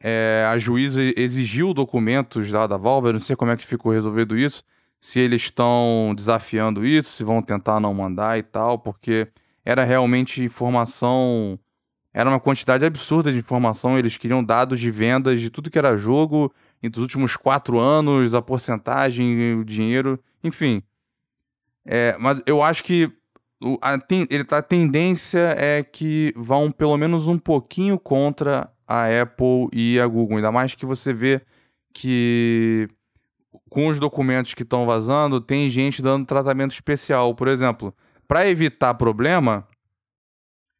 [0.07, 3.07] é, a juíza exigiu documentos lá da Valve.
[3.07, 4.63] Eu não sei como é que ficou resolvido isso.
[5.01, 9.27] Se eles estão desafiando isso, se vão tentar não mandar e tal, porque
[9.65, 11.59] era realmente informação
[12.13, 13.97] era uma quantidade absurda de informação.
[13.97, 16.53] Eles queriam dados de vendas de tudo que era jogo
[16.83, 20.83] entre os últimos quatro anos, a porcentagem, o dinheiro, enfim.
[21.83, 23.11] É, mas eu acho que
[23.82, 29.70] a, ten- tá- a tendência é que vão pelo menos um pouquinho contra a Apple
[29.74, 30.37] e a Google.
[30.37, 31.41] Ainda mais que você vê
[31.93, 32.87] que
[33.70, 37.33] com os documentos que estão vazando, tem gente dando tratamento especial.
[37.36, 37.93] Por exemplo,
[38.28, 39.67] para evitar problema,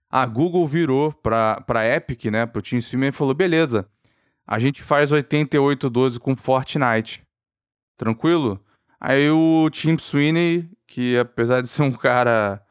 [0.10, 3.88] a Google virou para para Epic, né, pro Team Sweeney e falou: "Beleza,
[4.48, 7.24] a gente faz 8812 com Fortnite.
[7.98, 8.64] Tranquilo?"
[9.00, 12.65] Aí o Tim Sweeney, que apesar de ser um cara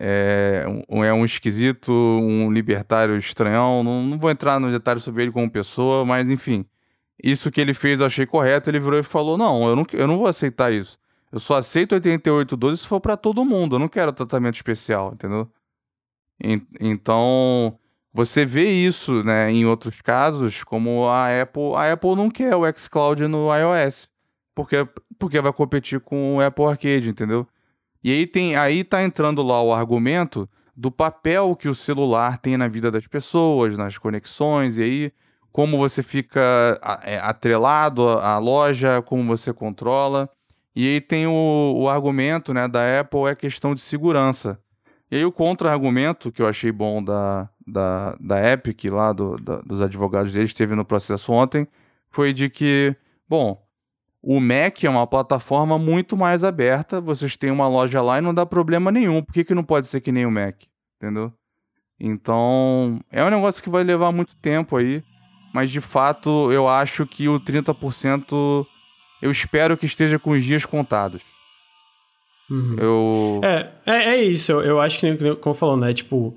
[0.00, 3.82] é um, é um esquisito, um libertário estranhão.
[3.82, 6.64] Não, não vou entrar no detalhe sobre ele como pessoa, mas enfim.
[7.22, 8.70] Isso que ele fez eu achei correto.
[8.70, 10.98] Ele virou e falou: Não, eu não, eu não vou aceitar isso.
[11.32, 13.76] Eu só aceito 8812 se for para todo mundo.
[13.76, 15.50] Eu não quero tratamento especial, entendeu?
[16.80, 17.76] Então,
[18.12, 21.74] você vê isso né, em outros casos, como a Apple.
[21.76, 24.08] A Apple não quer o xCloud no iOS.
[24.54, 24.88] Porque,
[25.18, 27.46] porque vai competir com o Apple Arcade, entendeu?
[28.02, 32.56] E aí tem aí tá entrando lá o argumento do papel que o celular tem
[32.56, 35.12] na vida das pessoas, nas conexões, e aí
[35.50, 36.40] como você fica
[37.02, 40.30] é, atrelado à loja, como você controla.
[40.76, 44.60] E aí tem o, o argumento né, da Apple é questão de segurança.
[45.10, 49.60] E aí o contra-argumento que eu achei bom da, da, da Epic, lá do, da,
[49.62, 51.66] dos advogados deles, teve no processo ontem,
[52.10, 52.94] foi de que,
[53.28, 53.60] bom,
[54.22, 58.34] o Mac é uma plataforma muito mais aberta, vocês têm uma loja lá e não
[58.34, 59.22] dá problema nenhum.
[59.22, 60.62] Por que, que não pode ser que nem o Mac?
[60.96, 61.32] Entendeu?
[62.00, 65.02] Então, é um negócio que vai levar muito tempo aí,
[65.52, 68.66] mas de fato eu acho que o 30%
[69.20, 71.22] eu espero que esteja com os dias contados.
[72.50, 72.76] Uhum.
[72.78, 73.40] Eu...
[73.42, 75.92] É, é, é isso, eu, eu acho que, como falou, né?
[75.92, 76.36] Tipo,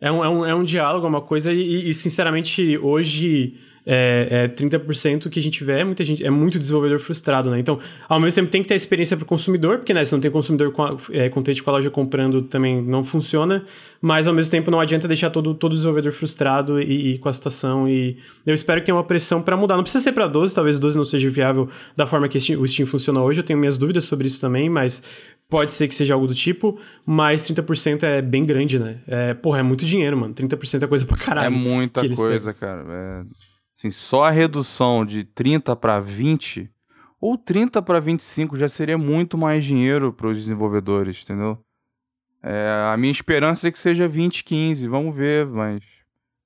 [0.00, 4.44] é um, é um, é um diálogo, é uma coisa, e, e sinceramente, hoje é,
[4.44, 7.58] é 30% que a gente vê é muita gente, é muito desenvolvedor frustrado, né?
[7.58, 7.78] Então,
[8.08, 10.30] ao mesmo tempo tem que ter experiência para o consumidor, porque né, se não tem
[10.30, 13.64] consumidor com a, é, contente com a loja comprando também não funciona,
[14.00, 17.32] mas ao mesmo tempo não adianta deixar todo, todo desenvolvedor frustrado e, e com a
[17.32, 18.16] situação e
[18.46, 19.76] eu espero que tenha uma pressão para mudar.
[19.76, 22.86] Não precisa ser para 12, talvez 12 não seja viável da forma que o Steam
[22.86, 25.02] funciona hoje, eu tenho minhas dúvidas sobre isso também, mas
[25.48, 28.98] pode ser que seja algo do tipo, mas 30% é bem grande, né?
[29.06, 30.34] É, porra, é muito dinheiro, mano.
[30.34, 31.46] 30% é coisa pra caralho.
[31.46, 32.84] É muita coisa, cara.
[32.88, 33.24] É...
[33.84, 36.70] Assim, só a redução de 30 para 20
[37.20, 41.58] ou 30 para 25 já seria muito mais dinheiro para os desenvolvedores, entendeu?
[42.42, 45.82] É, a minha esperança é que seja 20, 15, vamos ver, mas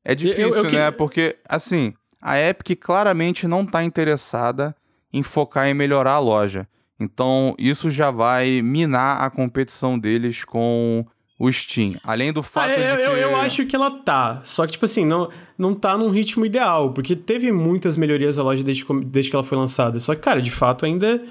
[0.05, 0.91] é difícil, eu, eu, né?
[0.91, 4.75] Porque assim, a Epic claramente não está interessada
[5.13, 6.69] em focar em melhorar a loja.
[6.99, 11.07] Então, isso já vai minar a competição deles com
[11.39, 11.95] o Steam.
[12.03, 13.09] Além do fato ah, eu, de que...
[13.09, 14.43] Eu, eu acho que ela tá.
[14.45, 16.93] Só que, tipo assim, não, não tá num ritmo ideal.
[16.93, 20.01] Porque teve muitas melhorias a loja desde, desde que ela foi lançada.
[20.01, 21.23] Só que, cara, de fato, ainda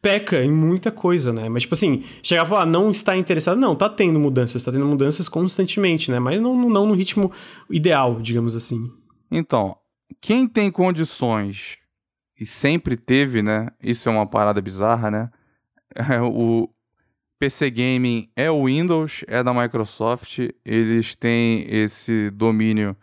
[0.00, 1.48] peca em muita coisa, né?
[1.48, 3.56] Mas, tipo assim, chegar a falar, não está interessado.
[3.56, 4.64] Não, tá tendo mudanças.
[4.64, 6.18] Tá tendo mudanças constantemente, né?
[6.18, 7.30] Mas não, não no ritmo
[7.70, 8.90] ideal, digamos assim.
[9.30, 9.76] Então,
[10.20, 11.78] quem tem condições
[12.38, 13.68] e sempre teve, né?
[13.80, 15.30] Isso é uma parada bizarra, né?
[16.20, 16.68] o,
[17.42, 22.96] PC Gaming é o Windows, é da Microsoft, eles têm esse domínio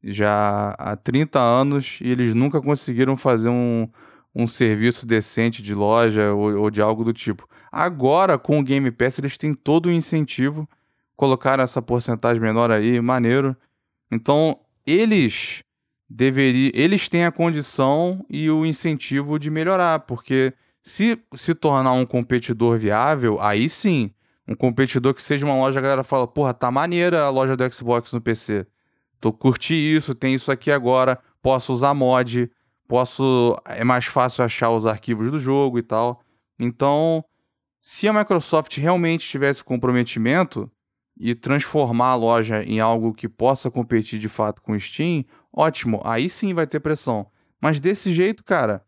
[0.00, 3.88] já há 30 anos e eles nunca conseguiram fazer um,
[4.32, 7.48] um serviço decente de loja ou, ou de algo do tipo.
[7.72, 10.68] Agora, com o Game Pass, eles têm todo o incentivo,
[11.16, 13.56] colocaram essa porcentagem menor aí, maneiro.
[14.08, 14.56] Então,
[14.86, 15.64] eles
[16.08, 20.54] deveriam, eles têm a condição e o incentivo de melhorar, porque
[20.90, 24.10] se se tornar um competidor viável, aí sim,
[24.46, 27.72] um competidor que seja uma loja, a galera fala, porra, tá maneira a loja do
[27.72, 28.66] Xbox no PC.
[29.20, 32.50] Tô curti isso, tem isso aqui agora, posso usar mod,
[32.88, 33.56] posso.
[33.66, 36.20] É mais fácil achar os arquivos do jogo e tal.
[36.58, 37.24] Então,
[37.80, 40.70] se a Microsoft realmente tivesse comprometimento
[41.16, 46.00] e transformar a loja em algo que possa competir de fato com o Steam, ótimo,
[46.04, 47.26] aí sim vai ter pressão.
[47.60, 48.84] Mas desse jeito, cara,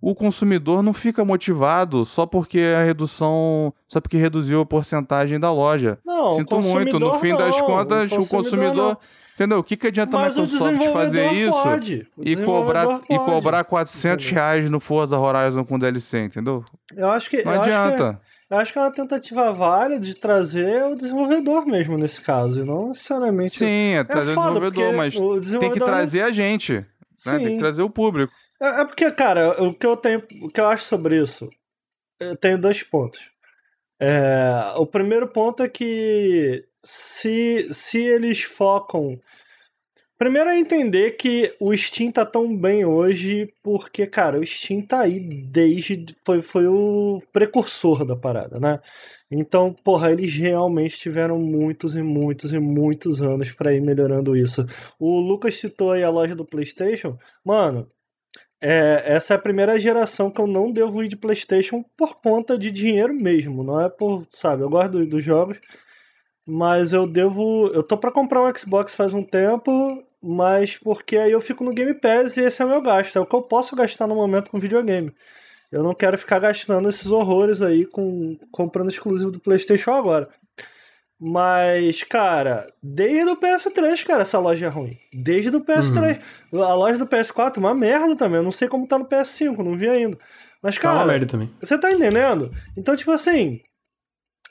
[0.00, 3.72] o consumidor não fica motivado só porque a redução.
[3.86, 5.98] Só porque reduziu a porcentagem da loja.
[6.04, 8.26] Não, Sinto muito, no fim não, das contas, o consumidor.
[8.26, 8.98] O consumidor
[9.34, 9.58] entendeu?
[9.58, 11.56] O que, que adianta a Microsoft fazer isso
[12.18, 14.42] e cobrar, e cobrar 400 entendeu?
[14.42, 16.64] reais no Forza Horizon com DLC, entendeu?
[16.96, 17.44] Eu acho que.
[17.44, 18.08] Não adianta.
[18.08, 18.38] Acho que...
[18.50, 22.64] Eu acho que é uma tentativa válida de trazer o desenvolvedor mesmo nesse caso, e
[22.64, 23.58] não necessariamente.
[23.58, 26.72] Sim, é trazer é o desenvolvedor, mas o desenvolvedor tem que trazer a gente.
[27.26, 27.38] Né?
[27.38, 28.32] Tem que trazer o público.
[28.60, 30.22] É, é porque, cara, o que eu tenho.
[30.42, 31.48] O que eu acho sobre isso.
[32.20, 33.30] Eu tenho dois pontos.
[34.00, 39.20] É, o primeiro ponto é que se, se eles focam.
[40.18, 45.02] Primeiro é entender que o Steam tá tão bem hoje porque, cara, o Steam tá
[45.02, 46.16] aí desde.
[46.24, 48.80] Foi, foi o precursor da parada, né?
[49.30, 54.64] Então, porra, eles realmente tiveram muitos e muitos e muitos anos para ir melhorando isso.
[54.98, 57.16] O Lucas citou aí a loja do PlayStation.
[57.44, 57.88] Mano,
[58.60, 62.58] é, essa é a primeira geração que eu não devo ir de PlayStation por conta
[62.58, 65.60] de dinheiro mesmo, não é por, sabe, eu gosto do, dos jogos,
[66.46, 71.30] mas eu devo, eu tô para comprar um Xbox faz um tempo, mas porque aí
[71.32, 73.42] eu fico no Game Pass e esse é o meu gasto, é o que eu
[73.42, 75.12] posso gastar no momento com videogame.
[75.70, 80.28] Eu não quero ficar gastando esses horrores aí com comprando exclusivo do PlayStation agora.
[81.20, 84.96] Mas, cara, desde o PS3, cara, essa loja é ruim.
[85.12, 86.20] Desde o PS3.
[86.52, 86.62] Uhum.
[86.62, 88.36] A loja do PS4, uma merda também.
[88.36, 90.16] Eu não sei como tá no PS5, não vi ainda.
[90.62, 90.94] Mas, cara.
[90.94, 91.50] Tá uma merda também.
[91.60, 92.52] Você tá entendendo?
[92.76, 93.60] Então, tipo assim.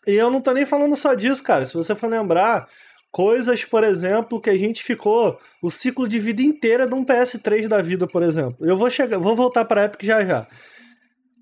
[0.05, 1.65] E eu não tô nem falando só disso, cara.
[1.65, 2.67] Se você for lembrar,
[3.11, 7.67] coisas, por exemplo, que a gente ficou o ciclo de vida inteira de um PS3
[7.67, 8.57] da vida, por exemplo.
[8.65, 10.47] Eu vou chegar, vou voltar pra Epic já já.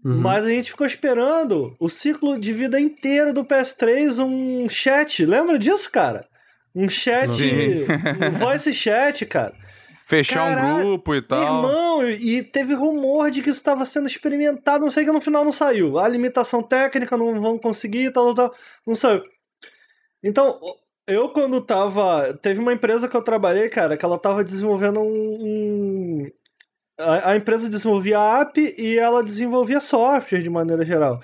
[0.06, 0.22] Uhum.
[0.22, 5.26] Mas a gente ficou esperando o ciclo de vida inteiro do PS3, um chat.
[5.26, 6.28] Lembra disso, cara?
[6.76, 7.28] Um chat.
[7.28, 7.86] Sim.
[8.24, 9.56] um voice chat, cara.
[10.06, 11.42] Fechar Caraca, um grupo e tal.
[11.42, 15.44] Irmão, e teve rumor de que isso estava sendo experimentado, não sei que no final
[15.44, 15.98] não saiu.
[15.98, 18.60] A limitação técnica não vão conseguir, tal, tal, tal.
[18.86, 19.24] Não saiu.
[20.24, 20.60] Então,
[21.08, 22.38] eu quando tava.
[22.42, 25.08] Teve uma empresa que eu trabalhei, cara, que ela tava desenvolvendo um,
[26.98, 31.20] a, a empresa desenvolvia app e ela desenvolvia software de maneira geral.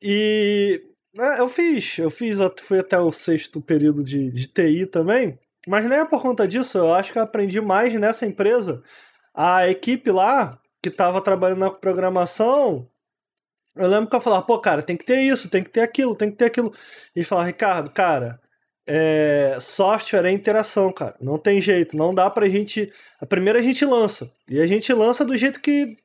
[0.00, 0.82] E
[1.14, 5.86] né, eu fiz, eu fiz, fui até o sexto período de, de TI também, mas
[5.86, 8.82] nem é por conta disso, eu acho que eu aprendi mais nessa empresa.
[9.34, 12.88] A equipe lá, que estava trabalhando na programação,
[13.76, 16.14] eu lembro que eu falava, pô, cara, tem que ter isso, tem que ter aquilo,
[16.14, 16.72] tem que ter aquilo.
[17.14, 18.40] E eles falavam, Ricardo, cara,
[18.86, 21.14] é, software é interação, cara.
[21.20, 22.92] Não tem jeito, não dá pra gente.
[23.20, 24.30] A primeira a gente lança.
[24.48, 25.96] E a gente lança do jeito que.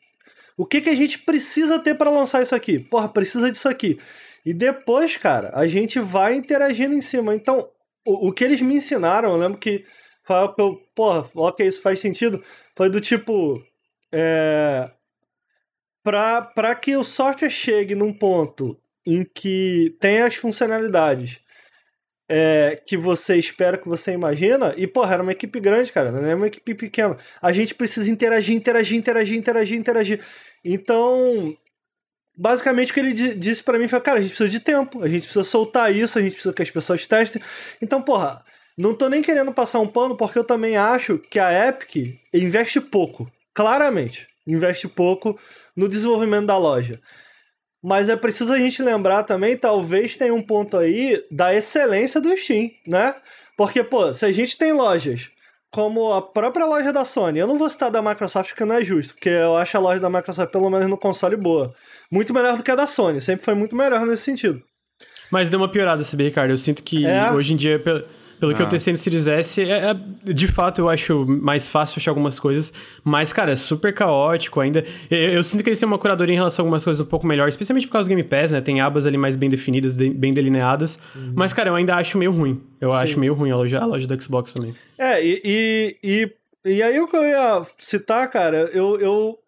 [0.55, 2.79] O que, que a gente precisa ter para lançar isso aqui?
[2.79, 3.99] Porra, precisa disso aqui.
[4.43, 7.35] E depois, cara, a gente vai interagindo em cima.
[7.35, 7.69] Então,
[8.05, 9.85] o, o que eles me ensinaram, eu lembro que
[10.57, 12.43] eu, porra, ok, isso faz sentido.
[12.75, 13.63] Foi do tipo.
[14.11, 14.89] É,
[16.03, 21.41] para que o software chegue num ponto em que tem as funcionalidades
[22.29, 24.73] é, que você espera, que você imagina.
[24.77, 27.15] E, porra, era uma equipe grande, cara, não é uma equipe pequena.
[27.41, 30.21] A gente precisa interagir, interagir, interagir, interagir, interagir.
[30.63, 31.55] Então,
[32.37, 35.07] basicamente o que ele disse para mim foi, cara, a gente precisa de tempo, a
[35.07, 37.41] gente precisa soltar isso, a gente precisa que as pessoas testem.
[37.81, 38.43] Então, porra,
[38.77, 42.79] não tô nem querendo passar um pano, porque eu também acho que a Epic investe
[42.79, 45.39] pouco, claramente, investe pouco
[45.75, 46.99] no desenvolvimento da loja.
[47.83, 52.35] Mas é preciso a gente lembrar também, talvez tenha um ponto aí da excelência do
[52.35, 53.15] Steam, né?
[53.55, 55.29] Porque, pô, se a gente tem lojas
[55.71, 58.83] como a própria loja da Sony, eu não vou citar da Microsoft porque não é
[58.83, 61.73] justo, porque eu acho a loja da Microsoft, pelo menos no console, boa.
[62.11, 64.61] Muito melhor do que a da Sony, sempre foi muito melhor nesse sentido.
[65.29, 66.51] Mas deu uma piorada, sabe, Ricardo?
[66.51, 67.31] Eu sinto que é.
[67.31, 67.81] hoje em dia,
[68.39, 68.69] pelo que eu ah.
[68.69, 72.71] testei no Series S, é, é, de fato eu acho mais fácil achar algumas coisas,
[73.03, 74.85] mas, cara, é super caótico ainda.
[75.09, 77.25] Eu, eu, sinto que eles têm uma curadoria em relação a algumas coisas um pouco
[77.25, 78.61] melhor, especialmente por causa do Game Pass, né?
[78.61, 80.99] Tem abas ali mais bem definidas, de, bem delineadas.
[81.15, 81.33] Uhum.
[81.35, 82.61] Mas, cara, eu ainda acho meio ruim.
[82.79, 82.97] Eu Sim.
[82.97, 84.75] acho meio ruim a loja, a loja do Xbox também.
[84.97, 89.39] É, e, e, e, e aí o que eu ia citar, cara, eu, eu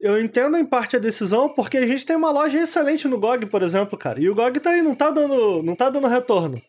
[0.00, 3.46] eu entendo em parte a decisão, porque a gente tem uma loja excelente no GOG,
[3.46, 4.20] por exemplo, cara.
[4.20, 6.62] E o GOG tá aí, não tá dando, não tá dando retorno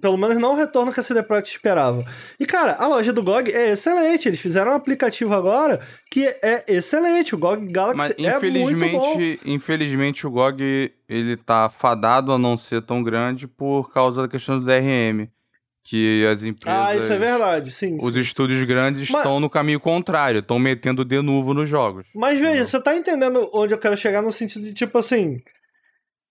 [0.00, 2.04] pelo menos não o retorno que a CD Projekt esperava.
[2.38, 4.28] E, cara, a loja do GOG é excelente.
[4.28, 5.80] Eles fizeram um aplicativo agora
[6.10, 7.34] que é excelente.
[7.34, 9.16] O GOG Galaxy Mas, é muito bom.
[9.44, 14.58] Infelizmente, o GOG ele tá fadado a não ser tão grande por causa da questão
[14.58, 15.28] do DRM.
[15.84, 16.86] Que as empresas.
[16.86, 17.96] Ah, isso é verdade, sim.
[18.02, 18.20] Os sim.
[18.20, 19.20] estúdios grandes Mas...
[19.20, 22.04] estão no caminho contrário, estão metendo de novo nos jogos.
[22.14, 25.40] Mas veja, você tá entendendo onde eu quero chegar no sentido de tipo assim.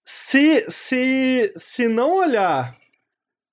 [0.05, 2.77] Se, se, se não olhar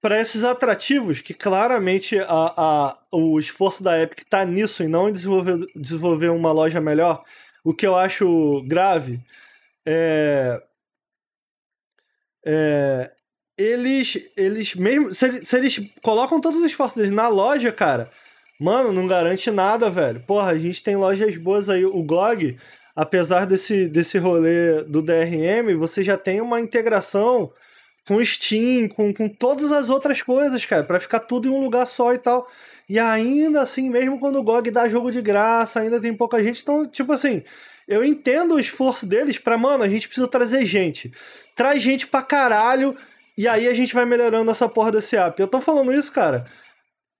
[0.04, 5.08] para esses atrativos, que claramente a, a, o esforço da Epic está nisso e não
[5.08, 7.24] em desenvolver, desenvolver uma loja melhor,
[7.64, 9.18] o que eu acho grave,
[9.86, 10.62] é,
[12.44, 13.12] é,
[13.56, 18.10] eles, eles mesmo, se, se, eles colocam todos os esforços deles na loja, cara,
[18.60, 20.20] mano, não garante nada, velho.
[20.20, 22.58] Porra, a gente tem lojas boas aí, o GOG,
[22.94, 27.50] apesar desse, desse rolê do DRM, você já tem uma integração
[28.06, 31.86] com Steam, com, com todas as outras coisas, cara, para ficar tudo em um lugar
[31.86, 32.48] só e tal.
[32.88, 36.60] E ainda assim, mesmo quando o GOG dá jogo de graça, ainda tem pouca gente.
[36.62, 37.42] Então, tipo assim,
[37.88, 41.10] eu entendo o esforço deles pra, mano, a gente precisa trazer gente.
[41.56, 42.94] Traz gente pra caralho,
[43.38, 45.40] e aí a gente vai melhorando essa porra desse app.
[45.40, 46.44] Eu tô falando isso, cara,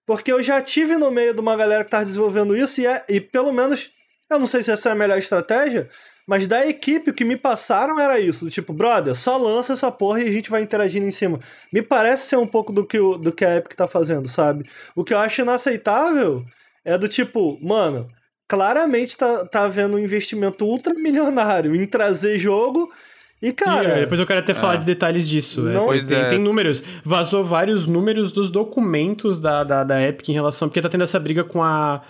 [0.07, 3.03] porque eu já tive no meio de uma galera que tá desenvolvendo isso, e, é,
[3.09, 3.91] e pelo menos,
[4.31, 5.89] eu não sei se essa é a melhor estratégia,
[6.27, 8.49] mas da equipe, o que me passaram era isso.
[8.49, 11.39] Tipo, brother, só lança essa porra e a gente vai interagindo em cima.
[11.73, 14.65] Me parece ser um pouco do que, o, do que a Epic tá fazendo, sabe?
[14.97, 16.45] O que eu acho inaceitável
[16.85, 18.09] é do tipo, mano,
[18.49, 22.91] claramente tá, tá havendo um investimento ultramilionário em trazer jogo.
[23.43, 23.89] E, cara.
[23.89, 25.61] E, é, depois eu quero até falar de detalhes disso.
[25.61, 26.29] Não, é, tem, é.
[26.31, 26.83] tem, números.
[27.05, 30.69] Vazou vários números dos documentos da, da, da Epic em relação.
[30.69, 32.03] Porque tá tendo essa briga com a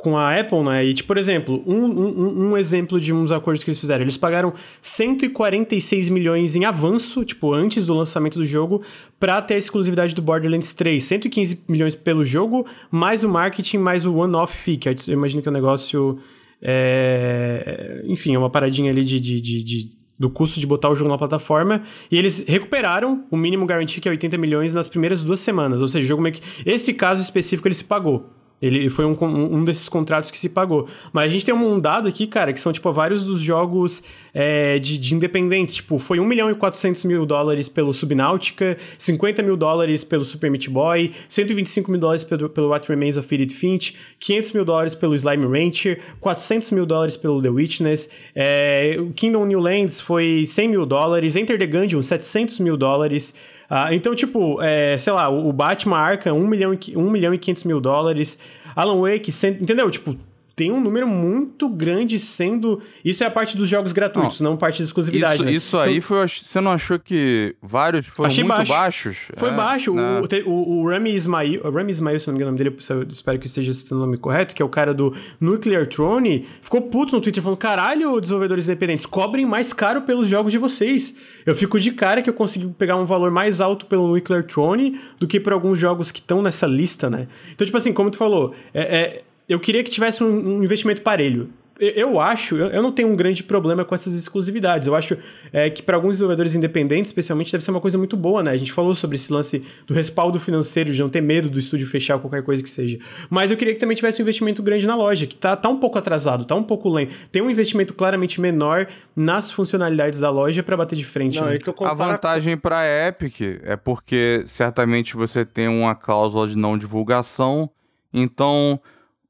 [0.00, 0.84] com a Apple, né?
[0.84, 4.02] E, tipo, por exemplo, um, um, um, exemplo de uns acordos que eles fizeram.
[4.02, 8.82] Eles pagaram 146 milhões em avanço, tipo, antes do lançamento do jogo,
[9.18, 11.04] pra ter a exclusividade do Borderlands 3.
[11.04, 15.48] 115 milhões pelo jogo, mais o marketing, mais o one-off fee, que eu imagino que
[15.48, 16.18] é um negócio...
[16.62, 18.02] É...
[18.06, 21.10] Enfim, é uma paradinha ali de, de, de, de do custo de botar o jogo
[21.10, 21.82] na plataforma.
[22.10, 25.80] E eles recuperaram o mínimo garantia, que é 80 milhões, nas primeiras duas semanas.
[25.80, 26.42] Ou seja, o jogo meio que.
[26.64, 28.39] Esse caso específico ele se pagou.
[28.60, 30.86] Ele foi um, um desses contratos que se pagou.
[31.12, 34.02] Mas a gente tem um dado aqui, cara, que são, tipo, vários dos jogos
[34.34, 35.76] é, de, de independentes.
[35.76, 40.50] Tipo, foi 1 milhão e 400 mil dólares pelo Subnautica, 50 mil dólares pelo Super
[40.50, 44.94] Meat Boy, 125 mil dólares pelo, pelo What Remains of Edith Finch, 500 mil dólares
[44.94, 50.68] pelo Slime Rancher, 400 mil dólares pelo The Witness, é, Kingdom New Lands foi 100
[50.68, 53.34] mil dólares, Enter the Gungeon, 700 mil dólares...
[53.72, 57.38] Ah, então, tipo, é, sei lá, o Batman Arkham, 1 milhão, e, 1 milhão e
[57.38, 58.36] 500 mil dólares.
[58.74, 59.88] Alan Wake, entendeu?
[59.90, 60.16] Tipo,
[60.60, 62.82] tem um número muito grande sendo.
[63.02, 65.36] Isso é a parte dos jogos gratuitos, não, não parte da exclusividade.
[65.36, 65.52] Isso, né?
[65.52, 66.28] isso aí então, foi.
[66.28, 68.70] Você não achou que vários foram muito baixo.
[68.70, 69.16] baixos?
[69.36, 69.94] Foi É, baixo.
[69.94, 70.20] né?
[70.44, 72.76] O, o, o Rami Ismail, o Rami Ismail, se não me engano o nome dele,
[72.90, 75.86] eu espero que eu esteja citando o nome correto, que é o cara do Nuclear
[75.86, 80.58] Throne, ficou puto no Twitter falando: caralho, desenvolvedores independentes, cobrem mais caro pelos jogos de
[80.58, 81.14] vocês.
[81.46, 85.00] Eu fico de cara que eu consegui pegar um valor mais alto pelo Nuclear Throne
[85.18, 87.28] do que por alguns jogos que estão nessa lista, né?
[87.54, 91.02] Então, tipo assim, como tu falou, é, é eu queria que tivesse um, um investimento
[91.02, 91.50] parelho.
[91.80, 94.86] Eu, eu acho, eu, eu, não tenho um grande problema com essas exclusividades.
[94.86, 95.18] Eu acho
[95.52, 98.52] é, que para alguns desenvolvedores independentes, especialmente, deve ser uma coisa muito boa, né?
[98.52, 101.84] A gente falou sobre esse lance do respaldo financeiro, de não ter medo do estúdio
[101.88, 103.00] fechar qualquer coisa que seja.
[103.28, 105.78] Mas eu queria que também tivesse um investimento grande na loja, que tá, tá um
[105.78, 107.12] pouco atrasado, tá um pouco lento.
[107.32, 108.86] Tem um investimento claramente menor
[109.16, 111.40] nas funcionalidades da loja para bater de frente.
[111.40, 111.58] Não, né?
[111.58, 116.78] tu A vantagem para a Epic é porque certamente você tem uma cláusula de não
[116.78, 117.68] divulgação,
[118.12, 118.80] então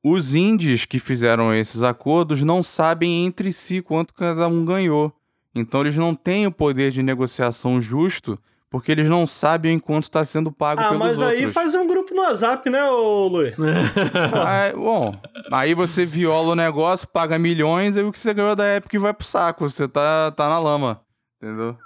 [0.03, 5.13] os indies que fizeram esses acordos não sabem entre si quanto cada um ganhou.
[5.55, 8.39] Então eles não têm o poder de negociação justo,
[8.71, 11.39] porque eles não sabem quanto está sendo pago Ah, pelos mas outros.
[11.41, 13.55] aí faz um grupo no WhatsApp, né, ô Luiz?
[14.33, 15.15] Ah, bom,
[15.51, 19.13] aí você viola o negócio, paga milhões, e o que você ganhou da Epic vai
[19.13, 19.69] pro saco.
[19.69, 21.01] Você tá, tá na lama.
[21.43, 21.77] Entendeu?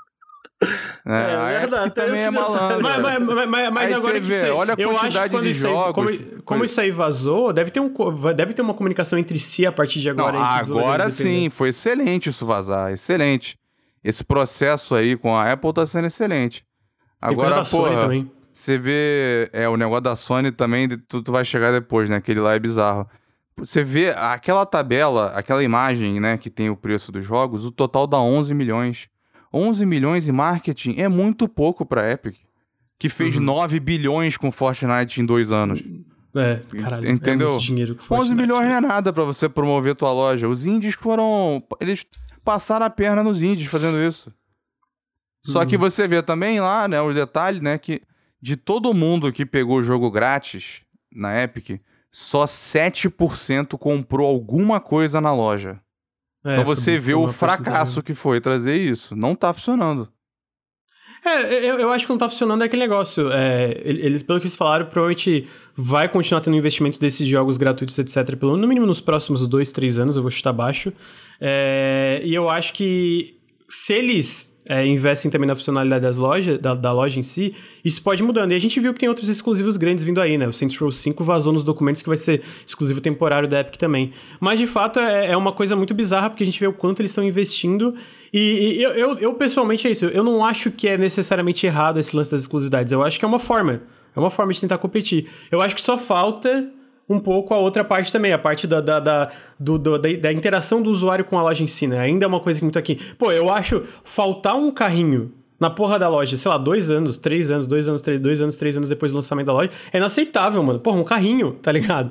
[1.06, 2.82] É, É, a verdade, também é malandro.
[2.82, 5.92] Mas, mas, mas, mas, agora vê, isso aí- olha a quantidade de isso aí- jogos.
[5.94, 7.92] como, como isso aí vazou, deve ter, um,
[8.34, 10.36] deve ter uma comunicação entre si a partir de Não, agora.
[10.60, 13.58] entre os agora sim, foi excelente isso vazar, excelente.
[14.02, 16.64] Esse processo aí com a Apple tá sendo excelente.
[17.20, 18.30] Agora, da Sony porra, também.
[18.52, 22.16] você vê, é, o negócio da Sony também, de- tu, tu vai chegar depois, né?
[22.16, 23.08] Aquele lá é bizarro.
[23.56, 28.06] Você vê aquela tabela, aquela imagem, né, que tem o preço dos jogos, o total
[28.06, 29.06] dá 11 milhões.
[29.54, 32.36] 11 milhões em marketing é muito pouco pra Epic,
[32.98, 33.42] que fez Uhum.
[33.44, 35.82] 9 bilhões com Fortnite em dois anos.
[36.34, 37.08] É, caralho.
[37.08, 37.48] Entendeu?
[37.48, 38.34] É muito dinheiro que 11 Fortnite.
[38.34, 40.48] milhões não é nada pra você promover tua loja.
[40.48, 41.62] Os indies foram.
[41.80, 42.04] Eles
[42.44, 44.32] passaram a perna nos indies fazendo isso.
[45.44, 45.66] Só Uhum.
[45.66, 48.02] que você vê também lá, né, o detalhe, né, que
[48.42, 50.82] de todo mundo que pegou o jogo grátis
[51.14, 55.80] na Epic, só 7% comprou alguma coisa na loja.
[56.44, 59.16] É, então foi- você foi vê uma o fracasso que foi trazer isso.
[59.16, 60.08] Não tá funcionando.
[61.24, 63.32] É, eu, eu acho que não tá funcionando aquele negócio.
[63.32, 68.36] É, eles, pelo que eles falaram, provavelmente vai continuar tendo investimento desses jogos gratuitos, etc.
[68.36, 70.92] Pelo, no mínimo nos próximos dois, três anos, eu vou chutar baixo.
[71.40, 73.38] É, e eu acho que
[73.70, 77.54] se eles é, investem também na funcionalidade das lojas, da, da loja em si,
[77.84, 78.52] isso pode mudando.
[78.52, 80.48] E a gente viu que tem outros exclusivos grandes vindo aí, né?
[80.48, 84.12] O Saints Row 5 vazou nos documentos que vai ser exclusivo temporário da Epic também.
[84.40, 87.00] Mas, de fato, é, é uma coisa muito bizarra, porque a gente vê o quanto
[87.00, 87.94] eles estão investindo.
[88.32, 90.06] E, e eu, eu, eu, pessoalmente, é isso.
[90.06, 92.92] Eu não acho que é necessariamente errado esse lance das exclusividades.
[92.92, 93.82] Eu acho que é uma forma.
[94.16, 95.26] É uma forma de tentar competir.
[95.50, 96.70] Eu acho que só falta
[97.08, 100.32] um pouco a outra parte também, a parte da, da, da, do, do, da, da,
[100.32, 101.98] interação do usuário com a loja em si, né?
[102.00, 102.98] Ainda é uma coisa que muito aqui.
[103.18, 107.50] Pô, eu acho faltar um carrinho na porra da loja, sei lá, dois anos, três
[107.50, 110.62] anos, dois anos, três, dois anos, três anos depois do lançamento da loja, é inaceitável,
[110.62, 110.80] mano.
[110.80, 112.10] Porra, um carrinho, tá ligado?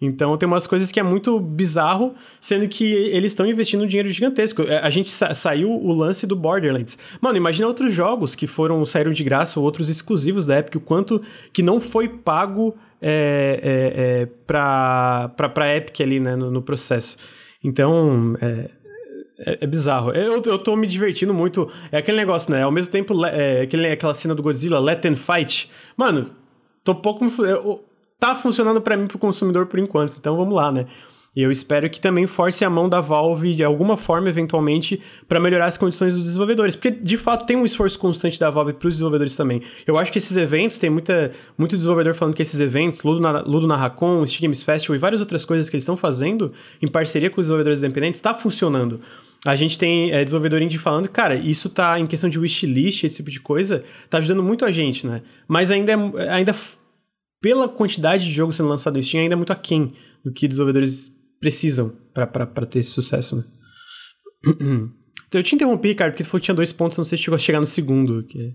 [0.00, 4.08] Então tem umas coisas que é muito bizarro, sendo que eles estão investindo um dinheiro
[4.08, 4.62] gigantesco.
[4.82, 6.96] A gente sa saiu o lance do Borderlands.
[7.20, 10.80] Mano, imagina outros jogos que foram saíram de graça ou outros exclusivos da Epic, o
[10.80, 11.20] quanto
[11.52, 17.16] que não foi pago é, é, é, pra, pra Epic ali, né, no, no processo.
[17.62, 18.70] Então, é,
[19.38, 20.12] é, é, bizarro.
[20.12, 21.70] Eu, eu tô me divertindo muito.
[21.90, 22.62] É aquele negócio, né?
[22.62, 25.70] Ao mesmo tempo, é, aquele, aquela cena do Godzilla, Let them fight.
[25.96, 26.30] Mano,
[26.84, 27.24] tô pouco...
[27.42, 27.84] Eu,
[28.18, 30.16] tá funcionando para mim, pro consumidor, por enquanto.
[30.18, 30.86] Então, vamos lá, né?
[31.34, 35.38] E eu espero que também force a mão da Valve de alguma forma, eventualmente, para
[35.38, 36.74] melhorar as condições dos desenvolvedores.
[36.74, 39.62] Porque, de fato, tem um esforço constante da Valve para os desenvolvedores também.
[39.86, 43.42] Eu acho que esses eventos, tem muita, muito desenvolvedor falando que esses eventos, Ludo na,
[43.42, 46.52] Ludo na Racon, Steam Games Festival e várias outras coisas que eles estão fazendo
[46.82, 49.00] em parceria com os desenvolvedores independentes, está funcionando.
[49.46, 53.16] A gente tem é, desenvolvedor indie falando, cara, isso tá em questão de wishlist, esse
[53.16, 55.22] tipo de coisa, tá ajudando muito a gente, né?
[55.46, 56.54] Mas ainda, é, ainda
[57.40, 59.92] pela quantidade de jogos sendo lançado no Steam, ainda é muito aquém
[60.24, 63.44] do que desenvolvedores precisam para ter esse sucesso, né?
[65.30, 67.24] Então, eu te interrompi, cara, porque tu falou que tinha dois pontos, não sei se
[67.24, 68.24] chegou a chegar no segundo.
[68.26, 68.54] Que...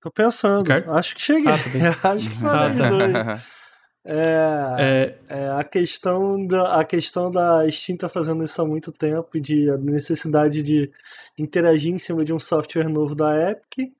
[0.00, 0.62] Tô pensando.
[0.62, 0.92] Ricardo?
[0.92, 1.52] Acho que cheguei.
[1.52, 1.56] Ah,
[2.12, 3.44] Acho que falei ah, tá.
[4.02, 8.90] É, é, é, a, questão da, a questão da Steam tá fazendo isso há muito
[8.90, 10.90] tempo, de a necessidade de
[11.38, 13.92] interagir em cima de um software novo da Epic.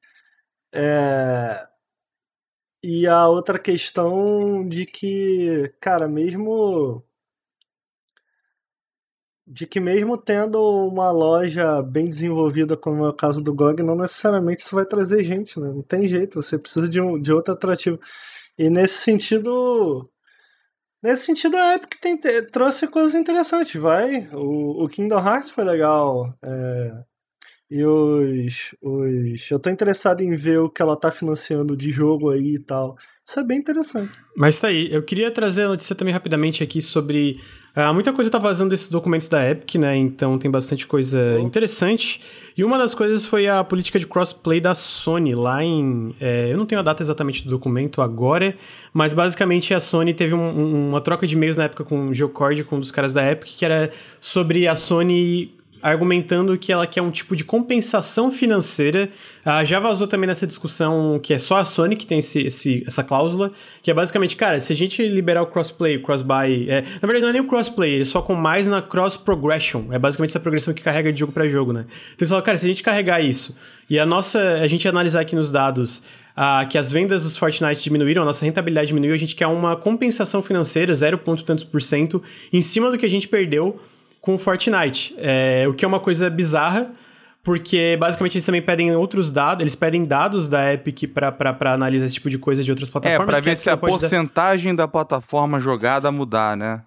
[0.72, 1.66] É,
[2.82, 7.04] e a outra questão de que, cara, mesmo.
[9.46, 13.96] De que mesmo tendo uma loja bem desenvolvida, como é o caso do GOG, não
[13.96, 15.68] necessariamente isso vai trazer gente, né?
[15.68, 17.98] Não tem jeito, você precisa de, um, de outro atrativo.
[18.58, 20.08] E nesse sentido.
[21.02, 22.18] Nesse sentido, a Epic tem,
[22.52, 24.28] trouxe coisas interessantes, vai.
[24.32, 26.34] O, o Kingdom Hearts foi legal.
[26.42, 27.04] É,
[27.70, 29.50] e os, os.
[29.50, 32.96] Eu tô interessado em ver o que ela tá financiando de jogo aí e tal.
[33.24, 34.10] Isso é bem interessante.
[34.36, 34.92] Mas tá aí.
[34.92, 37.38] Eu queria trazer a notícia também rapidamente aqui sobre.
[37.76, 39.96] Uh, muita coisa tá vazando desses documentos da Epic, né?
[39.96, 41.46] Então tem bastante coisa oh.
[41.46, 42.20] interessante.
[42.56, 46.12] E uma das coisas foi a política de crossplay da Sony lá em.
[46.20, 48.56] É, eu não tenho a data exatamente do documento agora,
[48.92, 52.14] mas basicamente a Sony teve um, um, uma troca de e-mails na época com o
[52.14, 56.86] Geocord, com um dos caras da Epic, que era sobre a Sony argumentando que ela
[56.86, 59.08] quer um tipo de compensação financeira.
[59.44, 62.84] Ah, já vazou também nessa discussão que é só a Sony que tem esse, esse,
[62.86, 63.52] essa cláusula,
[63.82, 67.22] que é basicamente, cara, se a gente liberar o crossplay, o crossbuy, é, na verdade
[67.22, 70.74] não é nem o crossplay, eles focam mais na cross progression, é basicamente essa progressão
[70.74, 71.86] que carrega de jogo para jogo, né?
[71.88, 73.56] Então eles falam, cara, se a gente carregar isso
[73.88, 76.02] e a nossa, a gente analisar aqui nos dados
[76.36, 79.76] ah, que as vendas dos Fortnite diminuíram, a nossa rentabilidade diminuiu, a gente quer uma
[79.76, 83.80] compensação financeira, 0, tantos por cento, em cima do que a gente perdeu
[84.20, 85.14] com o Fortnite.
[85.18, 86.90] É, o que é uma coisa bizarra,
[87.42, 92.14] porque basicamente eles também pedem outros dados, eles pedem dados da Epic para analisar esse
[92.14, 93.28] tipo de coisa de outras é, plataformas.
[93.28, 94.84] É, para ver se a porcentagem dar...
[94.84, 96.82] da plataforma jogada mudar, né?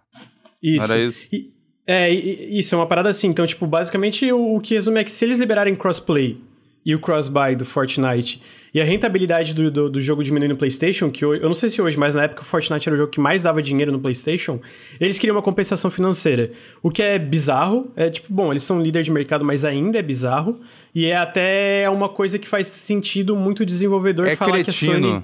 [0.62, 0.84] Isso.
[0.84, 1.28] Era isso?
[1.32, 1.52] E,
[1.86, 3.28] é, isso, é uma parada assim.
[3.28, 6.40] Então, tipo, basicamente o, o que resume é que se eles liberarem crossplay
[6.86, 8.42] e o cross-buy do Fortnite
[8.74, 11.70] e a rentabilidade do, do, do, jogo diminuindo no PlayStation, que eu, eu não sei
[11.70, 14.00] se hoje, mas na época o Fortnite era o jogo que mais dava dinheiro no
[14.00, 14.60] PlayStation,
[15.00, 16.52] eles queriam uma compensação financeira.
[16.82, 20.02] O que é bizarro, é tipo, bom, eles são líder de mercado, mas ainda é
[20.02, 20.60] bizarro,
[20.94, 24.92] e é até uma coisa que faz sentido muito desenvolvedor é falar cretino.
[24.92, 25.24] que a Sony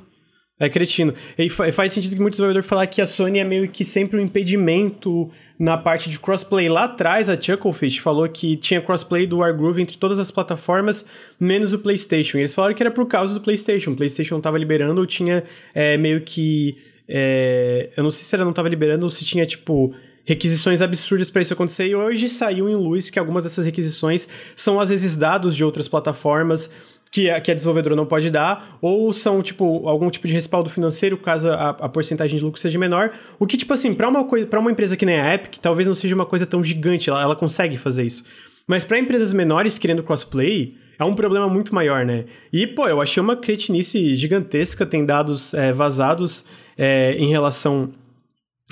[0.59, 1.13] é cretino.
[1.37, 4.21] E faz sentido que muito desenvolvedor falar que a Sony é meio que sempre um
[4.21, 6.67] impedimento na parte de crossplay.
[6.67, 11.05] Lá atrás, a Chucklefish falou que tinha crossplay do Wargroove entre todas as plataformas,
[11.39, 12.37] menos o PlayStation.
[12.37, 13.91] E eles falaram que era por causa do PlayStation.
[13.91, 16.77] O PlayStation não estava liberando ou tinha é, meio que.
[17.07, 19.95] É, eu não sei se ela não estava liberando ou se tinha, tipo,
[20.25, 21.87] requisições absurdas para isso acontecer.
[21.87, 25.87] E hoje saiu em luz que algumas dessas requisições são às vezes dados de outras
[25.87, 26.69] plataformas
[27.11, 30.69] que a, que a desenvolvedora não pode dar, ou são, tipo, algum tipo de respaldo
[30.69, 33.11] financeiro, caso a, a porcentagem de lucro seja menor.
[33.39, 35.95] O que, tipo assim, para uma, coisa, uma empresa que nem a Epic, talvez não
[35.95, 38.23] seja uma coisa tão gigante, ela, ela consegue fazer isso.
[38.67, 42.25] Mas para empresas menores querendo crossplay, é um problema muito maior, né?
[42.53, 46.43] E, pô, eu achei uma cretinice gigantesca, tem dados é, vazados
[46.77, 47.91] é, em relação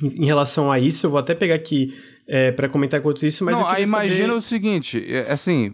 [0.03, 1.07] em relação a isso.
[1.07, 1.97] Eu vou até pegar aqui
[2.27, 4.37] é, para comentar quanto isso, mas não, eu imagina saber...
[4.37, 5.73] o seguinte, é, assim,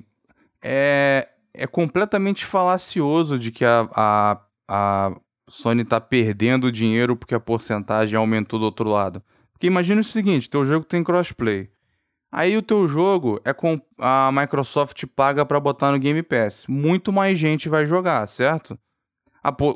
[0.63, 5.15] é, é completamente falacioso de que a, a, a
[5.47, 9.21] Sony está perdendo dinheiro porque a porcentagem aumentou do outro lado.
[9.51, 11.69] Porque imagina o seguinte, teu jogo tem crossplay.
[12.31, 16.65] Aí o teu jogo é com a Microsoft paga para botar no Game Pass.
[16.67, 18.77] Muito mais gente vai jogar, certo?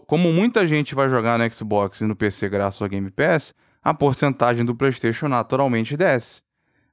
[0.08, 3.94] Como muita gente vai jogar no Xbox e no PC graças ao Game Pass, a
[3.94, 6.42] porcentagem do PlayStation naturalmente desce.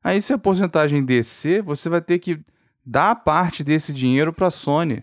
[0.02, 2.44] Aí se a porcentagem descer, você vai ter que
[2.84, 5.02] dá parte desse dinheiro para a Sony.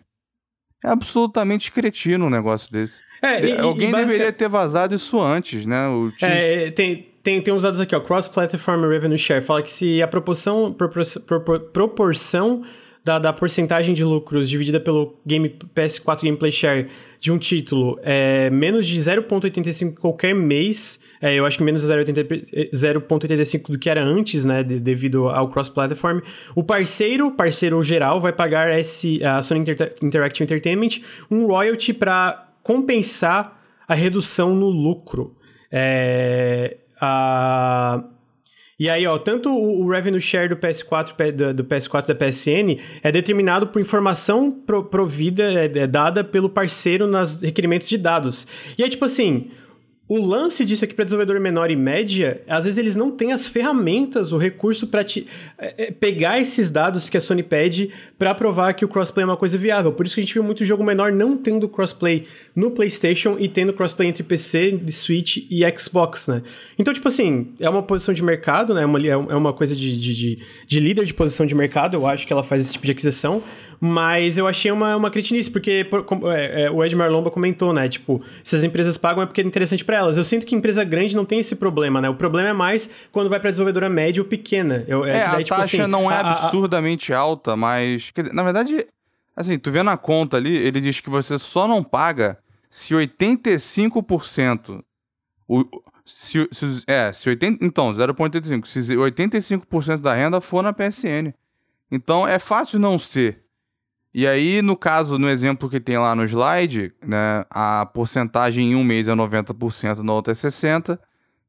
[0.84, 3.02] É absolutamente cretino um negócio desse.
[3.22, 5.88] É, e, Alguém e deveria ter vazado isso antes, né?
[5.88, 8.00] O é, tem, tem, tem uns dados aqui, ó.
[8.00, 9.44] Cross-Platform Revenue Share.
[9.44, 12.64] Fala que se a proporção, propor, propor, proporção
[13.04, 16.88] da, da porcentagem de lucros dividida pelo Game PS4 Gameplay Share
[17.20, 23.72] de um título é menos de 0,85 qualquer mês, é, eu acho que menos 0,85
[23.72, 26.22] do que era antes, né, de, devido ao cross-platform.
[26.56, 32.50] O parceiro, parceiro geral, vai pagar esse, a Sony Inter Interactive Entertainment um royalty para
[32.64, 35.36] compensar a redução no lucro.
[35.72, 38.04] É, a
[38.82, 43.12] e aí, ó, tanto o, revenue share do PS4 do, do PS4 da PSN é
[43.12, 48.48] determinado por informação pro, provida, é, é dada pelo parceiro nos requerimentos de dados.
[48.76, 49.52] E aí, tipo assim,
[50.14, 53.48] o lance disso aqui para desenvolvedor menor e média, às vezes eles não têm as
[53.48, 55.26] ferramentas, o recurso para é,
[55.58, 59.38] é, pegar esses dados que a Sony pede para provar que o crossplay é uma
[59.38, 59.94] coisa viável.
[59.94, 63.48] Por isso que a gente viu muito jogo menor não tendo crossplay no PlayStation e
[63.48, 66.44] tendo crossplay entre PC, Switch e Xbox, né?
[66.78, 68.84] Então, tipo assim, é uma posição de mercado, né?
[68.84, 72.06] É uma, é uma coisa de, de, de, de líder de posição de mercado, eu
[72.06, 73.42] acho que ela faz esse tipo de aquisição,
[73.84, 77.90] mas eu achei uma, uma cretinice, porque por, é, é, o Ed Marlomba comentou, né?
[77.90, 80.18] Tipo, se as empresas pagam é porque é interessante para elas.
[80.18, 82.08] Eu sinto que empresa grande não tem esse problema, né?
[82.08, 84.86] O problema é mais quando vai pra desenvolvedora média ou pequena.
[84.88, 88.12] Eu, é, é daí, a tipo, taxa assim, não é a, absurdamente a, alta, mas...
[88.12, 88.86] Quer dizer, na verdade,
[89.36, 92.38] assim, tu vê na conta ali, ele diz que você só não paga
[92.70, 94.84] se 85%...
[95.48, 95.66] O,
[96.06, 98.66] se, se, é, se 80, então, 0,85.
[98.68, 101.34] Se 85% da renda for na PSN.
[101.92, 103.42] Então é fácil não ser.
[104.14, 108.76] E aí, no caso, no exemplo que tem lá no slide, né, a porcentagem em
[108.76, 111.00] um mês é 90%, na outra é 60%.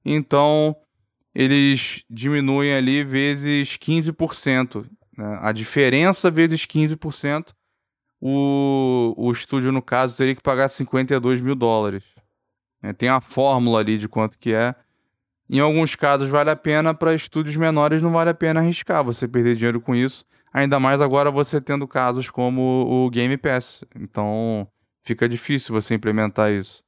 [0.04, 0.76] Então,
[1.34, 4.86] eles diminuem ali vezes 15%.
[5.16, 5.38] Né?
[5.40, 7.48] A diferença vezes 15%,
[8.20, 12.04] o, o estúdio, no caso, teria que pagar 52 mil dólares.
[12.80, 14.74] É, tem a fórmula ali de quanto que é.
[15.50, 19.26] Em alguns casos vale a pena, para estúdios menores não vale a pena arriscar você
[19.26, 20.24] perder dinheiro com isso.
[20.52, 23.84] Ainda mais agora você tendo casos como o Game Pass.
[23.96, 24.66] Então
[25.02, 26.82] fica difícil você implementar isso.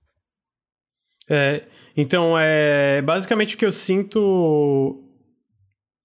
[1.28, 1.62] É,
[1.96, 5.04] então, é, basicamente o que eu sinto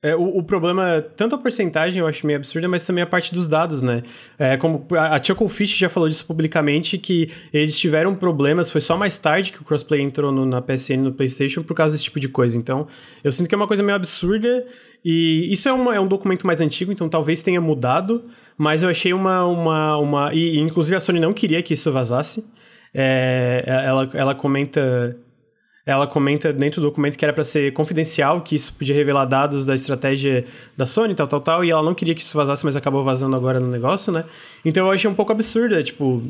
[0.02, 3.34] é, o, o, problema, tanto a porcentagem eu acho meio absurda, mas também a parte
[3.34, 4.02] dos dados, né?
[4.38, 8.95] É, como a, a Chucklefish já falou disso publicamente, que eles tiveram problemas, foi só
[8.95, 12.18] mais tarde que o crossplay entrou no, na PSN no PlayStation por causa desse tipo
[12.18, 12.57] de coisa.
[12.57, 12.88] Então,
[13.22, 14.65] eu sinto que é uma coisa meio absurda,
[15.04, 18.26] e isso é, uma, é um documento mais antigo, então talvez tenha mudado,
[18.58, 19.46] mas eu achei uma.
[19.46, 22.46] uma, uma e, e inclusive a Sony não queria que isso vazasse.
[22.94, 25.16] É, ela, ela comenta
[25.86, 29.66] ela comenta dentro do documento que era para ser confidencial, que isso podia revelar dados
[29.66, 30.46] da estratégia
[30.78, 33.36] da Sony, tal, tal, tal, e ela não queria que isso vazasse, mas acabou vazando
[33.36, 34.26] agora no negócio, né?
[34.64, 36.22] Então eu achei um pouco absurda, tipo,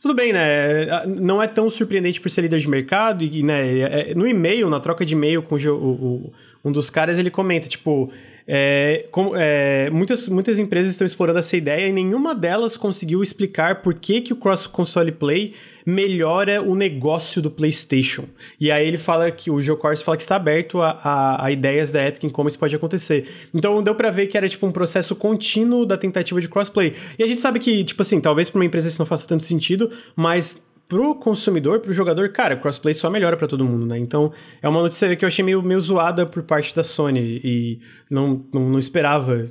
[0.00, 1.06] tudo bem, né?
[1.06, 3.78] Não é tão surpreendente por ser líder de mercado, e, né?
[3.78, 6.32] É, é, no e-mail, na troca de e-mail com o, o,
[6.64, 8.10] um dos caras, ele comenta, tipo.
[8.46, 13.94] É, é, muitas, muitas empresas estão explorando essa ideia e nenhuma delas conseguiu explicar por
[13.94, 15.54] que, que o cross-console play
[15.86, 18.24] melhora o negócio do PlayStation.
[18.60, 21.90] E aí ele fala que o Joe fala que está aberto a, a, a, ideias
[21.92, 23.28] da Epic em como isso pode acontecer.
[23.52, 26.94] Então deu para ver que era tipo um processo contínuo da tentativa de crossplay.
[27.18, 29.42] E a gente sabe que, tipo assim, talvez para uma empresa isso não faça tanto
[29.42, 30.56] sentido, mas
[30.88, 33.98] pro consumidor, pro jogador, cara, crossplay só melhora para todo mundo, né?
[33.98, 37.80] Então, é uma notícia que eu achei meio, meio zoada por parte da Sony e
[38.10, 39.48] não, não, não esperava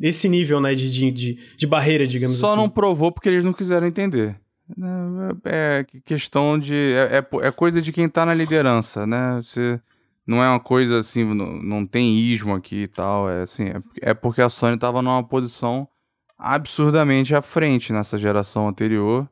[0.00, 2.54] esse nível, né, de, de, de barreira, digamos só assim.
[2.54, 4.36] Só não provou porque eles não quiseram entender.
[5.44, 6.74] É, é questão de.
[6.74, 9.40] É, é, é, coisa de quem tá na liderança, né?
[9.42, 9.80] Você,
[10.26, 13.28] não é uma coisa assim, não, não tem ismo aqui e tal.
[13.28, 15.86] É assim, é, é porque a Sony tava numa posição
[16.38, 19.28] absurdamente à frente nessa geração anterior.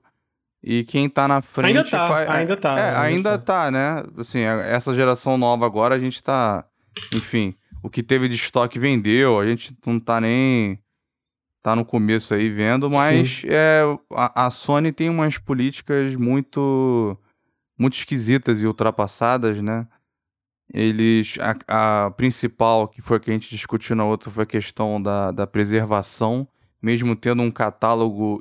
[0.63, 3.65] E quem tá na frente ainda tá, faz, ainda tá, é, ainda, ainda tá.
[3.65, 4.05] tá, né?
[4.17, 6.65] Assim, é, essa geração nova agora a gente tá,
[7.13, 10.79] enfim, o que teve de estoque vendeu, a gente não tá nem
[11.63, 13.83] tá no começo aí vendo, mas é,
[14.13, 17.17] a, a, Sony tem umas políticas muito
[17.79, 19.87] muito esquisitas e ultrapassadas, né?
[20.73, 21.37] Eles
[21.69, 25.33] a, a principal que foi que a gente discutiu na outra foi a questão da,
[25.33, 26.47] da preservação,
[26.81, 28.41] mesmo tendo um catálogo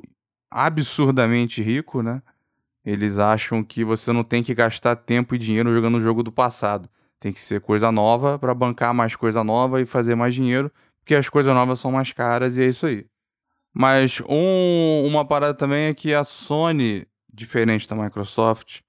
[0.52, 2.22] absurdamente rico, né?
[2.84, 6.32] Eles acham que você não tem que gastar tempo e dinheiro jogando o jogo do
[6.32, 6.88] passado.
[7.20, 10.70] Tem que ser coisa nova para bancar mais coisa nova e fazer mais dinheiro,
[11.00, 13.06] porque as coisas novas são mais caras e é isso aí.
[13.72, 18.80] Mas um, uma parada também é que a Sony, diferente da Microsoft,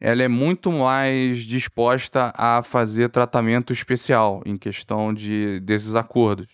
[0.00, 6.48] ela é muito mais disposta a fazer tratamento especial em questão de, desses acordos.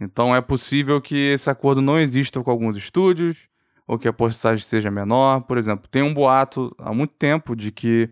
[0.00, 3.47] Então é possível que esse acordo não exista com alguns estúdios,
[3.88, 5.40] ou que a porcentagem seja menor.
[5.40, 8.10] Por exemplo, tem um boato há muito tempo de que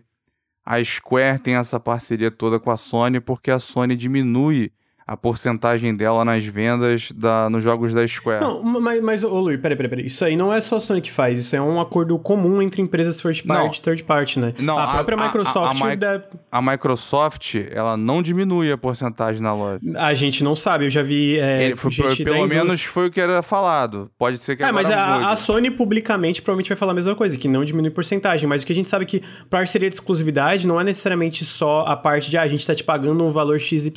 [0.65, 4.73] a Square tem essa parceria toda com a Sony porque a Sony diminui
[5.07, 8.41] a porcentagem dela nas vendas da, nos jogos da Square.
[8.41, 10.05] Não, mas, mas ô Luiz, peraí, peraí, peraí.
[10.05, 12.81] Isso aí não é só a Sony que faz, isso é um acordo comum entre
[12.81, 14.53] empresas first party e third party, né?
[14.59, 15.81] Não, a própria a, Microsoft.
[15.81, 16.15] A,
[16.51, 19.79] a, a, Microsoft, ela não diminui a porcentagem na loja.
[19.95, 21.39] A gente não sabe, eu já vi.
[21.39, 24.11] É, foi, pelo menos foi o que era falado.
[24.17, 27.37] Pode ser que É, mas a, a, Sony publicamente provavelmente vai falar a mesma coisa,
[27.37, 28.47] que não diminui porcentagem.
[28.47, 31.85] Mas o que a gente sabe é que parceria de exclusividade não é necessariamente só
[31.87, 33.93] a parte de ah, a gente tá te pagando um valor XYZ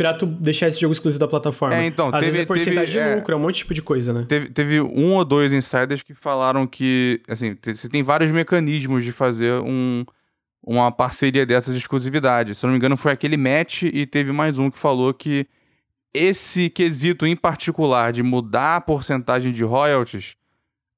[0.00, 1.76] pra tu deixar esse jogo exclusivo da plataforma.
[1.76, 3.74] É, então, Às teve, vezes é porcentagem teve, de lucro, é um monte de tipo
[3.74, 4.24] de coisa, né?
[4.26, 9.12] Teve, teve um ou dois insiders que falaram que, assim, você tem vários mecanismos de
[9.12, 10.06] fazer um,
[10.66, 12.54] uma parceria dessas de exclusividade.
[12.54, 15.46] Se eu não me engano, foi aquele match e teve mais um que falou que
[16.14, 20.34] esse quesito em particular de mudar a porcentagem de royalties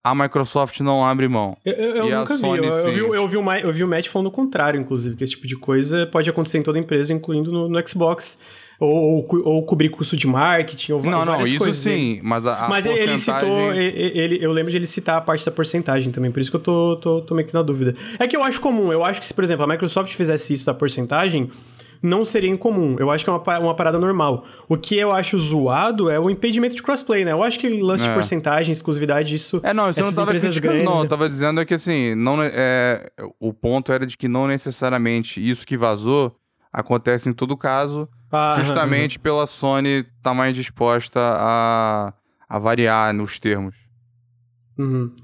[0.05, 1.57] a Microsoft não abre mão.
[1.65, 2.47] Eu, eu, eu nunca vi.
[2.47, 2.99] Eu, eu, vi.
[2.99, 5.57] eu, vi o, eu vi o Matt falando o contrário, inclusive, que esse tipo de
[5.57, 8.39] coisa pode acontecer em toda empresa, incluindo no, no Xbox.
[8.85, 11.85] Ou, ou, ou cobrir custo de marketing, ou Não, não, isso coisas.
[11.87, 11.93] né?
[11.93, 13.13] sim, mas a, a Mas porcentagem...
[13.13, 16.41] ele citou, ele, ele- eu lembro de ele citar a parte da porcentagem também, por
[16.41, 17.95] isso que eu tô, tô, tô meio que na dúvida.
[18.19, 20.67] É que eu acho comum, eu acho que se, por exemplo, a Microsoft fizesse isso
[20.67, 21.49] da porcentagem,
[22.03, 22.97] não seria incomum.
[22.99, 24.45] Eu acho que é uma, uma parada normal.
[24.69, 27.31] O que eu acho zoado é o impedimento de crossplay, né?
[27.31, 28.15] Eu acho que lance de É.
[28.15, 29.61] porcentagem, exclusividade, isso.
[29.63, 30.99] É, não, isso eu não essas tava criticando, não.
[31.03, 35.39] Eu tava dizendo é que, assim, não, é, o ponto era de que não necessariamente
[35.41, 36.35] isso que vazou
[36.73, 42.15] acontece em todo caso, Ah, justamente pela Sony estar mais disposta a,
[42.49, 43.77] a variar nos termos.
[44.79, 45.15] Uhum.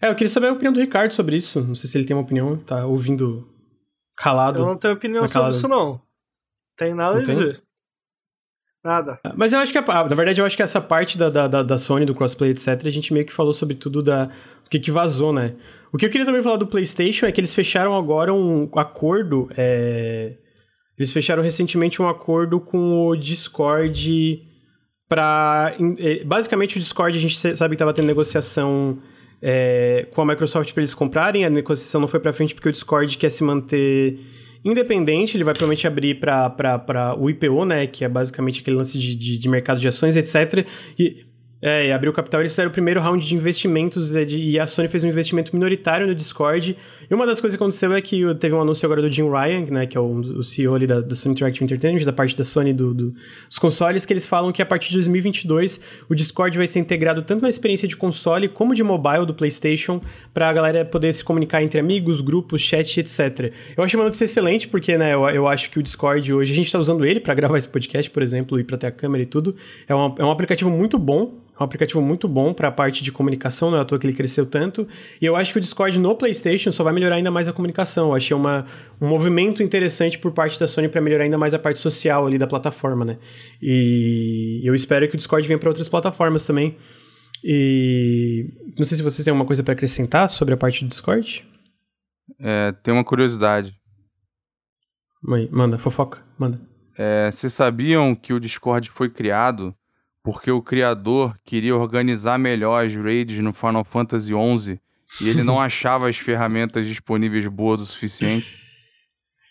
[0.00, 1.60] É, eu queria saber a opinião do Ricardo sobre isso.
[1.62, 3.48] Não sei se ele tem uma opinião, tá ouvindo
[4.16, 4.60] calado.
[4.60, 6.00] Eu não tenho opinião Na sobre isso, não.
[6.76, 7.34] Tem nada Não a tem?
[7.36, 7.60] dizer.
[8.84, 9.18] Nada.
[9.34, 11.48] Mas eu acho que, a- ah, na verdade, eu acho que essa parte da, da,
[11.48, 14.30] da- da Sony, do crossplay, etc., a gente meio que falou sobre tudo da,
[14.66, 15.54] o que, que vazou, né?
[15.90, 19.48] O que eu queria também falar do PlayStation é que eles fecharam agora um acordo.
[19.56, 20.36] é,
[20.98, 24.42] Eles fecharam recentemente um acordo com o Discord
[25.08, 25.74] para.
[26.24, 28.98] Basicamente, o Discord a gente sabe que estava tendo negociação
[29.42, 31.44] é, com a Microsoft para eles comprarem.
[31.44, 34.18] A negociação não foi para frente porque o Discord quer se manter
[34.64, 35.36] independente.
[35.36, 37.86] Ele vai provavelmente abrir para o IPO, né?
[37.86, 40.66] Que é basicamente aquele lance de, de, de mercado de ações, etc.
[40.98, 41.26] E.
[41.66, 44.66] É, e abriu capital, eles fizeram o primeiro round de investimentos né, de- e a
[44.66, 46.76] Sony fez um investimento minoritário no Discord.
[47.10, 49.66] E uma das coisas que aconteceu é que teve um anúncio agora do Jim Ryan,
[49.70, 52.44] né, que é o, o CEO ali da, da Sony Interactive Entertainment, da parte da
[52.44, 53.14] Sony do, do-
[53.48, 57.22] dos consoles, que eles falam que a partir de 2022 o Discord vai ser integrado
[57.22, 60.00] tanto na experiência de console como de mobile do PlayStation,
[60.32, 63.52] pra galera poder se comunicar entre amigos, grupos, chat, etc.
[63.76, 66.56] Eu achei uma notícia excelente, porque né, eu, eu acho que o Discord hoje, a
[66.56, 69.22] gente tá usando ele pra gravar esse podcast, por exemplo, e pra ter a câmera
[69.22, 69.54] e tudo.
[69.86, 73.04] É um, é um aplicativo muito bom, é um aplicativo muito bom para a parte
[73.04, 74.88] de comunicação, não é à toa que ele cresceu tanto.
[75.20, 78.08] E eu acho que o Discord no PlayStation só vai melhorar ainda mais a comunicação.
[78.08, 78.66] Eu achei uma,
[79.00, 82.38] um movimento interessante por parte da Sony para melhorar ainda mais a parte social ali
[82.38, 83.18] da plataforma, né?
[83.60, 86.76] E eu espero que o Discord venha para outras plataformas também.
[87.42, 88.46] E
[88.78, 91.44] não sei se vocês têm alguma coisa para acrescentar sobre a parte do Discord.
[92.40, 93.74] É, tem uma curiosidade.
[95.22, 96.60] Mãe, manda, fofoca, manda.
[96.96, 99.74] É, vocês sabiam que o Discord foi criado
[100.22, 104.80] porque o criador queria organizar melhor as raids no Final Fantasy XI
[105.20, 108.64] e ele não achava as ferramentas disponíveis boas o suficiente?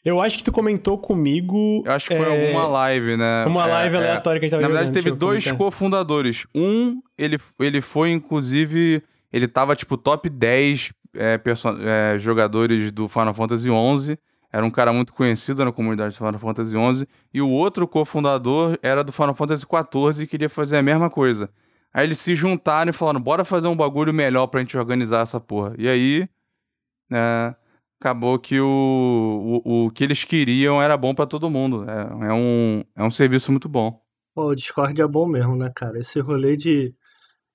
[0.03, 1.81] Eu acho que tu comentou comigo.
[1.85, 3.45] Eu acho que foi é, alguma live, né?
[3.45, 3.99] Uma É, live é.
[3.99, 6.45] aleatória que a gente tava Na verdade, teve dois cofundadores.
[6.53, 13.33] Um, ele, ele foi, inclusive, ele tava, tipo, top 10 é, é, jogadores do Final
[13.33, 14.17] Fantasy XI.
[14.51, 17.07] Era um cara muito conhecido na comunidade do Final Fantasy XI.
[17.33, 21.49] E o outro cofundador era do Final Fantasy XIV e queria fazer a mesma coisa.
[21.93, 25.39] Aí eles se juntaram e falaram, bora fazer um bagulho melhor pra gente organizar essa
[25.39, 25.75] porra.
[25.77, 26.27] E aí,
[27.11, 27.55] é,
[28.01, 31.85] acabou que o, o, o que eles queriam era bom pra todo mundo.
[31.89, 34.01] É, é, um, é um serviço muito bom.
[34.35, 35.99] Pô, o Discord é bom mesmo, né, cara?
[35.99, 36.93] Esse rolê de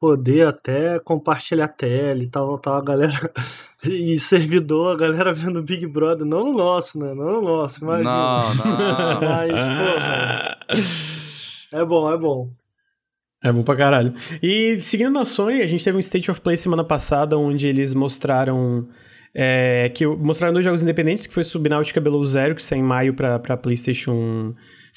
[0.01, 3.33] poder até compartilhar tela e tal, tal, a galera.
[3.85, 7.15] E servidor, a galera vendo Big Brother, não no nosso, né?
[7.15, 8.11] Não no nosso, imagina.
[8.11, 9.21] Não, não.
[9.23, 10.59] Mas, porra,
[11.81, 12.51] é bom, é bom.
[13.43, 14.15] É bom pra caralho.
[14.43, 17.95] E seguindo na Sony, a gente teve um State of Play semana passada, onde eles
[17.95, 18.89] mostraram.
[19.35, 23.15] é, que mostraram dois jogos independentes, que foi Subnautica Below Zero, que saiu em maio
[23.15, 24.55] pra, pra PlayStation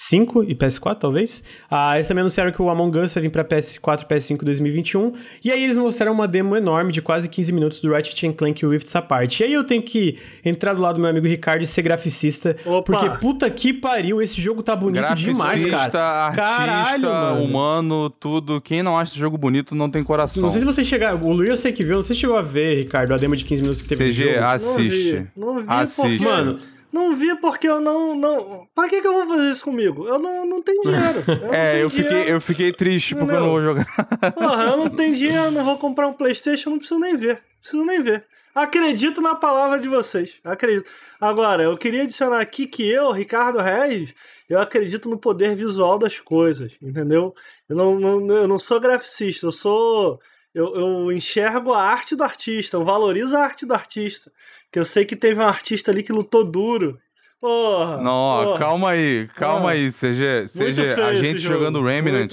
[0.09, 1.43] 5 e PS4, talvez.
[1.69, 4.45] Ah, eles também anunciaram que o Among Us vai vir pra PS4 e PS5 em
[4.45, 5.13] 2021.
[5.43, 8.95] E aí eles mostraram uma demo enorme de quase 15 minutos do Ratchet Clank Rift
[8.97, 9.39] Apart.
[9.39, 12.55] E aí eu tenho que entrar do lado do meu amigo Ricardo e ser graficista.
[12.65, 12.81] Opa!
[12.83, 15.81] Porque puta que pariu, esse jogo tá bonito demais, cara.
[16.25, 17.43] artista, Caralho, mano.
[17.43, 18.59] humano, tudo.
[18.61, 20.41] Quem não acha esse jogo bonito não tem coração.
[20.41, 21.15] Não sei se você chegar.
[21.15, 23.35] O Luiz eu sei que viu, não sei se chegou a ver, Ricardo, a demo
[23.35, 24.45] de 15 minutos que teve no CG, jogo.
[24.45, 25.27] assiste.
[25.35, 26.01] Não vi, não vi Assiste.
[26.17, 26.59] porque- Mano,
[26.91, 28.15] Não vi porque eu não.
[28.15, 28.67] não...
[28.75, 30.07] Pra que, que eu vou fazer isso comigo?
[30.07, 31.23] Eu não, não tenho dinheiro.
[31.27, 33.85] Eu é, eu fiquei, eu fiquei triste porque eu não vou jogar.
[34.35, 37.41] Porra, eu não tenho dinheiro, não vou comprar um PlayStation, não preciso nem ver.
[37.59, 38.25] Preciso nem ver.
[38.53, 40.39] Acredito na palavra de vocês.
[40.43, 40.89] Acredito.
[41.19, 44.13] Agora, eu queria adicionar aqui que eu, Ricardo Reis,
[44.49, 47.33] eu acredito no poder visual das coisas, entendeu?
[47.69, 50.19] Eu não, não, eu não sou graficista, eu sou.
[50.53, 54.31] Eu, eu enxergo a arte do artista, eu valorizo a arte do artista.
[54.71, 56.99] Que eu sei que teve um artista ali que lutou duro,
[57.41, 57.97] Porra!
[57.97, 58.59] Não, porra.
[58.59, 60.45] calma aí, calma aí, CG.
[60.47, 62.31] CG, a gente jogando Remnant,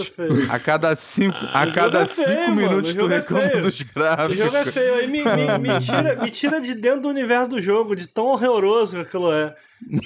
[0.51, 4.39] a cada cinco, a cada é cinco feio, minutos tu é reclama é dos gráficos.
[4.39, 7.49] O jogo é feio, aí me, me, me, tira, me tira de dentro do universo
[7.49, 9.55] do jogo, de tão horroroso que aquilo é.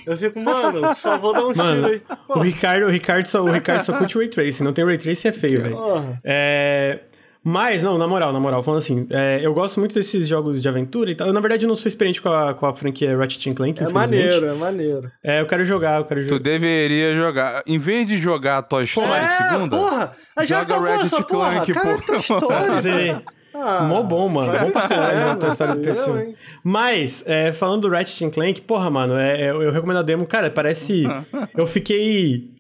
[0.07, 2.19] Eu fico, mano, só vou dar um mano, tiro aí.
[2.29, 5.29] O Ricardo, o, Ricardo só, o Ricardo só curte Ray Tracing, não tem Ray Tracing
[5.29, 5.79] é feio, velho.
[6.23, 7.01] É...
[7.45, 10.69] Mas, não, na moral, na moral, falando assim, é, eu gosto muito desses jogos de
[10.69, 11.27] aventura e tal.
[11.27, 14.47] Eu, na verdade, não sou experiente com a, com a franquia Ratchet Clank, É maneiro,
[14.47, 15.11] é maneiro.
[15.25, 16.37] É, eu quero jogar, eu quero jogar.
[16.37, 17.63] Tu deveria jogar.
[17.67, 20.17] Em vez de jogar a Toy Story é, segunda, porra,
[20.47, 22.03] joga Ratchet Clank, porra.
[22.03, 23.23] Toy Story.
[23.55, 24.59] Ah, Mó bom, mano.
[24.59, 26.35] Bom pra caralho a história do PS1.
[26.65, 30.27] Mas, é, falando do Ratchet Clank, porra, mano, é, eu, eu recomendo a demo.
[30.27, 31.05] Cara, parece.
[31.55, 32.51] eu fiquei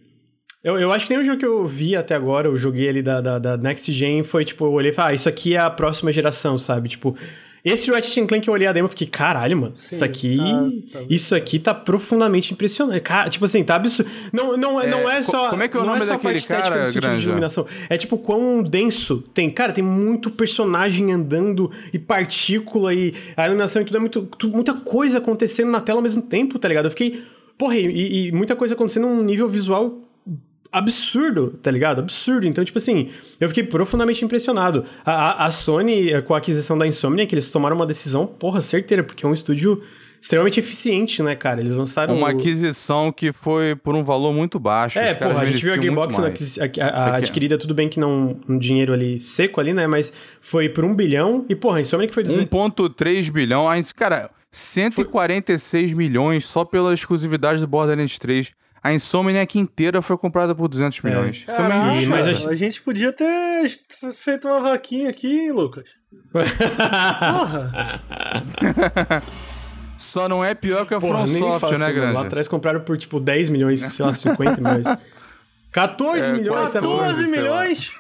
[0.62, 3.02] eu, eu acho que nem o jogo que eu vi até agora, eu joguei ali
[3.02, 5.59] da, da, da Next Gen, foi tipo, eu olhei e falei, ah, isso aqui é
[5.59, 6.89] a próxima geração, sabe?
[6.89, 7.16] Tipo,
[7.64, 10.36] esse Ratchet Clank que eu olhei a demo e fiquei, caralho, mano, Sim, isso aqui.
[10.93, 13.01] Tá, tá isso aqui tá profundamente impressionante.
[13.02, 14.10] Cara, tipo assim, tá absurdo.
[14.32, 15.48] Não, não, é, não é só.
[15.51, 17.28] Como é que é o nome é daquele cara, Granja?
[17.28, 17.64] iluminação.
[17.89, 19.48] É tipo, quão denso tem.
[19.48, 24.22] Cara, tem muito personagem andando e partícula e a iluminação e tudo é muito.
[24.22, 26.86] Tudo, muita coisa acontecendo na tela ao mesmo tempo, tá ligado?
[26.86, 27.22] Eu fiquei.
[27.56, 30.01] Porra, e, e muita coisa acontecendo num nível visual
[30.73, 32.01] absurdo, tá ligado?
[32.01, 32.47] Absurdo.
[32.47, 34.85] Então, tipo assim, eu fiquei profundamente impressionado.
[35.05, 38.62] A, a, Sony, eh, com a aquisição da Insomnia, que eles tomaram uma decisão, porra,
[38.62, 39.82] certeira, porque é um estúdio
[40.23, 41.61] extremamente eficiente, né, cara?
[41.61, 42.16] Eles lançaram.
[42.16, 42.31] Uma o...
[42.31, 44.99] aquisição que foi por um valor muito baixo.
[44.99, 46.16] É, porra, a gente viu a Gearbox
[46.59, 49.86] a, a, adquirida, tudo bem que não um dinheiro ali seco ali, né?
[49.86, 51.44] Mas foi por um bilhão.
[51.49, 52.23] E, porra, a Insomnia que foi.
[52.23, 53.66] 1,3 bilhão.
[53.94, 55.99] Cara, 146 foi...
[55.99, 58.53] milhões só pela exclusividade do Borderlands 3.
[58.82, 61.09] A Insomniac inteira foi comprada por 200 é.
[61.09, 61.44] milhões.
[61.46, 61.56] É.
[61.56, 62.54] Caraca, mas a...
[62.54, 63.68] gente podia ter
[64.12, 65.88] feito uma vaquinha aqui, Lucas.
[66.32, 68.02] Porra!
[69.96, 72.14] Só não é pior que a From Software, né, Grande?
[72.14, 74.84] Lá atrás compraram por, tipo, 10 milhões, sei lá, 50 milhões.
[75.73, 76.73] 14 é, milhões?
[76.73, 77.93] 14 milhões?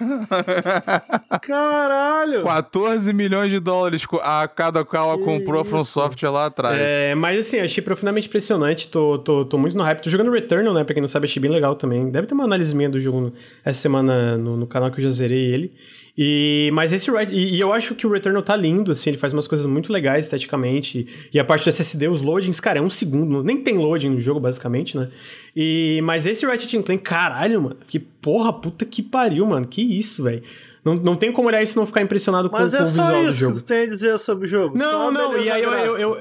[1.40, 2.42] Caralho!
[2.44, 6.78] 14 milhões de dólares a cada qual ela comprou a From Software lá atrás.
[6.78, 8.88] É, mas assim, achei profundamente impressionante.
[8.88, 10.02] Tô, tô, tô muito no hype.
[10.02, 10.84] Tô jogando Returnal, né?
[10.84, 12.10] Pra quem não sabe, achei bem legal também.
[12.10, 13.32] Deve ter uma análise minha do jogo
[13.64, 15.72] essa semana no, no canal que eu já zerei ele.
[16.16, 19.32] E, mas esse e, e, eu acho que o Returnal tá lindo, assim, ele faz
[19.32, 21.06] umas coisas muito legais esteticamente.
[21.32, 23.42] E a parte do SSD, os loadings, cara, é um segundo.
[23.42, 25.08] Nem tem loading no jogo, basicamente, né?
[25.56, 27.76] E, mas esse Ratchet Clank, caralho, mano.
[27.88, 29.66] Que porra, puta que pariu, mano.
[29.66, 30.42] Que isso, velho.
[30.84, 32.86] Não, não tem como olhar isso e não ficar impressionado com, mas é com o
[32.86, 33.24] visual do jogo.
[33.24, 34.76] Mas é só isso que você tem a dizer sobre o jogo.
[34.76, 36.18] Não, não, e aí eu, eu, eu,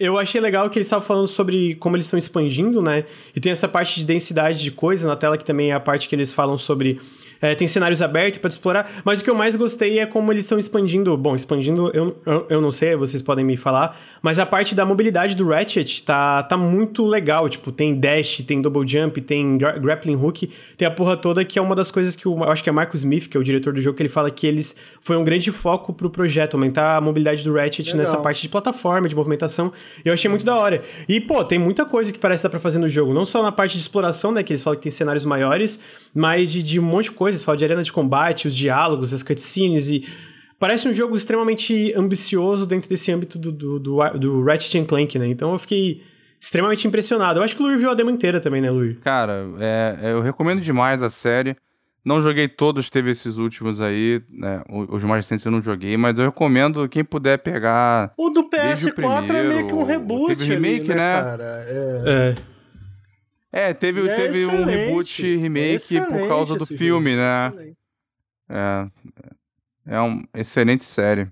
[0.00, 3.04] eu achei legal que eles estavam falando sobre como eles estão expandindo, né?
[3.36, 6.08] E tem essa parte de densidade de coisa na tela, que também é a parte
[6.08, 6.98] que eles falam sobre
[7.40, 10.44] é, tem cenários abertos para explorar, mas o que eu mais gostei é como eles
[10.44, 11.16] estão expandindo.
[11.16, 14.84] Bom, expandindo, eu, eu, eu, não sei, vocês podem me falar, mas a parte da
[14.84, 17.48] mobilidade do Ratchet tá, tá muito legal.
[17.48, 21.58] Tipo, tem dash, tem double jump, tem gra grappling hook, tem a porra toda, que
[21.58, 23.44] é uma das coisas que o, eu acho que é Marcos Smith, que é o
[23.44, 26.96] diretor do jogo, que ele fala que eles foi um grande foco pro projeto, aumentar
[26.96, 28.00] a mobilidade do Ratchet legal.
[28.00, 29.72] nessa parte de plataforma, de movimentação.
[30.04, 30.82] Eu achei muito da hora.
[31.08, 33.50] E, pô, tem muita coisa que parece dar pra fazer no jogo, não só na
[33.50, 35.80] parte de exploração, né, que eles falam que tem cenários maiores,
[36.14, 39.12] mas de, de um monte de coisa coisas, fala de arena de combate, os diálogos,
[39.12, 40.06] as cutscenes e.
[40.58, 45.26] Parece um jogo extremamente ambicioso dentro desse âmbito do, do, do, do Ratchet Clank, né?
[45.26, 46.02] Então eu fiquei
[46.38, 47.40] extremamente impressionado.
[47.40, 48.98] Eu acho que o Luir viu a demo inteira também, né, Luir?
[49.00, 51.56] Cara, é, é, eu recomendo demais a série.
[52.04, 54.62] Não joguei todos, teve esses últimos aí, né?
[54.68, 58.12] Os mais recentes eu não joguei, mas eu recomendo quem puder pegar.
[58.16, 60.34] O do PS4 o é meio que um reboot.
[60.34, 61.22] Teve remake, ali, né, né?
[61.22, 61.66] Cara?
[61.68, 62.02] É.
[62.06, 62.60] é.
[63.52, 67.52] É, teve, é teve um reboot remake é por causa do filme, né?
[68.48, 68.86] É,
[69.86, 71.28] é uma excelente série.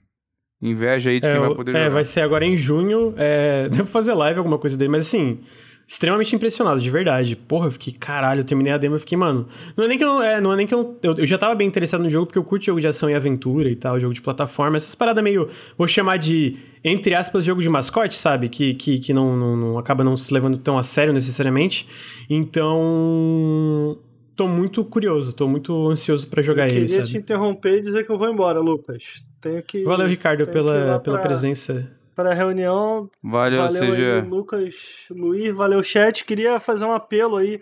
[0.60, 1.90] Inveja aí de é, quem vai poder é, jogar.
[1.90, 3.14] vai ser agora em junho.
[3.16, 5.40] É, devo fazer live, alguma coisa dele, mas assim,
[5.88, 7.34] extremamente impressionado, de verdade.
[7.34, 9.48] Porra, eu fiquei, caralho, eu terminei a demo e fiquei, mano.
[9.74, 10.22] Não é nem que eu.
[10.22, 11.26] É, não é nem que eu, eu, eu.
[11.26, 13.74] já tava bem interessado no jogo, porque eu curto jogo de ação e aventura e
[13.74, 14.76] tal, jogo de plataforma.
[14.76, 15.48] Essas paradas meio.
[15.78, 16.58] Vou chamar de.
[16.84, 18.50] Entre aspas, jogo de mascote, sabe?
[18.50, 21.88] Que, que, que não, não, não acaba não se levando tão a sério necessariamente.
[22.28, 23.98] Então
[24.36, 26.82] tô muito curioso, tô muito ansioso para jogar ele.
[26.82, 29.24] Eu queria te interromper e dizer que eu vou embora, Lucas.
[29.40, 29.84] Tenho que.
[29.84, 31.90] Valeu, Ricardo, pela, pela presença.
[32.18, 33.08] Para a reunião.
[33.22, 34.04] Valeu, valeu CG.
[34.04, 34.74] aí, Lucas,
[35.08, 36.24] Luiz, valeu, chat.
[36.24, 37.60] Queria fazer um apelo aí.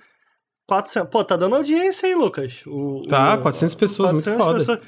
[0.66, 1.10] 400...
[1.10, 2.62] Pô, tá dando audiência aí, Lucas.
[2.66, 4.80] O, Tá, o- 400 pessoas, muito foda.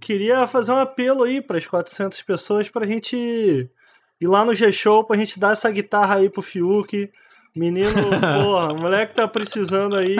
[0.00, 5.02] Queria fazer um apelo aí para as 400 pessoas pra gente ir lá no G-Show
[5.02, 7.10] pra gente dar essa guitarra aí pro Fiuk.
[7.56, 7.90] Menino,
[8.20, 10.14] porra, moleque tá precisando aí,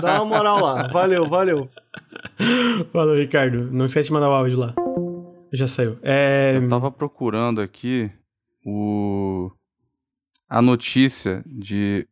[0.00, 0.86] dá uma moral lá.
[0.92, 1.68] Valeu, valeu.
[2.92, 3.68] Valeu, Ricardo.
[3.72, 4.74] Não esquece de mandar o áudio lá.
[5.52, 5.98] Já saiu.
[6.02, 6.56] É...
[6.56, 8.10] Eu tava procurando aqui
[8.64, 9.50] o
[10.48, 12.06] a notícia de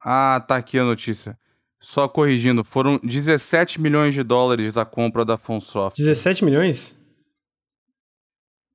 [0.00, 1.38] Ah, tá aqui a notícia.
[1.80, 5.96] Só corrigindo, foram 17 milhões de dólares a compra da FonSoft.
[5.98, 6.96] 17 milhões?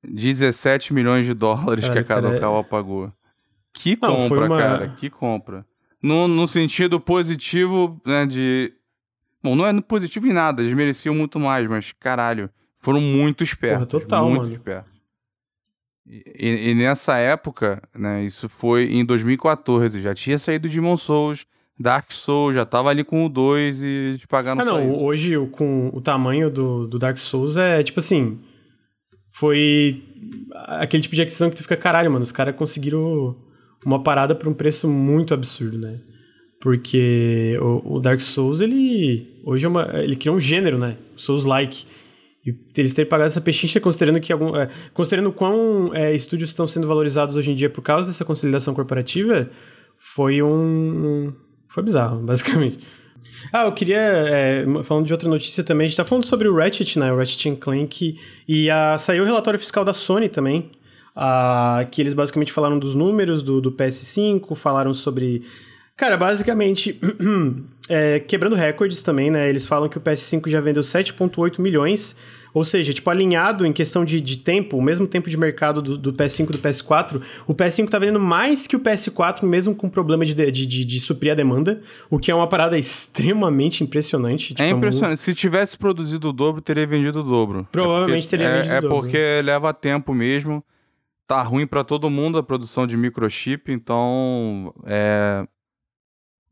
[0.03, 3.11] 17 milhões de dólares Cara, que a cara, Kadokawa pagou.
[3.73, 5.65] Que Não, compra, uma- cara, que compra.
[6.01, 8.73] No, no sentido positivo, né, de...
[9.41, 12.49] Bom, não é positivo em nada, eles mereciam muito mais, mas caralho,
[12.79, 13.87] foram muito espertos.
[13.87, 14.53] total, muito mano.
[14.55, 14.91] espertos.
[16.09, 21.45] E, e- nessa época, né, isso foi em 2014, já tinha saído Demon Souls,
[21.79, 24.93] Dark Souls, já tava ali com o 2 e eles pagaram Ah, só não.
[24.93, 25.03] isso.
[25.03, 28.39] Hoje, o- com o tamanho do, do Dark Souls, é tipo assim.
[29.33, 30.01] Foi
[30.79, 32.23] aquele tipo de aquisição que tu fica, caralho, mano.
[32.23, 33.35] Os caras conseguiram
[33.85, 35.99] uma parada por um preço muito absurdo, né?
[36.59, 39.39] Porque o, o Dark Souls, ele.
[39.45, 39.91] Hoje é uma.
[40.01, 40.97] Ele criou um gênero, né?
[41.15, 41.85] Souls-like.
[42.47, 44.55] E eles terem pagado essa pechincha, considerando que algum.
[44.55, 48.73] é, considerando quão é, estúdios estão sendo valorizados hoje em dia por causa dessa consolidação
[48.73, 49.49] corporativa,
[49.97, 51.33] foi um.
[51.67, 52.79] Foi bizarro, basicamente.
[53.51, 56.55] Ah, eu queria, é, falando de outra notícia também, a gente tá falando sobre o
[56.55, 57.11] Ratchet, né?
[57.11, 58.17] O Ratchet Clank.
[58.47, 60.71] E ah, saiu o relatório fiscal da Sony também.
[61.13, 65.43] ah, que eles basicamente falaram dos números do, do PS5, falaram sobre.
[65.97, 66.99] Cara, basicamente,
[67.89, 69.49] é, quebrando recordes também, né?
[69.49, 72.15] Eles falam que o PS5 já vendeu 7,8 milhões.
[72.57, 75.95] Ou seja, tipo, alinhado em questão de, de tempo, o mesmo tempo de mercado do,
[75.95, 79.87] do PS5 e do PS4, o PS5 tá vendendo mais que o PS4, mesmo com
[79.87, 84.49] problema de, de, de, de suprir a demanda, o que é uma parada extremamente impressionante.
[84.55, 85.21] tipo, É mu- impressionante.
[85.21, 87.67] Se tivesse produzido o dobro, teria vendido o dobro.
[87.71, 88.95] Provavelmente É teria é, vendido É o dobro.
[89.01, 90.63] porque leva tempo mesmo.
[91.27, 95.45] Tá ruim pra todo mundo a produção de microchip, então é,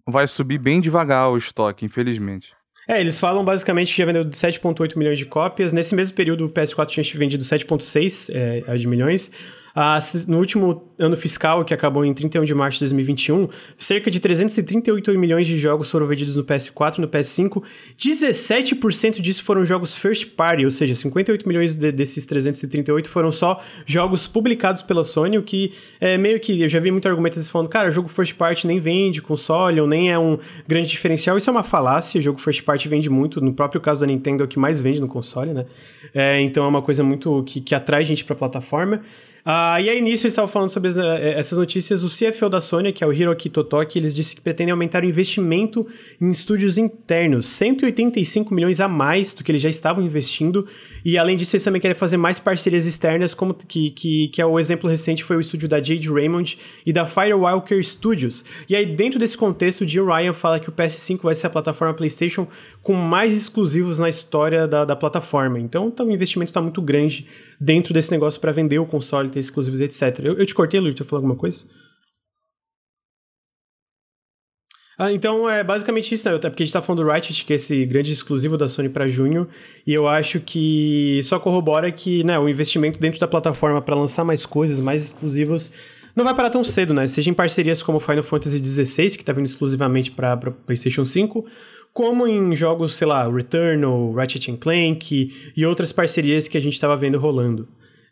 [0.07, 2.53] vai subir bem devagar o estoque, infelizmente.
[2.87, 5.73] É, eles falam basicamente que já vendeu 7,8 milhões de cópias.
[5.73, 9.31] Nesse mesmo período, o PS4 tinha vendido 7,6 é, milhões.
[9.75, 14.21] Ah, no último ano fiscal, que acabou em 31 de março de 2021, cerca de
[14.21, 17.61] 338 milhões de jogos foram vendidos no PS4 e no PS5.
[17.97, 23.61] 17% disso foram jogos first party, ou seja, 58 milhões de- desses 338 foram só
[23.85, 26.61] jogos publicados pela Sony, o que é meio que.
[26.61, 30.11] Eu já vi muito argumento falando, cara, jogo first party nem vende console, ou nem
[30.11, 31.37] é um grande diferencial.
[31.37, 33.41] Isso é uma falácia, jogo first party vende muito.
[33.41, 35.65] No próprio caso da Nintendo, é o que mais vende no console, né?
[36.13, 39.01] É, então é uma coisa muito que, que atrai gente pra plataforma.
[39.47, 42.03] Ah, e aí, nisso, eles estavam falando sobre eh, essas notícias.
[42.03, 45.05] O CFO da Sony, que é o Hiroki Totoki, eles disse que pretendem aumentar o
[45.05, 45.85] investimento
[46.19, 50.67] em estúdios internos, 185 milhões a mais do que eles já estavam investindo.
[51.05, 54.45] E além disso, eles também querem fazer mais parcerias externas, como que, que, que é
[54.45, 58.43] o exemplo recente foi o estúdio da Jade Raymond e da Firewalker Studios.
[58.67, 61.49] E aí, dentro desse contexto, o Jim Ryan fala que o PS5 vai ser a
[61.51, 62.47] plataforma PlayStation
[62.81, 65.59] com mais exclusivos na história da, da plataforma.
[65.59, 67.27] Então, tá, o investimento está muito grande
[67.61, 70.21] dentro desse negócio para vender o console, ter exclusivos, etc.
[70.23, 71.65] Eu, eu te cortei, Luiz, tu falou alguma coisa?
[74.97, 76.35] Ah, então é basicamente isso, né?
[76.35, 78.87] Até porque a gente tá falando do Ratchet, que é esse grande exclusivo da Sony
[78.87, 79.47] para junho,
[79.85, 84.23] e eu acho que só corrobora que, né, o investimento dentro da plataforma para lançar
[84.23, 85.69] mais coisas, mais exclusivos,
[86.15, 87.07] não vai parar tão cedo, né?
[87.07, 91.45] Seja em parcerias como Final Fantasy XVI, que tá vindo exclusivamente para PlayStation 5,
[91.91, 96.95] como em jogos, sei lá, Returnal, Ratchet Clank e outras parcerias que a gente tava
[96.95, 97.67] vendo rolando.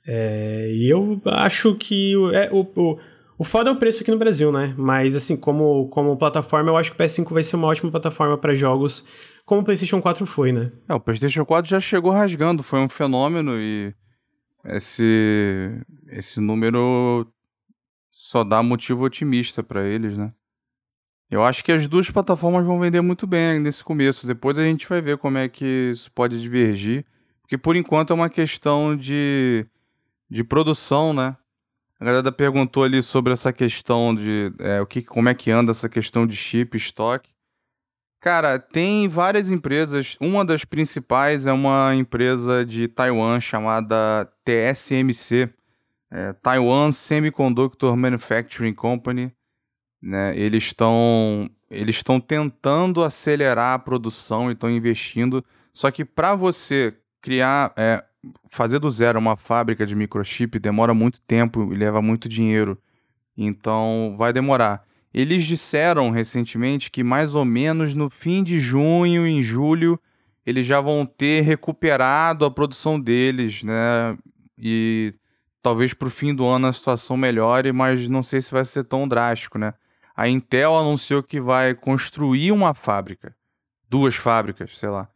[0.05, 2.97] É, e eu acho que é, o, o,
[3.38, 4.73] o foda é o preço aqui no Brasil, né?
[4.77, 8.38] Mas, assim, como, como plataforma, eu acho que o PS5 vai ser uma ótima plataforma
[8.38, 9.05] para jogos,
[9.45, 10.72] como o PlayStation 4 foi, né?
[10.88, 13.93] É, o PlayStation 4 já chegou rasgando, foi um fenômeno e
[14.65, 17.27] esse esse número
[18.11, 20.31] só dá motivo otimista pra eles, né?
[21.30, 24.27] Eu acho que as duas plataformas vão vender muito bem nesse começo.
[24.27, 27.05] Depois a gente vai ver como é que isso pode divergir,
[27.41, 29.65] porque por enquanto é uma questão de
[30.30, 31.35] de produção, né?
[32.03, 35.71] A galera perguntou ali sobre essa questão de é, o que, como é que anda
[35.71, 37.31] essa questão de chip, estoque.
[38.19, 40.17] Cara, tem várias empresas.
[40.19, 45.49] Uma das principais é uma empresa de Taiwan chamada TSMC,
[46.11, 49.31] é, Taiwan Semiconductor Manufacturing Company.
[50.01, 50.38] Né?
[50.38, 55.41] Eles estão eles estão tentando acelerar a produção e estão investindo.
[55.71, 58.03] Só que para você criar é,
[58.49, 62.77] fazer do zero uma fábrica de microchip demora muito tempo e leva muito dinheiro.
[63.37, 64.85] Então vai demorar.
[65.13, 69.99] Eles disseram recentemente que mais ou menos no fim de junho, em julho,
[70.45, 74.17] eles já vão ter recuperado a produção deles, né?
[74.57, 75.13] E
[75.61, 78.83] talvez para o fim do ano a situação melhore, mas não sei se vai ser
[78.83, 79.73] tão drástico, né?
[80.15, 83.35] A Intel anunciou que vai construir uma fábrica,
[83.89, 85.07] duas fábricas, sei lá.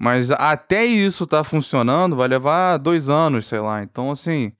[0.00, 3.82] Mas até isso tá funcionando, vai levar dois anos, sei lá.
[3.82, 4.50] Então, assim,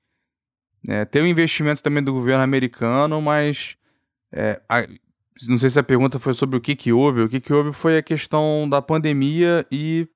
[0.87, 3.75] é, tem o um investimento também do governo americano, mas
[4.31, 4.85] é, a,
[5.47, 7.21] não sei se a pergunta foi sobre o que, que houve.
[7.21, 10.07] O que, que houve foi a questão da pandemia e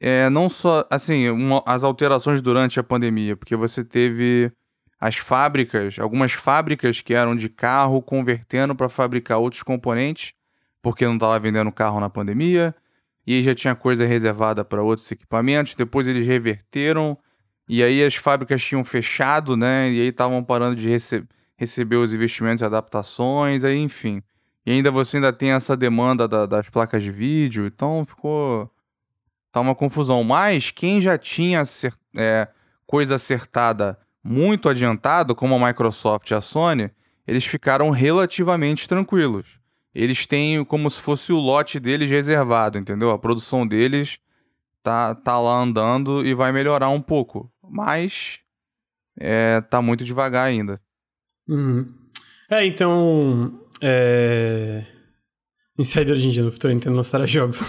[0.00, 4.52] é, não só, assim, uma, as alterações durante a pandemia, porque você teve
[5.00, 10.32] as fábricas, algumas fábricas que eram de carro convertendo para fabricar outros componentes,
[10.80, 12.72] porque não estava vendendo carro na pandemia,
[13.28, 17.14] e aí já tinha coisa reservada para outros equipamentos, depois eles reverteram,
[17.68, 21.22] e aí as fábricas tinham fechado, né, e aí estavam parando de rece
[21.54, 24.22] receber os investimentos e adaptações, aí enfim.
[24.64, 28.70] E ainda você ainda tem essa demanda da, das placas de vídeo, então ficou
[29.52, 30.24] tá uma confusão.
[30.24, 31.62] Mas quem já tinha
[32.16, 32.48] é,
[32.86, 36.90] coisa acertada muito adiantado, como a Microsoft e a Sony,
[37.26, 39.57] eles ficaram relativamente tranquilos.
[39.98, 43.10] Eles têm como se fosse o lote deles reservado, entendeu?
[43.10, 44.20] A produção deles
[44.80, 47.50] tá, tá lá andando e vai melhorar um pouco.
[47.68, 48.38] Mas
[49.18, 50.80] é, tá muito devagar ainda.
[51.48, 51.92] Uhum.
[52.48, 53.60] É, então.
[53.82, 54.84] É...
[55.76, 57.60] Insider hoje em dia no futuro tentando lançar jogos.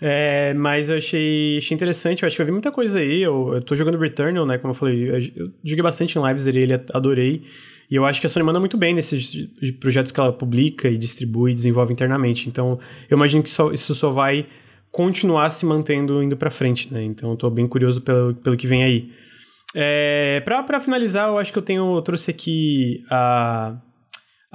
[0.00, 3.20] é, mas eu achei, achei interessante, eu acho que eu vi muita coisa aí.
[3.22, 4.56] Eu, eu tô jogando Returnal, né?
[4.58, 7.42] Como eu falei, eu, eu joguei bastante em lives dele, adorei.
[7.90, 9.48] E eu acho que a Sony manda muito bem nesses
[9.80, 12.48] projetos que ela publica e distribui e desenvolve internamente.
[12.48, 12.78] Então,
[13.10, 14.46] eu imagino que só, isso só vai
[14.90, 17.02] continuar se mantendo indo para frente, né?
[17.02, 19.10] Então, eu tô bem curioso pelo, pelo que vem aí.
[19.74, 23.76] É, para finalizar, eu acho que eu tenho eu trouxe aqui a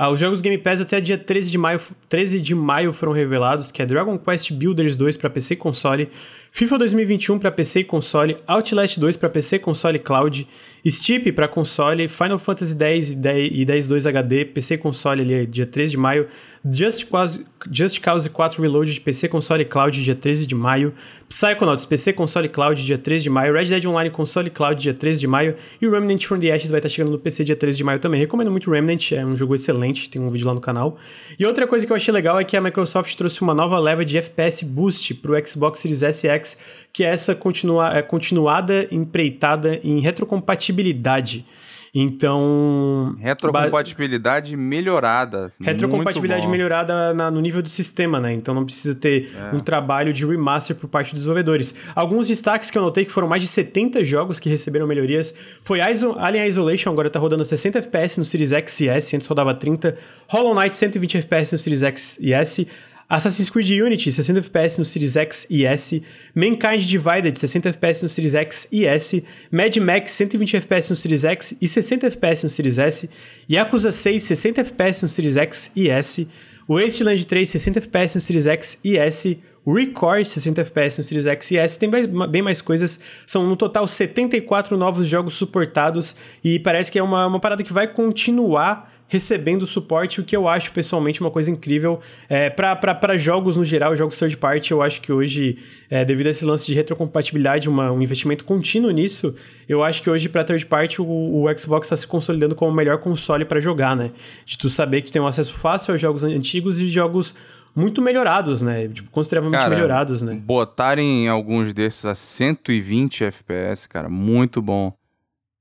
[0.01, 3.69] ah, os jogos Game Pass até dia 13 de maio, 13 de maio foram revelados,
[3.69, 6.09] que é Dragon Quest Builders 2 para PC e console,
[6.51, 10.47] FIFA 2021 para PC e console, Outlast 2 para PC, console cloud,
[10.87, 15.65] Steep para console, Final Fantasy X e 10 2 HD, PC e console ali dia
[15.65, 16.27] 13 de maio,
[16.65, 20.93] Just Cause, Just Cause 4 Reload de PC, console cloud dia 13 de maio,
[21.29, 25.19] Psychonauts PC, console cloud dia 13 de maio, Red Dead Online console cloud dia 13
[25.19, 27.83] de maio e Remnant from the Ashes vai estar chegando no PC dia 13 de
[27.83, 28.19] maio também.
[28.19, 30.97] Recomendo muito o Remnant, é um jogo excelente, tem um vídeo lá no canal.
[31.37, 34.03] E outra coisa que eu achei legal é que a Microsoft trouxe uma nova leva
[34.03, 36.48] de FPS Boost para o Xbox Series S e X,
[36.91, 41.45] que é essa continua, é, continuada empreitada em retrocompatibilidade.
[41.93, 43.15] Então.
[43.19, 45.51] Retrocompatibilidade melhorada.
[45.59, 48.33] Retrocompatibilidade melhorada na, no nível do sistema, né?
[48.33, 49.55] Então não precisa ter é.
[49.55, 51.73] um trabalho de remaster por parte dos desenvolvedores.
[51.95, 55.79] Alguns destaques que eu notei que foram mais de 70 jogos que receberam melhorias foi
[55.91, 59.53] Iso, Alien Isolation, agora tá rodando 60 FPS no Series X e S, antes rodava
[59.53, 59.97] 30.
[60.27, 62.67] Hollow Knight 120 FPS no Series X e S.
[63.09, 66.03] Assassin's Creed Unity, 60 FPS no Series X e S,
[66.35, 71.23] Mankind Divided, 60 FPS no Series X e S, Mad Max, 120 FPS no Series
[71.23, 73.09] X e 60 FPS no Series S,
[73.49, 76.27] Yakuza 6, 60 FPS no Series X e S,
[76.69, 81.49] Wasteland 3, 60 FPS no Series X e S, Record 60 FPS no Series X
[81.49, 86.15] e S, tem bem mais coisas, são no total 74 novos jogos suportados.
[86.43, 90.47] E parece que é uma, uma parada que vai continuar recebendo suporte, o que eu
[90.47, 91.99] acho pessoalmente uma coisa incrível.
[92.29, 95.57] É, para jogos no geral, jogos third party, eu acho que hoje,
[95.89, 99.33] é, devido a esse lance de retrocompatibilidade, uma, um investimento contínuo nisso,
[99.67, 102.73] eu acho que hoje para third party o, o Xbox está se consolidando como o
[102.73, 104.11] melhor console para jogar, né?
[104.45, 107.33] De tu saber que tem um acesso fácil aos jogos antigos e jogos
[107.75, 108.87] muito melhorados, né?
[108.89, 110.35] Tipo, consideravelmente cara, melhorados, né?
[110.35, 114.93] Botarem alguns desses a 120 FPS, cara, muito bom.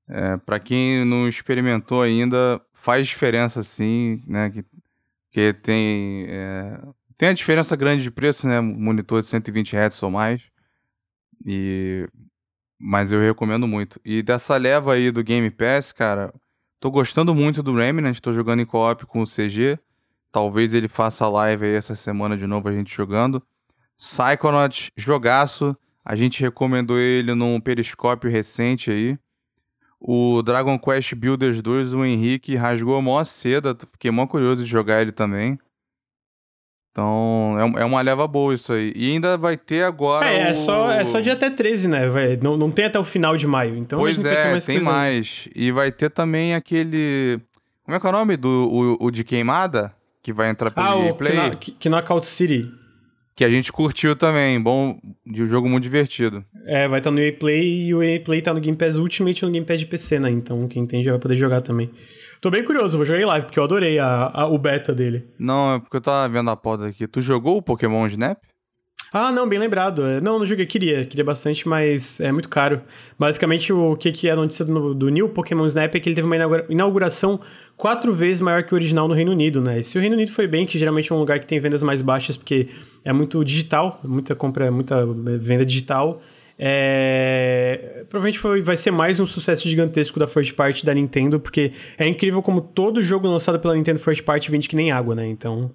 [0.07, 4.49] É, para quem não experimentou ainda, faz diferença sim, né?
[4.49, 4.65] Que,
[5.31, 6.79] que tem, é,
[7.17, 8.59] tem a diferença grande de preço, né?
[8.61, 10.41] Monitor de 120 Hz ou mais.
[11.45, 12.07] E,
[12.79, 13.99] mas eu recomendo muito.
[14.03, 16.33] E dessa leva aí do Game Pass, cara,
[16.79, 19.77] tô gostando muito do Remnant, tô jogando em co-op com o CG.
[20.31, 23.43] Talvez ele faça live aí essa semana de novo a gente jogando.
[23.97, 25.75] Psychonauts, jogaço.
[26.05, 29.19] A gente recomendou ele num periscópio recente aí.
[30.01, 34.69] O Dragon Quest Builders 2, o Henrique rasgou a maior seda, fiquei mó curioso de
[34.69, 35.59] jogar ele também.
[36.91, 38.91] Então, é, é uma leva boa isso aí.
[38.95, 40.25] E ainda vai ter agora.
[40.25, 40.47] É, o...
[40.47, 42.07] é, só, é só dia até 13, né?
[42.09, 43.75] Vai, não, não tem até o final de maio.
[43.77, 45.47] Então pois é, mais tem mais.
[45.47, 45.67] Aí.
[45.67, 47.39] E vai ter também aquele.
[47.83, 49.93] Como é que é o nome do o, o de queimada?
[50.21, 51.37] Que vai entrar pelo ah, gameplay?
[51.37, 52.69] Ah, Knockout City.
[53.39, 56.43] Que a gente curtiu também, bom, de um jogo muito divertido.
[56.65, 59.41] É, vai estar no EA Play e o EA Play tá no Game Pass Ultimate
[59.41, 60.29] e no Game Pass de PC, né?
[60.29, 61.89] Então quem tem já vai poder jogar também.
[62.41, 65.25] Tô bem curioso, vou jogar em live, porque eu adorei a, a, o beta dele.
[65.39, 67.07] Não, é porque eu tava vendo a porta aqui.
[67.07, 68.39] Tu jogou o Pokémon Snap?
[69.13, 70.05] Ah, não, bem lembrado.
[70.05, 72.81] É, não, não joguei, queria, queria bastante, mas é muito caro.
[73.17, 76.15] Basicamente, o que, que é a notícia do, do New Pokémon Snap é que ele
[76.15, 76.35] teve uma
[76.69, 77.39] inauguração
[77.77, 79.79] quatro vezes maior que o original no Reino Unido, né?
[79.79, 81.81] E se o Reino Unido foi bem, que geralmente é um lugar que tem vendas
[81.81, 82.67] mais baixas, porque
[83.03, 85.05] é muito digital, muita compra, muita
[85.39, 86.21] venda digital.
[86.61, 88.03] É...
[88.09, 92.05] Provavelmente foi, vai ser mais um sucesso gigantesco da first party da Nintendo, porque é
[92.05, 95.25] incrível como todo jogo lançado pela Nintendo first party vende que nem água, né?
[95.25, 95.71] Então.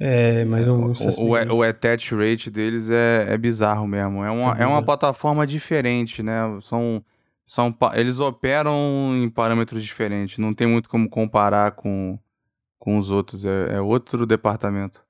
[0.00, 0.92] É, mais um.
[1.18, 4.24] O, o, o attach rate deles é, é bizarro mesmo.
[4.24, 6.58] É uma, é, é uma plataforma diferente, né?
[6.62, 7.04] São,
[7.44, 10.38] são, eles operam em parâmetros diferentes.
[10.38, 12.18] Não tem muito como comparar com,
[12.78, 13.44] com os outros.
[13.44, 15.05] É, é outro departamento.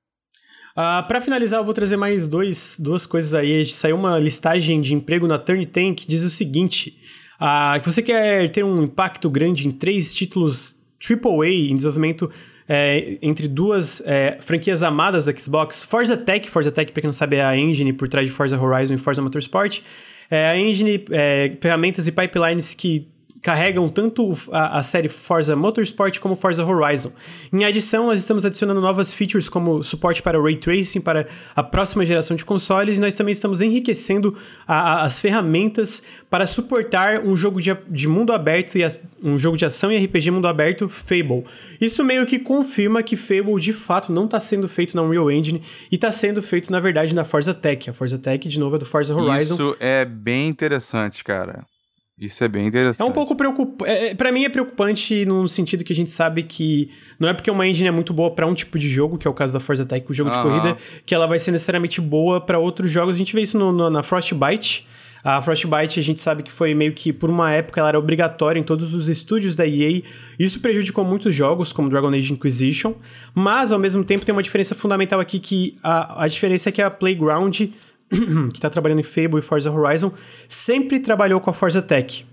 [0.77, 3.65] Uh, para finalizar, eu vou trazer mais dois, duas coisas aí.
[3.65, 6.95] Saiu uma listagem de emprego na Turn Tank que diz o seguinte:
[7.41, 12.29] uh, que você quer ter um impacto grande em três títulos AAA em desenvolvimento
[12.69, 17.13] é, entre duas é, franquias amadas do Xbox, Forza Tech, Forza Tech, pra quem não
[17.13, 19.81] sabe, é a engine por trás de Forza Horizon e Forza Motorsport,
[20.29, 23.07] é a engine, é, ferramentas e pipelines que
[23.41, 27.11] carregam tanto a, a, série Forza Motorsport como Forza Horizon.
[27.53, 32.05] Em adição, nós estamos adicionando novas features como suporte para Ray Tracing para a próxima
[32.05, 34.35] geração de consoles e nós também estamos enriquecendo
[34.67, 38.83] a, a, as ferramentas para suportar um jogo de, de mundo aberto e
[39.23, 41.43] um jogo de ação e RPG mundo aberto Fable.
[41.79, 45.61] Isso meio que confirma que Fable de fato não está sendo feito na Unreal Engine
[45.91, 47.89] e está sendo feito na verdade na Forza Tech.
[47.89, 49.53] A Forza Tech de novo é do Forza Horizon.
[49.53, 51.65] Isso é bem interessante, cara.
[52.19, 53.05] Isso é bem interessante.
[53.05, 53.91] É um pouco preocupante.
[53.91, 56.89] É, é para mim é preocupante no sentido que a gente sabe que
[57.19, 59.29] não é porque uma engine é muito boa para um tipo de jogo, que é
[59.29, 62.41] o caso da Forza Tech, o jogo de corrida, que ela vai ser necessariamente boa
[62.41, 63.13] para outros jogos.
[63.13, 64.87] A gente vê isso no, no, na Frostbite.
[65.23, 68.59] A Frostbite a gente sabe que foi meio que por uma época ela era obrigatória
[68.59, 70.01] em todos os estúdios da EA.
[70.39, 72.93] Isso prejudicou muitos jogos, como Dragon Age Inquisition.
[73.35, 76.81] Mas ao mesmo tempo tem uma diferença fundamental aqui que a, a diferença é que
[76.81, 77.61] a Playground
[78.51, 80.11] que está trabalhando em Fable e Forza Horizon,
[80.47, 82.25] sempre trabalhou com a Forza Tech.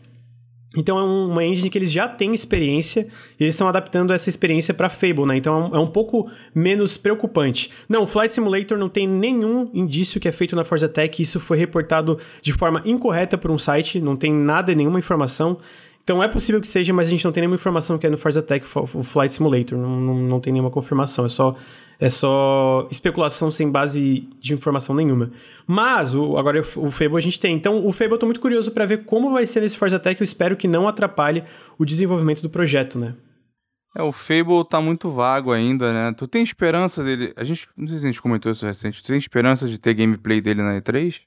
[0.76, 3.06] Então é uma engine que eles já têm experiência
[3.38, 5.36] e eles estão adaptando essa experiência para Fable, né?
[5.36, 7.70] Então é um pouco menos preocupante.
[7.88, 11.56] Não, Flight Simulator não tem nenhum indício que é feito na Forza Tech, isso foi
[11.56, 15.58] reportado de forma incorreta por um site, não tem nada, nenhuma informação.
[16.02, 18.18] Então é possível que seja, mas a gente não tem nenhuma informação que é no
[18.18, 21.56] Forza Tech o Flight Simulator, não, não, não tem nenhuma confirmação, é só
[21.98, 25.30] é só especulação sem base de informação nenhuma.
[25.66, 27.54] Mas o, agora o Fable a gente tem.
[27.54, 30.20] Então o Fable eu tô muito curioso para ver como vai ser nesse Forza Tech.
[30.20, 31.44] Eu espero que não atrapalhe
[31.78, 33.14] o desenvolvimento do projeto, né?
[33.96, 36.12] É, o Fable tá muito vago ainda, né?
[36.16, 37.32] Tu tem esperança dele.
[37.36, 37.68] A gente.
[37.76, 39.02] Não sei se a gente comentou isso recente.
[39.02, 41.20] Tu tem esperança de ter gameplay dele na E3?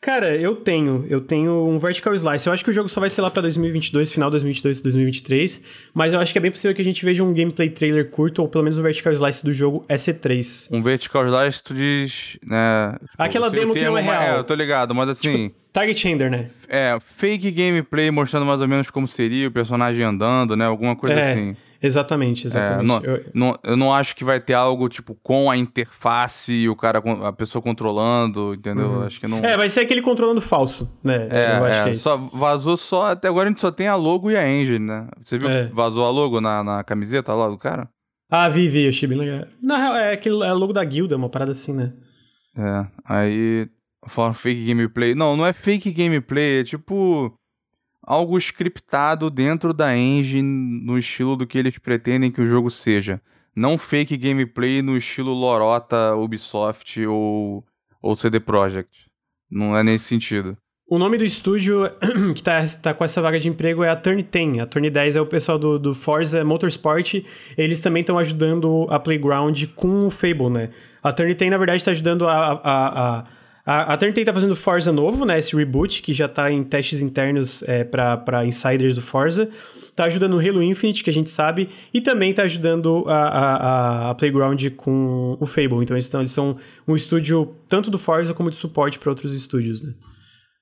[0.00, 1.06] Cara, eu tenho.
[1.08, 2.46] Eu tenho um Vertical Slice.
[2.46, 5.60] Eu acho que o jogo só vai ser lá pra 2022, final de 2022, 2023.
[5.94, 8.42] Mas eu acho que é bem possível que a gente veja um gameplay trailer curto,
[8.42, 10.68] ou pelo menos um Vertical Slice do jogo SC3.
[10.70, 12.96] Um Vertical Slice, tu diz, né?
[13.16, 14.22] Aquela demo que não é real.
[14.22, 15.48] É, eu tô ligado, mas assim...
[15.48, 16.50] Tipo, target render, né?
[16.68, 20.66] É, fake gameplay mostrando mais ou menos como seria o personagem andando, né?
[20.66, 21.32] Alguma coisa é.
[21.32, 21.56] assim.
[21.84, 22.80] Exatamente, exatamente.
[22.80, 23.24] É, não, eu...
[23.34, 27.02] Não, eu não acho que vai ter algo, tipo, com a interface e o cara,
[27.22, 28.88] a pessoa controlando, entendeu?
[28.88, 29.02] Uhum.
[29.02, 29.38] Acho que não...
[29.38, 31.28] É, vai ser aquele controlando falso, né?
[31.30, 33.86] É, eu acho é, que é só Vazou só, até agora a gente só tem
[33.86, 35.08] a logo e a engine, né?
[35.22, 35.66] Você viu é.
[35.68, 37.86] vazou a logo na, na camiseta lá do cara?
[38.30, 39.46] Ah, vi, vi, achei bem legal.
[39.62, 41.92] Na real, é aquele é logo da guilda, uma parada assim, né?
[42.56, 43.68] É, aí...
[44.06, 45.14] Falam fake gameplay.
[45.14, 47.34] Não, não é fake gameplay, é tipo
[48.06, 53.20] algo scriptado dentro da engine no estilo do que eles pretendem que o jogo seja.
[53.56, 57.64] Não fake gameplay no estilo Lorota, Ubisoft ou,
[58.02, 59.08] ou CD Projekt.
[59.50, 60.56] Não é nesse sentido.
[60.86, 61.90] O nome do estúdio
[62.34, 64.58] que tá, tá com essa vaga de emprego é a Turn 10.
[64.58, 67.24] A Turn 10 é o pessoal do, do Forza Motorsport.
[67.56, 70.70] Eles também estão ajudando a Playground com o Fable, né?
[71.02, 73.24] A Turn 10, na verdade, está ajudando a, a, a
[73.66, 75.38] a, a Turntay tá fazendo Forza novo, né?
[75.38, 79.48] Esse reboot, que já tá em testes internos é, para insiders do Forza.
[79.96, 84.10] Tá ajudando o Halo Infinite, que a gente sabe, e também tá ajudando a, a,
[84.10, 85.82] a Playground com o Fable.
[85.82, 89.32] Então eles, tão, eles são um estúdio tanto do Forza como de suporte para outros
[89.32, 89.94] estúdios, né?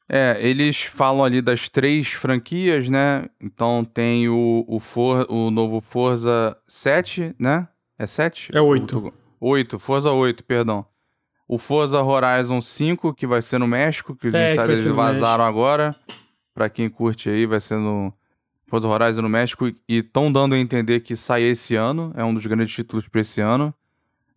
[0.08, 3.26] É, eles falam ali das três franquias, né?
[3.40, 7.66] Então tem o, o, For, o novo Forza 7, né?
[7.98, 8.50] É 7?
[8.54, 9.12] É 8.
[9.40, 10.84] 8, Forza 8, perdão.
[11.52, 15.94] O Forza Horizon 5, que vai ser no México, que é, sabe, eles vazaram agora.
[16.54, 18.10] Pra quem curte aí, vai ser no
[18.66, 19.68] Forza Horizon no México.
[19.68, 22.10] E estão dando a entender que sai esse ano.
[22.16, 23.74] É um dos grandes títulos pra esse ano.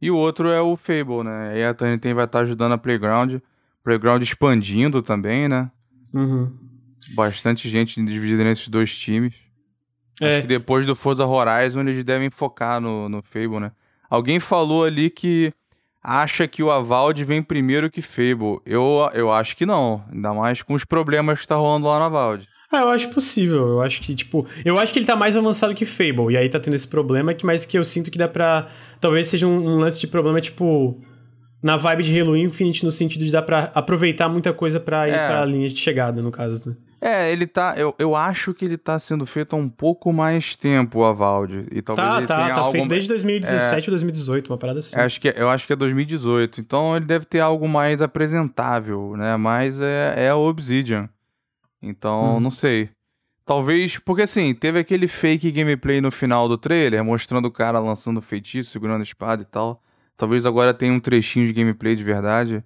[0.01, 1.53] E o outro é o Fable, né?
[1.53, 3.39] Aí a TNT vai estar ajudando a Playground.
[3.81, 5.71] Playground expandindo também, né?
[6.13, 6.51] Uhum.
[7.15, 9.35] Bastante gente dividida nesses dois times.
[10.19, 10.27] É.
[10.27, 13.71] Acho que depois do Forza Horizon eles devem focar no, no Fable, né?
[14.09, 15.53] Alguém falou ali que
[16.05, 18.59] acha que o Avald vem primeiro que Fable.
[18.65, 20.03] Eu, eu acho que não.
[20.11, 22.47] Ainda mais com os problemas que tá rolando lá no Avald.
[22.71, 23.67] Ah, eu acho possível.
[23.67, 26.33] Eu acho que, tipo, eu acho que ele tá mais avançado que Fable.
[26.33, 28.67] E aí tá tendo esse problema, que, mas que eu sinto que dá pra.
[28.99, 30.99] Talvez seja um, um lance de problema, tipo.
[31.63, 35.13] Na vibe de Halo Infinite, no sentido de dar pra aproveitar muita coisa pra ir
[35.13, 35.27] É.
[35.27, 36.77] pra linha de chegada, no caso.
[37.01, 37.75] É, ele tá.
[37.77, 41.67] Eu, eu acho que ele tá sendo feito há um pouco mais tempo, o Avald.
[41.71, 42.71] E talvez Tá, ele tá, tenha tá algo.
[42.71, 44.95] feito desde 2017 ou 2018, uma parada assim.
[44.95, 46.61] Eu acho, que, eu acho que é 2018.
[46.61, 49.35] Então ele deve ter algo mais apresentável, né?
[49.37, 51.09] Mas é, é a Obsidian.
[51.81, 52.39] Então, Hum.
[52.39, 52.89] não sei.
[53.45, 53.97] Talvez.
[53.99, 58.71] Porque assim, teve aquele fake gameplay no final do trailer, mostrando o cara lançando feitiço,
[58.71, 59.81] segurando a espada e tal.
[60.17, 62.63] Talvez agora tenha um trechinho de gameplay de verdade.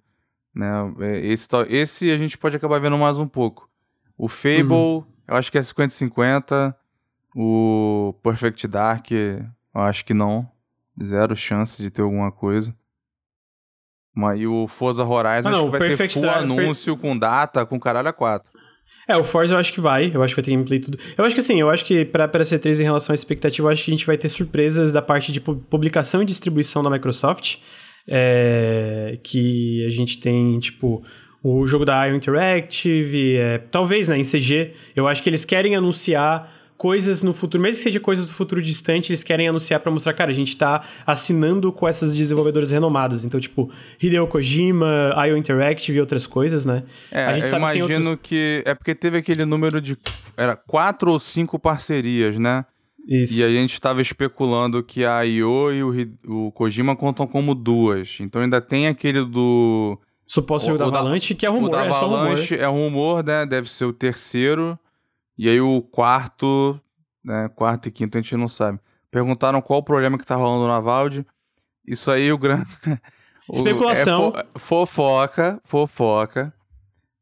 [0.55, 0.67] Né?
[1.01, 3.67] É, Esse, esse a gente pode acabar vendo mais um pouco.
[4.19, 5.03] O Fable, Uhum.
[5.27, 6.75] eu acho que é 50-50.
[7.35, 10.47] O Perfect Dark, eu acho que não.
[11.01, 12.75] Zero chance de ter alguma coisa.
[14.13, 16.97] Mas, e o Forza Horizon Ah, acho não, que vai Perfect ter full Dark- anúncio
[16.97, 18.51] com data, com caralho a 4.
[19.07, 20.11] É, o Forza eu acho que vai.
[20.13, 20.99] Eu acho que vai ter gameplay e tudo.
[21.17, 23.71] Eu acho que assim, eu acho que pra, pra C3 em relação à expectativa, eu
[23.71, 26.89] acho que a gente vai ter surpresas da parte de pu- publicação e distribuição da
[26.89, 27.57] Microsoft.
[28.11, 31.03] é, que a gente tem, tipo,
[31.43, 34.73] o jogo da IO Interactive, é, talvez, né, em CG.
[34.95, 38.61] Eu acho que eles querem anunciar coisas no futuro, mesmo que seja coisas do futuro
[38.61, 43.25] distante, eles querem anunciar pra mostrar, cara, a gente tá assinando com essas desenvolvedoras renomadas.
[43.25, 43.69] Então, tipo,
[44.01, 46.83] Hideo Kojima, IO Interactive e outras coisas, né?
[47.11, 48.29] É, a gente eu sabe que tem imagino outros...
[48.29, 48.63] que.
[48.65, 49.97] É porque teve aquele número de.
[50.37, 52.63] Era quatro ou cinco parcerias, né?
[53.05, 53.33] Isso.
[53.33, 58.19] E a gente estava especulando que a IO e o, o Kojima contam como duas.
[58.21, 59.99] Então ainda tem aquele do.
[60.31, 61.95] Suposto O- jogo da o da- Avalanche, que é o rumor, da é rumor.
[62.19, 63.45] Avalanche é rumor, né?
[63.47, 64.77] Deve ser o terceiro.
[65.37, 66.79] E aí o quarto,
[67.23, 67.49] né?
[67.55, 68.79] Quarto e quinto a gente não sabe.
[69.09, 71.25] Perguntaram qual o problema que tá rolando na Valde.
[71.87, 72.67] Isso aí o grande.
[73.49, 74.31] o- Especulação.
[74.35, 76.53] É fo- fofoca, fofoca.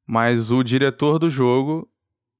[0.05, 1.87] Mas o diretor do jogo,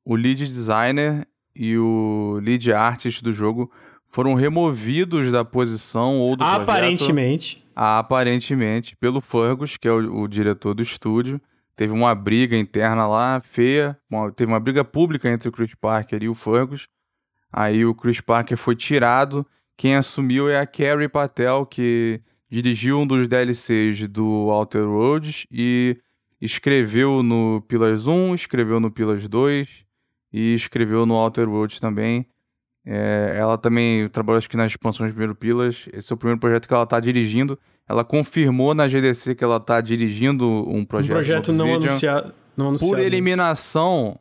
[0.05, 1.25] o lead designer
[1.55, 3.71] e o lead artist do jogo
[4.17, 6.61] foram removidos da posição ou do projeto.
[6.63, 7.63] Aparentemente.
[7.75, 11.39] Aparentemente, pelo Fergus, que é o, o diretor do estúdio.
[11.75, 13.95] Teve uma briga interna lá, feia.
[14.09, 16.87] uma- teve uma briga pública entre o Chris Parker e o Fergus.
[17.53, 19.45] Aí o Chris Parker foi tirado.
[19.77, 22.19] Quem assumiu é a Carrie Patel, que
[22.49, 25.95] dirigiu um dos DLCs do Outer Worlds e
[26.41, 29.67] escreveu no Pillars 1, escreveu no Pillars 2
[30.33, 32.25] e escreveu no Outer Worlds também.
[32.89, 35.89] É, ela também trabalhou acho que nas expansões do primeiro Pillars.
[35.91, 37.59] Esse é o primeiro projeto que ela está dirigindo.
[37.85, 42.33] Ela confirmou na GDC que ela está dirigindo um Um projeto, projeto no não anunciado.
[42.55, 42.93] Não anunciado.
[42.93, 44.17] Por eliminação,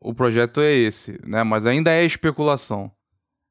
[0.00, 1.44] o projeto é esse, né?
[1.44, 2.90] Mas ainda é especulação.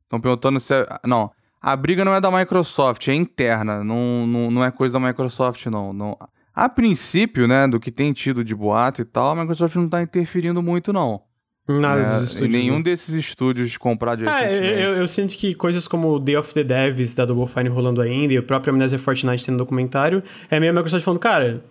[0.03, 0.85] Estão perguntando se é...
[1.05, 1.31] Não,
[1.61, 3.85] a briga não é da Microsoft, é interna.
[3.85, 5.93] Não, não, não é coisa da Microsoft, não.
[5.93, 6.17] não.
[6.53, 10.01] A princípio, né, do que tem tido de boato e tal, a Microsoft não tá
[10.01, 11.21] interferindo muito, não.
[11.67, 12.19] Nada né?
[12.19, 12.49] Em estúdios.
[12.49, 12.83] nenhum né?
[12.83, 14.83] desses estúdios comprados É, recentemente.
[14.83, 18.01] eu, eu sinto que coisas como o Day of the Devs da Double Fine rolando
[18.01, 21.63] ainda e o próprio Amnesia Fortnite tendo documentário, é meio a Microsoft falando, cara,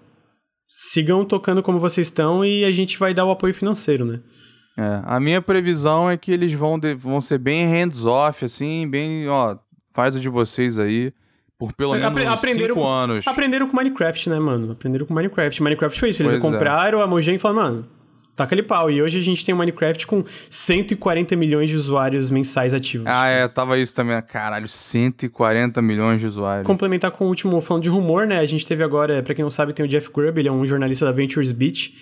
[0.93, 4.21] sigam tocando como vocês estão e a gente vai dar o apoio financeiro, né?
[4.79, 9.27] É, a minha previsão é que eles vão, de- vão ser bem hands-off, assim, bem,
[9.29, 9.57] ó,
[9.95, 11.13] faz o de vocês aí,
[11.59, 13.27] por pelo menos Apre- aprenderam cinco anos.
[13.27, 14.73] Aprenderam com Minecraft, né, mano?
[14.73, 15.63] Aprenderam com Minecraft.
[15.63, 16.47] Minecraft foi isso, eles Pois é.
[16.47, 17.89] compraram a Mojang e falaram, mano,
[18.37, 18.91] taca ali pau.
[18.91, 23.07] E hoje a gente tem o Minecraft com 140 milhões de usuários mensais ativos.
[23.09, 24.21] Ah, é, tava isso também.
[24.23, 26.67] Caralho, 140 milhões de usuários.
[26.67, 28.39] complementar com o último, falando de rumor, né?
[28.39, 30.67] A gente teve agora, pra quem não sabe, tem o Jeff Grubb, ele é um
[30.67, 31.95] jornalista da Ventures Beach.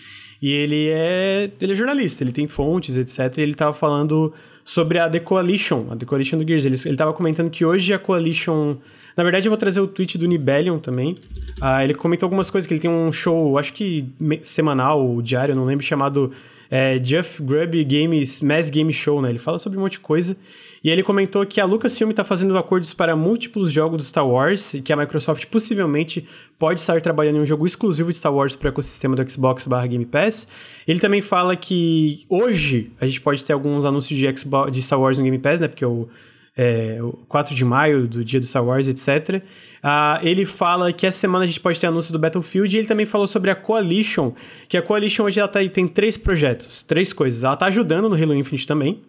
[0.42, 3.38] E ele é, ele é jornalista, ele tem fontes, etc.
[3.38, 4.34] E ele tava falando
[4.64, 6.64] sobre a The Coalition, a The Coalition do Gears.
[6.64, 8.76] Ele, ele tava comentando que hoje a Coalition...
[9.16, 11.16] Na verdade, eu vou trazer o tweet do Nibelion também.
[11.60, 14.06] Ah, ele comentou algumas coisas, que ele tem um show, acho que
[14.42, 16.32] semanal ou diário, não lembro, chamado
[16.70, 19.30] é, Jeff Grubb Games, Mass Game Show, né?
[19.30, 20.36] Ele fala sobre um monte de coisa.
[20.82, 24.74] E ele comentou que a Lucasfilm está fazendo acordos para múltiplos jogos do Star Wars
[24.74, 26.28] e que a Microsoft possivelmente
[26.58, 29.66] pode estar trabalhando em um jogo exclusivo de Star Wars para o ecossistema do Xbox
[29.66, 30.46] barra Game Pass.
[30.86, 35.00] Ele também fala que hoje a gente pode ter alguns anúncios de, Xbox, de Star
[35.00, 35.68] Wars no Game Pass, né?
[35.68, 36.06] Porque o,
[36.56, 39.42] é, o 4 de maio, do dia do Star Wars, etc.
[39.82, 42.86] Ah, ele fala que essa semana a gente pode ter anúncio do Battlefield e ele
[42.88, 44.32] também falou sobre a Coalition,
[44.68, 47.42] que a Coalition hoje ela tá, tem três projetos, três coisas.
[47.44, 49.02] Ela tá ajudando no Halo Infinite também,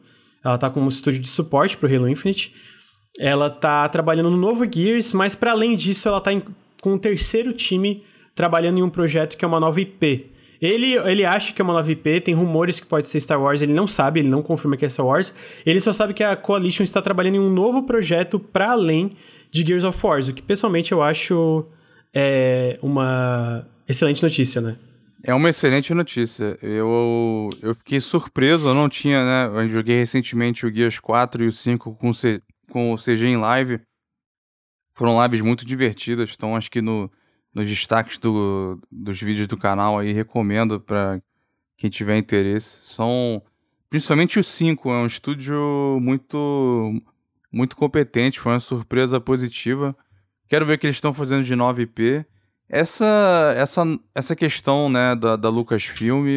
[0.43, 2.53] ela tá como estúdio de suporte pro Halo Infinite.
[3.19, 6.43] Ela tá trabalhando no novo Gears, mas para além disso, ela tá em-
[6.81, 8.03] com um terceiro time
[8.35, 10.31] trabalhando em um projeto que é uma nova IP.
[10.61, 13.61] Ele, ele acha que é uma nova IP, tem rumores que pode ser Star Wars,
[13.61, 15.33] ele não sabe, ele não confirma que é Star Wars.
[15.65, 19.15] Ele só sabe que a Coalition está trabalhando em um novo projeto para além
[19.51, 21.65] de Gears of War, o que pessoalmente eu acho
[22.13, 24.77] é, uma excelente notícia, né?
[25.23, 26.57] É uma excelente notícia.
[26.61, 29.63] Eu, eu fiquei surpreso, eu não tinha, né?
[29.63, 33.37] Eu joguei recentemente o Gears 4 e o 5 com, C, com o CG em
[33.37, 33.81] live.
[34.93, 37.11] Foram lives muito divertidas, então acho que no,
[37.55, 41.21] nos destaques do, dos vídeos do canal aí recomendo para
[41.77, 42.79] quem tiver interesse.
[42.83, 43.41] São
[43.89, 47.01] principalmente o 5, é um estúdio muito
[47.49, 49.95] muito competente, foi uma surpresa positiva.
[50.49, 52.25] Quero ver o que eles estão fazendo de 9P.
[52.67, 53.83] Essa essa
[54.13, 56.27] essa questão, né, da, da Lucasfilm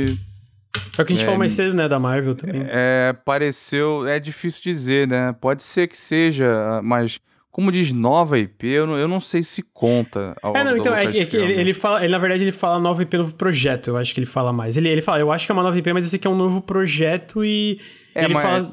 [0.97, 2.63] é o que a gente é, falou mais cedo, né, da Marvel também.
[2.69, 5.33] É, pareceu, é difícil dizer, né?
[5.41, 7.21] Pode ser que seja, mas
[7.59, 10.37] como diz nova IP, eu não, eu não sei se conta.
[10.41, 12.53] Ao, é, não, então, é que, é que ele, ele, fala, ele, na verdade, ele
[12.53, 14.77] fala nova IP, novo projeto, eu acho que ele fala mais.
[14.77, 16.31] Ele, ele fala, eu acho que é uma nova IP, mas eu sei que é
[16.31, 17.81] um novo projeto e
[18.15, 18.43] é, ele mas...
[18.45, 18.73] fala...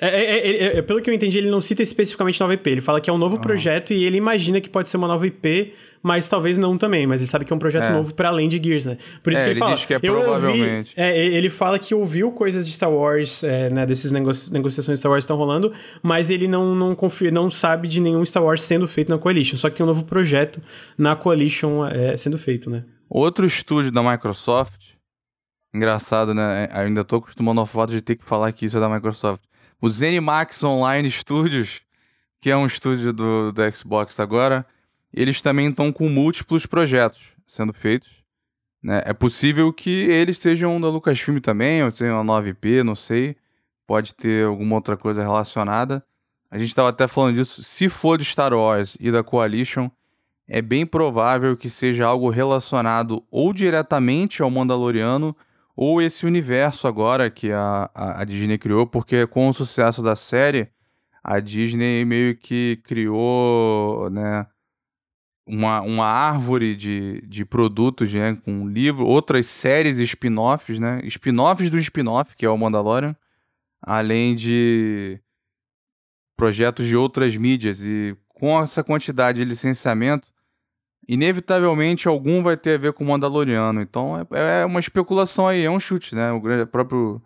[0.00, 3.00] É, é, é, pelo que eu entendi, ele não cita especificamente nova IP, ele fala
[3.00, 3.40] que é um novo ah.
[3.40, 7.06] projeto e ele imagina que pode ser uma nova IP, mas talvez não também.
[7.06, 7.92] Mas ele sabe que é um projeto é.
[7.92, 8.96] novo para além de Gears, né?
[9.22, 9.74] Por isso é, que ele, ele fala.
[9.74, 10.94] Diz que é provavelmente.
[10.98, 13.84] Ouvi, é, ele fala que ouviu coisas de Star Wars, é, né?
[13.84, 15.70] Desses negoci negociações de Star Wars estão rolando,
[16.02, 19.58] mas ele não, não confia, não sabe de nenhum Star Wars sendo feito na Coalition.
[19.58, 20.62] Só que tem um novo projeto
[20.96, 22.84] na Coalition é, sendo feito, né?
[23.08, 24.80] Outro estúdio da Microsoft.
[25.74, 26.68] Engraçado, né?
[26.72, 29.49] É, ainda tô acostumando ao fato de ter que falar que isso é da Microsoft.
[29.80, 31.80] O ZeniMax Online Studios,
[32.40, 34.66] que é um estúdio do, do Xbox agora,
[35.12, 38.10] eles também estão com múltiplos projetos sendo feitos.
[38.82, 39.02] Né?
[39.06, 43.36] É possível que eles sejam da Lucasfilm também, ou sejam uma 9P, não sei.
[43.86, 46.04] Pode ter alguma outra coisa relacionada.
[46.50, 47.62] A gente estava até falando disso.
[47.62, 49.90] Se for de Star Wars e da Coalition,
[50.46, 55.34] é bem provável que seja algo relacionado ou diretamente ao Mandaloriano
[55.82, 60.14] ou esse universo agora que a, a, a Disney criou, porque com o sucesso da
[60.14, 60.68] série,
[61.24, 64.46] a Disney meio que criou, né,
[65.46, 68.36] uma, uma árvore de, de produtos, né?
[68.44, 71.00] Com livro, outras séries spin-offs, né?
[71.04, 73.16] Spin-offs do spin-off, que é o Mandalorian,
[73.80, 75.18] além de
[76.36, 77.82] projetos de outras mídias.
[77.82, 80.28] E com essa quantidade de licenciamento,
[81.10, 83.82] inevitavelmente algum vai ter a ver com o Mandaloriano.
[83.82, 86.30] Então é, é uma especulação aí, é um chute, né?
[86.30, 87.20] O grande, próprio.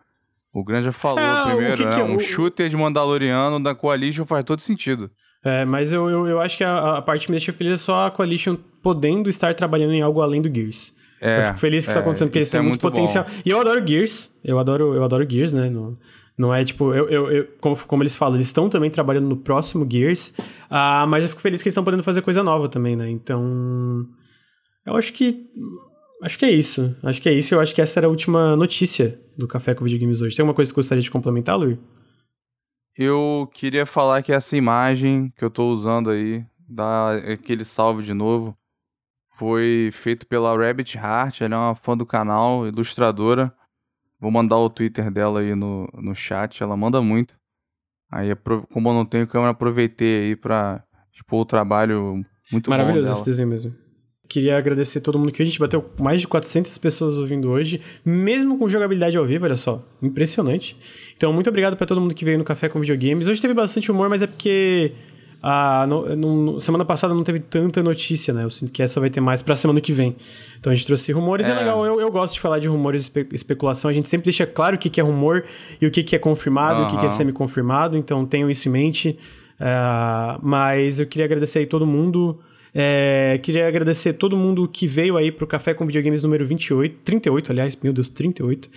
[0.53, 1.95] O Grande já falou é, primeiro, que né?
[1.97, 2.05] Que é?
[2.05, 2.21] Um o...
[2.21, 5.11] shooter de Mandaloriano da Coalition faz todo sentido.
[5.45, 7.77] É, mas eu, eu, eu, acho que a, a, parte que me deixa feliz é
[7.77, 10.95] só a Coalition podendo estar trabalhando em algo além do Gears.
[11.21, 12.95] É, eu fico feliz que é, isso tá acontecendo, porque eles têm é muito, muito
[12.95, 13.27] potencial.
[13.45, 15.69] E eu adoro Gears, eu adoro, eu adoro Gears, né?
[15.69, 15.99] No,
[16.37, 19.37] não é tipo, eu, eu, eu, como, como eles falam, eles estão também trabalhando no
[19.37, 20.35] próximo Gears,
[20.71, 23.09] uh, mas eu fico feliz que eles estão podendo fazer coisa nova também, né?
[23.09, 24.07] Então,
[24.85, 25.47] eu acho que
[26.23, 26.97] acho que é isso.
[27.03, 27.55] Acho que é isso.
[27.55, 30.37] Eu acho que essa era a última notícia do Café com Videogames hoje.
[30.37, 31.79] Tem alguma coisa que gostaria de complementar, Luiz?
[32.97, 38.15] Eu queria falar que essa imagem que eu tô usando aí, dá aquele salve de
[38.15, 38.57] novo,
[39.37, 43.53] foi feito pela Rabbit Heart, ela é uma fã do canal, ilustradora.
[44.21, 47.35] Vou mandar o Twitter dela aí no, no chat, ela manda muito.
[48.11, 48.35] Aí,
[48.73, 53.49] como eu não tenho câmera, aproveitei aí pra expor o trabalho muito Maravilhoso esse desenho
[53.49, 53.75] mesmo.
[54.29, 58.59] Queria agradecer todo mundo que a gente bateu mais de 400 pessoas ouvindo hoje, mesmo
[58.59, 60.77] com jogabilidade ao vivo, olha só, impressionante.
[61.17, 63.27] Então, muito obrigado para todo mundo que veio no Café com Videogames.
[63.27, 64.93] Hoje teve bastante humor, mas é porque
[65.47, 68.45] a no, no, semana passada não teve tanta notícia, né?
[68.45, 70.17] Eu sinto que essa vai ter mais pra semana que vem.
[70.59, 71.85] Então a gente trouxe rumores, é, é legal.
[71.85, 73.91] Eu, eu gosto de falar de rumores e espe especulação.
[73.91, 75.45] A gente sempre deixa claro o que, que é rumor
[75.79, 76.87] e o que, que é confirmado, uhum.
[76.87, 77.95] o que, que é semi-confirmado.
[77.95, 79.19] Então tenham isso em mente.
[79.61, 82.41] Uh, mas eu queria agradecer aí todo mundo.
[82.75, 87.53] É, queria agradecer todo mundo que veio aí pro Café com Videogames número 28, 38,
[87.53, 88.71] aliás, meu Deus, 38.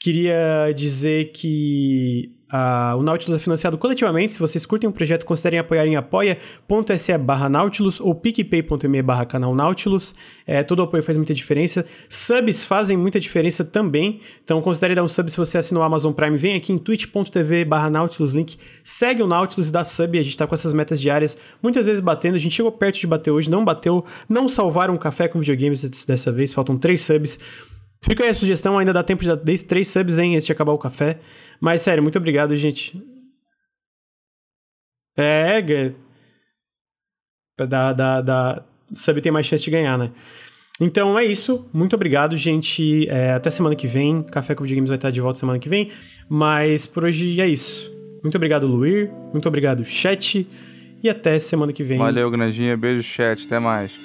[0.00, 4.34] Queria dizer que Uh, o Nautilus é financiado coletivamente.
[4.34, 9.52] Se vocês curtem o projeto, considerem apoiar em apoia.se barra Nautilus ou picpay.me barra canal
[9.56, 10.14] Nautilus.
[10.46, 11.84] É, todo apoio faz muita diferença.
[12.08, 14.20] Subs fazem muita diferença também.
[14.44, 16.36] Então considere dar um sub se você assinou o Amazon Prime.
[16.36, 18.56] Vem aqui em twitch.tv barra Nautilus Link.
[18.84, 20.16] Segue o Nautilus e dá sub.
[20.16, 22.36] A gente tá com essas metas diárias muitas vezes batendo.
[22.36, 24.04] A gente chegou perto de bater hoje, não bateu.
[24.28, 26.52] Não salvaram um café com videogames dessa vez.
[26.52, 27.36] Faltam três subs.
[28.04, 30.72] Fica aí a sugestão, ainda dá tempo de dar três subs, hein, antes de acabar
[30.72, 31.18] o café.
[31.64, 33.02] Mas sério, muito obrigado, gente.
[35.16, 35.62] É,
[37.56, 38.62] da, da, da
[38.92, 40.10] sub tem mais chance de ganhar, né?
[40.78, 41.66] Então é isso.
[41.72, 43.08] Muito obrigado, gente.
[43.08, 44.22] É, até semana que vem.
[44.24, 45.90] Café com Videogames vai estar de volta semana que vem.
[46.28, 47.90] Mas por hoje é isso.
[48.22, 49.10] Muito obrigado, Luir.
[49.32, 50.46] Muito obrigado, chat.
[51.02, 51.96] e até semana que vem.
[51.96, 52.76] Valeu, Grandinha.
[52.76, 53.46] Beijo, chat.
[53.46, 53.98] Até mais.